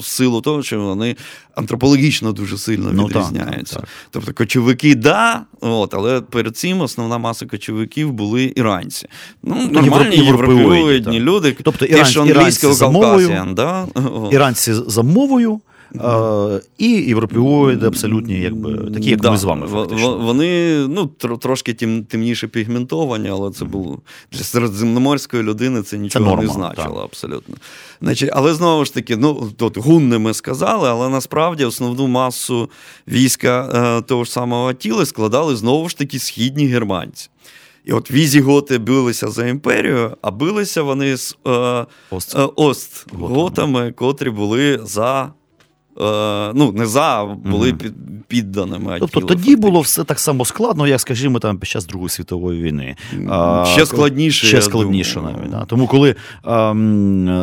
в 0.00 0.04
силу 0.04 0.40
того, 0.40 0.62
що 0.62 0.80
вони 0.80 1.16
антропологічно 1.54 2.32
дуже 2.32 2.58
сильно 2.58 2.90
ну, 2.92 3.06
відрізняються. 3.06 3.74
Так, 3.74 3.82
так, 3.82 3.90
так. 3.90 4.08
Тобто 4.10 4.32
кочовики, 4.32 4.94
да, 4.94 5.42
от, 5.60 5.94
але 5.94 6.20
перед 6.20 6.56
цим 6.56 6.80
основна 6.80 7.18
маса 7.18 7.46
кочовиків 7.46 8.12
були 8.12 8.52
іранці. 8.56 9.08
Ну, 9.42 9.56
ну 9.70 9.80
Нормальні 9.80 10.16
європейські 10.16 11.20
люди, 11.20 11.56
тобто 11.62 11.84
іранці, 11.84 12.20
іранці 12.20 12.72
за 12.72 12.88
мовою, 12.88 13.54
да? 13.56 13.86
іранці 14.32 14.74
за 14.74 15.02
мовою. 15.02 15.60
Uh, 15.94 16.60
і 16.78 16.88
європеоїди 16.88 17.86
абсолютні, 17.86 18.40
якби 18.40 18.90
такі, 18.94 19.10
як 19.10 19.20
да, 19.20 19.30
ми 19.30 19.38
з 19.38 19.44
вами. 19.44 19.66
фактично. 19.66 20.18
Вони 20.18 20.78
ну, 20.88 21.06
трошки 21.36 21.74
тем, 21.74 22.04
темніше 22.04 22.48
пігментовані, 22.48 23.28
але 23.28 23.50
це 23.50 23.64
було 23.64 23.98
для 24.32 24.38
середземноморської 24.38 25.42
людини 25.42 25.82
це 25.82 25.98
нічого 25.98 26.24
це 26.24 26.30
норма, 26.30 26.42
не 26.46 26.52
значило 26.52 26.94
так. 26.94 27.04
абсолютно. 27.04 27.56
Значить, 28.02 28.30
Але 28.32 28.54
знову 28.54 28.84
ж 28.84 28.94
таки, 28.94 29.16
ну 29.16 29.50
тут 29.56 29.78
гунни 29.78 30.18
ми 30.18 30.34
сказали, 30.34 30.88
але 30.88 31.08
насправді 31.08 31.64
основну 31.64 32.06
масу 32.06 32.70
війська 33.08 33.70
е, 33.98 34.02
того 34.02 34.24
ж 34.24 34.32
самого 34.32 34.68
Атіли 34.68 35.06
складали 35.06 35.56
знову 35.56 35.88
ж 35.88 35.98
таки 35.98 36.18
східні 36.18 36.66
германці. 36.66 37.28
І 37.84 37.92
от 37.92 38.10
візіготи 38.10 38.78
билися 38.78 39.28
за 39.28 39.46
імперію, 39.46 40.16
а 40.22 40.30
билися 40.30 40.82
вони 40.82 41.16
з 41.16 41.36
е, 41.46 41.86
Ост. 42.10 42.36
Е, 42.38 42.48
Остготами, 42.56 43.92
котрі 43.92 44.30
були 44.30 44.80
за 44.84 45.32
Е, 45.43 45.43
ну, 46.54 46.72
не 46.72 46.86
за, 46.86 47.24
були 47.44 47.72
mm 47.72 47.92
підданими. 48.28 48.96
Тобто 49.00 49.20
тоді 49.20 49.34
фактично. 49.34 49.60
було 49.60 49.80
все 49.80 50.04
так 50.04 50.18
само 50.20 50.44
складно, 50.44 50.86
як, 50.86 51.00
скажімо, 51.00 51.38
там 51.38 51.58
під 51.58 51.68
час 51.68 51.86
Другої 51.86 52.08
світової 52.08 52.62
війни. 52.62 52.96
Ще 53.66 53.86
складніше. 53.86 54.46
Ще 54.46 54.62
складніше 54.62 55.20
навіть. 55.20 55.50
Да. 55.50 55.64
Тому 55.64 55.86
коли 55.86 56.14
а, 56.42 56.72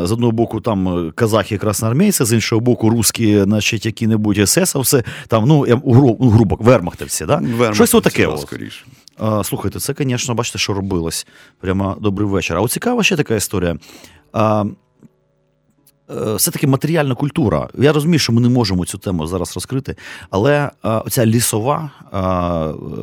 з 0.04 0.12
одного 0.12 0.32
боку 0.32 0.62
там 0.62 1.12
казахи 1.16 1.58
красноармійці, 1.58 2.26
з 2.26 2.34
іншого 2.34 2.60
боку, 2.60 2.89
русські, 2.89 3.41
значить, 3.41 3.86
які-небудь 3.86 4.38
есесовці, 4.38 5.04
там, 5.28 5.45
ну, 5.47 5.62
грубо, 6.20 6.58
вермахтовці, 6.60 7.26
да? 7.26 7.36
Вермахтовці, 7.36 7.76
щось 7.76 7.95
отаке. 7.95 8.28
От. 8.28 8.39
Скоріше. 8.39 8.86
А, 9.18 9.43
слухайте, 9.43 9.80
це, 9.80 9.93
звісно, 9.99 10.36
бачите, 10.36 10.60
що 10.60 10.74
робилось. 10.74 11.28
Прямо 11.60 11.97
добрий 12.02 12.28
вечір. 12.28 12.58
А 12.58 12.62
от 12.62 12.72
цікава 12.72 13.04
ще 13.04 13.16
така 13.16 13.36
історія. 13.36 13.78
Е, 16.12 16.36
все-таки 16.36 16.68
матеріальна 16.68 17.16
культура. 17.16 17.70
Я 17.80 17.93
розумію, 17.93 18.20
що 18.20 18.34
ми 18.34 18.41
не 18.41 18.49
можемо 18.49 18.86
цю 18.86 18.97
тему 18.97 19.28
зараз 19.28 19.55
розкрити, 19.55 19.95
але 20.30 20.53
е, 20.53 20.89
оця 20.89 21.26
лісова, 21.26 21.91
е, 22.05 22.09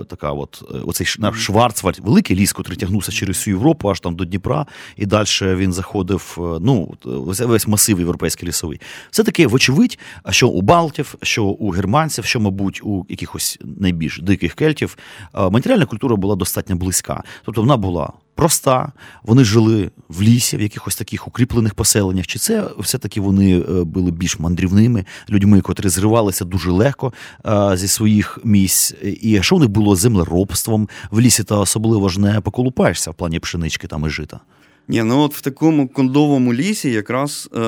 така 0.05 0.33
от 0.33 0.63
оцей 0.85 1.07
Шварцвальд, 1.35 1.99
великий 2.03 2.37
ліс, 2.37 2.55
який 2.59 2.77
тягнувся 2.77 3.13
через 3.13 3.37
всю 3.37 3.57
Європу, 3.57 3.91
аж 3.91 4.01
там 4.01 4.17
до 4.17 4.25
Дніпра, 4.25 4.67
і 4.97 5.07
далі 5.07 5.27
він 5.43 5.73
заходив. 5.73 6.35
Ну, 6.61 6.95
весь 7.25 7.69
масив 7.69 7.99
європейський 7.99 8.49
лісовий. 8.49 8.81
Все 9.11 9.25
таки, 9.25 9.47
вочевидь, 9.47 9.99
що 10.31 10.49
у 10.49 10.63
Балтів, 10.63 11.15
що 11.23 11.45
у 11.45 11.71
германців, 11.71 12.25
що, 12.25 12.41
мабуть, 12.41 12.81
у 12.85 13.07
якихось 13.09 13.59
найбільш 13.65 14.21
диких 14.21 14.55
кельтів, 14.55 14.97
матеріальна 15.35 15.87
культура 15.87 16.17
була 16.17 16.37
достатньо 16.37 16.77
близька. 16.77 17.23
Тобто 17.45 17.61
вона 17.61 17.77
була 17.77 18.13
проста. 18.39 18.93
Вони 19.23 19.45
жили 19.45 19.91
в 20.09 20.23
лісі, 20.23 20.57
в 20.57 20.61
якихось 20.61 20.97
таких 20.97 21.29
укріплених 21.29 21.75
поселеннях. 21.75 22.27
Чи 22.27 22.39
це 22.39 22.65
все-таки 22.79 23.21
вони 23.21 23.61
е, 23.61 23.85
були 23.85 24.11
більш 24.11 24.39
мандрівними 24.39 25.05
людьми, 25.31 25.61
котрі 25.61 25.89
зривалися 25.89 26.45
дуже 26.45 26.71
легко 26.71 27.13
е, 27.47 27.77
зі 27.77 27.89
своїх 27.89 28.39
місць? 28.45 28.95
І 29.03 29.43
що 29.43 29.57
в 29.57 29.61
них 29.61 29.69
було 29.69 29.97
землеробством 29.97 30.89
в 31.11 31.21
лісі, 31.21 31.45
та 31.45 31.57
особливо 31.59 32.09
ж 32.09 32.21
не 32.21 32.41
поколупаєшся 32.41 33.11
в 33.11 33.15
плані 33.15 33.41
пшенички 33.41 33.87
там 33.87 34.07
і 34.07 34.11
жита? 34.11 34.41
Ні, 34.89 35.03
ну 35.03 35.21
от 35.21 35.35
в 35.35 35.41
такому 35.41 35.89
кондовому 35.89 36.55
лісі, 36.55 36.91
якраз, 36.91 37.49
е, 37.55 37.59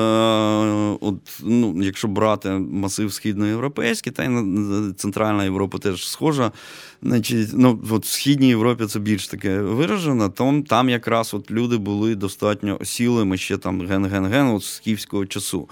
от, 1.01 1.15
ну, 1.43 1.83
якщо 1.83 2.07
брати 2.07 2.49
масив 2.49 3.13
східноєвропейський, 3.13 4.11
та 4.11 4.23
й 4.23 4.29
Центральна 4.97 5.43
Європа 5.43 5.77
теж 5.77 6.07
схожа. 6.07 6.51
Значить, 7.03 7.49
ну, 7.53 7.79
от 7.89 8.05
В 8.05 8.07
Східній 8.07 8.47
Європі 8.47 8.85
це 8.85 8.99
більш 8.99 9.27
таке 9.27 9.61
виражено, 9.61 10.29
там 10.29 10.63
там 10.63 10.89
якраз 10.89 11.33
от 11.33 11.51
люди 11.51 11.77
були 11.77 12.15
достатньо 12.15 12.77
осілими 12.81 13.37
ще 13.37 13.57
там 13.57 13.81
ген-ген-ген 13.87 14.47
от 14.47 14.63
з 14.63 14.79
київського 14.79 15.25
часу. 15.25 15.69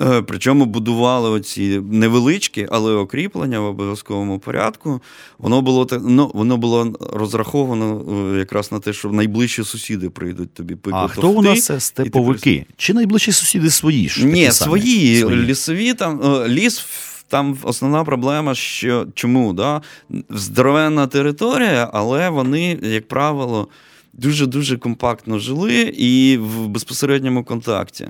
Е, 0.00 0.22
Причому 0.22 0.66
будували 0.66 1.30
оці 1.30 1.80
невеличкі, 1.90 2.68
але 2.70 2.92
окріплення 2.92 3.60
в 3.60 3.64
обов'язковому 3.64 4.38
порядку. 4.38 5.00
Воно 5.38 5.62
було 5.62 5.86
ну, 6.02 6.30
воно 6.34 6.56
було 6.56 6.96
розраховано 7.12 8.04
е, 8.34 8.38
якраз 8.38 8.72
на 8.72 8.80
те, 8.80 8.92
що 8.92 9.12
найближчі 9.12 9.64
сусіди 9.64 10.10
прийдуть 10.10 10.54
тобі 10.54 10.74
пити. 10.74 10.96
А 10.96 11.08
хто 11.08 11.30
у 11.30 11.42
нас 11.42 11.64
це 11.64 11.80
степовики? 11.80 12.66
Чи 12.76 12.94
найближчі 12.94 13.32
сусіди 13.32 13.70
свої? 13.70 14.10
Ні, 14.22 14.50
свої, 14.50 15.20
свої 15.20 15.36
лісові 15.36 15.94
там 15.94 16.20
е, 16.22 16.48
ліс. 16.48 16.86
Там 17.32 17.56
основна 17.62 18.04
проблема, 18.04 18.54
що 18.54 19.06
чому 19.14 19.52
да? 19.52 19.82
здоровенна 20.30 21.06
територія, 21.06 21.90
але 21.92 22.28
вони, 22.28 22.78
як 22.82 23.08
правило, 23.08 23.68
дуже-дуже 24.12 24.76
компактно 24.76 25.38
жили 25.38 25.80
і 25.96 26.38
в 26.38 26.68
безпосередньому 26.68 27.44
контакті. 27.44 28.08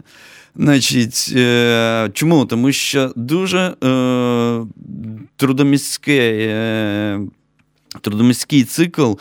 Значить, 0.56 1.32
е, 1.36 2.10
Чому? 2.12 2.46
Тому 2.46 2.72
що 2.72 3.12
дуже 3.16 3.58
е, 3.84 4.66
трудоміське. 5.36 6.18
Е, 6.32 7.20
Трудоміський 8.02 8.64
цикл 8.64 9.12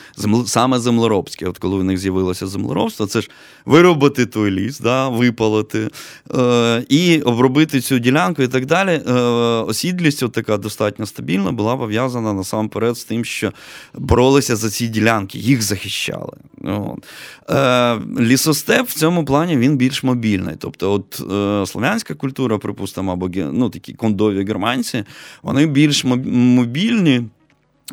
саме 0.46 0.80
землеробський. 0.80 1.48
От 1.48 1.58
коли 1.58 1.78
в 1.78 1.84
них 1.84 1.98
з'явилося 1.98 2.48
землеробство, 2.48 3.06
це 3.06 3.22
ж 3.22 3.30
виробити 3.66 4.26
той 4.26 4.52
ліс, 4.52 4.80
да, 4.80 5.10
випалити 5.10 5.90
е, 6.36 6.86
і 6.90 7.22
обробити 7.22 7.82
цю 7.82 8.00
ділянку 8.00 8.44
і 8.44 8.48
так 8.48 8.66
далі. 8.66 9.02
Е, 9.08 9.12
Осідлість 9.62 10.24
от 10.24 10.32
така 10.32 10.58
достатньо 10.58 11.06
стабільна 11.06 11.52
була 11.52 11.78
пов'язана 11.78 12.34
насамперед 12.34 12.98
з 12.98 13.04
тим, 13.04 13.26
що 13.26 13.52
боролися 13.94 14.56
за 14.56 14.70
ці 14.70 14.88
ділянки, 14.88 15.38
їх 15.38 15.62
захищали. 15.62 16.34
От. 16.64 17.06
Е, 17.50 18.00
Лісостеп 18.20 18.88
в 18.88 18.94
цьому 18.94 19.26
плані 19.26 19.58
він 19.58 19.78
більш 19.78 20.04
мобільний. 20.04 20.56
Тобто, 20.60 20.94
от 20.94 21.22
е, 21.32 21.66
слов'янська 21.66 22.14
культура, 22.14 22.58
припустимо, 22.58 23.12
або 23.12 23.30
ну, 23.36 23.70
такі 23.70 23.94
кондові 23.94 24.46
германці, 24.46 25.04
вони 25.44 25.66
більш 25.66 26.04
мобільні. 26.04 27.24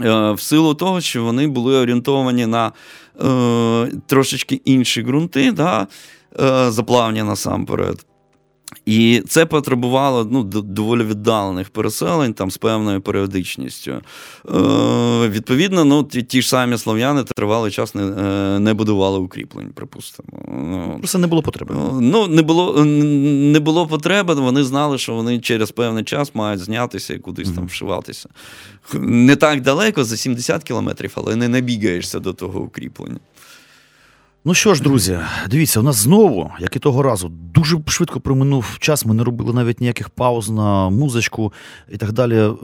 Е, 0.05 0.32
в 0.32 0.40
силу 0.40 0.74
того, 0.74 1.01
що 1.01 1.24
вони 1.24 1.46
були 1.46 1.76
орієнтовані 1.76 2.46
на 2.46 2.72
е, 3.20 3.92
трошечки 4.07 4.61
інші 4.64 5.03
ґрунти, 5.03 5.53
да, 5.53 5.86
е, 6.40 6.70
заплавні 6.70 7.22
насамперед. 7.22 8.08
І 8.87 9.23
це 9.29 9.47
потребувало 9.47 10.29
ну, 10.31 10.43
доволі 10.45 11.03
віддалених 11.03 11.71
переселень 11.71 12.35
там, 12.35 12.51
з 12.51 12.57
певною 12.59 13.01
періодичністю. 13.01 13.91
Е, 13.91 13.99
Відповідно, 15.29 15.85
ну, 15.85 16.05
ті, 16.05 16.23
ті 16.23 16.43
ж 16.43 16.49
самі 16.49 16.79
слов'яни 16.79 17.25
тривалий 17.25 17.73
час 17.73 17.95
не 17.95 18.03
е, 18.03 18.59
не 18.59 18.75
будували 18.75 19.19
укріплень, 19.19 19.71
припустимо. 19.75 20.29
Ну, 20.49 20.97
Просто 20.99 21.19
не 21.19 21.27
було 21.27 21.43
потреби. 21.43 21.75
Ну, 22.01 22.27
Не 22.27 22.43
було 22.43 22.85
не 22.85 23.61
було 23.61 23.87
потреби, 23.87 24.35
вони 24.35 24.64
знали, 24.64 24.99
що 24.99 25.14
вони 25.14 25.41
через 25.41 25.71
певний 25.71 26.05
час 26.05 26.35
мають 26.35 26.61
знятися 26.61 27.14
і 27.14 27.19
кудись 27.19 27.49
mm-hmm. 27.49 27.55
там 27.55 27.66
вшиватися. 27.66 28.29
Не 28.95 29.37
так 29.37 29.61
далеко, 29.61 30.05
за 30.05 30.16
70 30.16 30.64
кілометрів, 30.64 31.12
але 31.14 31.37
не 31.37 31.49
набігаєшся 31.49 32.21
до 32.21 32.33
того 32.33 32.61
укріплення. 32.61 33.19
Ну 34.45 34.55
що 34.55 34.74
ж, 34.74 34.82
друзі, 34.82 35.18
дивіться, 35.51 35.80
у 35.80 35.82
нас 35.82 35.97
знову, 35.97 36.51
як 36.61 36.76
і 36.76 36.78
того 36.78 37.03
разу, 37.03 37.28
дуже 37.28 37.78
швидко 37.86 38.20
проминув 38.20 38.76
час. 38.80 39.07
Ми 39.07 39.14
не 39.14 39.24
робили 39.24 39.53
навіть 39.53 39.80
ніяких 39.80 40.11
пауз 40.11 40.51
на 40.51 40.91
музичку 40.91 41.53
і 41.89 41.97
так 41.97 42.12
далі. 42.12 42.36
Е, 42.39 42.55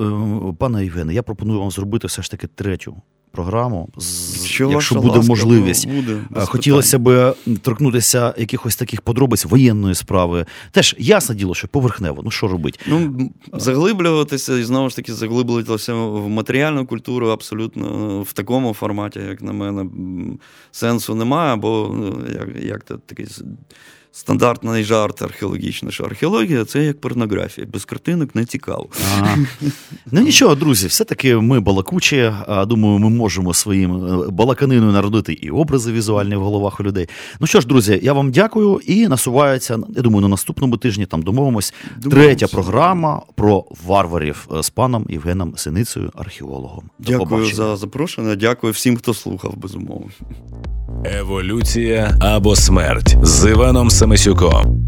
пане 0.58 0.84
Євгене, 0.84 1.14
я 1.14 1.22
пропоную 1.22 1.60
вам 1.60 1.70
зробити 1.70 2.06
все 2.06 2.22
ж 2.22 2.30
таки 2.30 2.46
третю 2.46 2.96
програму, 3.34 3.88
Що 4.44 4.70
якщо 4.70 4.94
буде 4.94 5.08
ласка, 5.08 5.28
можливість. 5.28 5.88
Буде, 5.88 6.20
е, 6.36 6.40
Хотілося 6.46 6.98
б 6.98 7.34
торкнутися 7.62 8.34
якихось 8.38 8.76
таких 8.76 9.02
подробиць 9.02 9.44
воєнної 9.44 9.94
справи. 9.94 10.46
Теж 10.70 10.96
ясне 10.98 11.34
діло, 11.34 11.54
що 11.54 11.68
поверхнево. 11.68 12.22
Ну 12.24 12.30
що 12.30 12.48
робити? 12.48 12.78
Ну 12.86 13.30
заглиблюватися 13.52 14.58
і 14.58 14.64
знову 14.64 14.90
ж 14.90 14.96
таки 14.96 15.14
заглиблюватися 15.14 15.94
в 15.94 16.28
матеріальну 16.28 16.86
культуру 16.86 17.28
абсолютно 17.28 18.20
в 18.22 18.32
такому 18.32 18.74
форматі, 18.74 19.18
як 19.18 19.42
на 19.42 19.52
мене, 19.52 19.86
сенсу 20.70 21.14
немає, 21.14 21.52
або 21.52 21.90
ну, 21.94 22.24
як, 22.32 22.64
як 22.64 22.84
такий 22.84 23.26
стандартний 24.14 24.84
жарт 24.84 25.22
археологічний, 25.22 25.92
що 25.92 26.04
археологія 26.04 26.64
це 26.64 26.84
як 26.84 27.00
порнографія. 27.00 27.66
Без 27.72 27.84
картинок 27.84 28.34
не 28.34 28.44
цікаво. 28.44 28.88
Ага. 29.12 29.38
Ну 30.10 30.20
нічого, 30.20 30.54
друзі, 30.54 30.86
все-таки 30.86 31.36
ми 31.36 31.60
балакучі. 31.60 32.32
Думаю, 32.66 32.98
ми 32.98 33.10
можемо 33.10 33.54
своїм 33.54 34.06
е, 34.06 34.30
балаканиною 34.30 34.92
народити 34.92 35.32
і 35.32 35.50
образи 35.50 35.92
візуальні 35.92 36.36
в 36.36 36.40
головах 36.40 36.80
у 36.80 36.82
людей. 36.82 37.08
Ну 37.40 37.46
що 37.46 37.60
ж, 37.60 37.66
друзі, 37.66 38.00
я 38.02 38.12
вам 38.12 38.30
дякую 38.30 38.80
і 38.86 39.08
насувається. 39.08 39.78
Я 39.96 40.02
думаю, 40.02 40.22
на 40.22 40.28
наступному 40.28 40.76
тижні 40.76 41.06
там 41.06 41.22
домовимось. 41.22 41.74
Думаємо. 41.96 42.24
Третя 42.24 42.46
програма 42.46 43.22
про 43.34 43.64
варварів 43.86 44.48
е, 44.56 44.62
з 44.62 44.70
паном 44.70 45.06
Євгеном 45.08 45.52
Синицею, 45.56 46.12
археологом. 46.14 46.84
До 46.98 47.12
дякую 47.12 47.28
побачення. 47.28 47.54
за 47.54 47.76
запрошення. 47.76 48.34
Дякую 48.34 48.72
всім, 48.72 48.96
хто 48.96 49.14
слухав, 49.14 49.56
безумовно. 49.56 50.06
Еволюція 51.20 52.16
або 52.20 52.56
смерть 52.56 53.16
з 53.22 53.50
Іваном 53.50 53.90
Самисюком. 53.90 54.86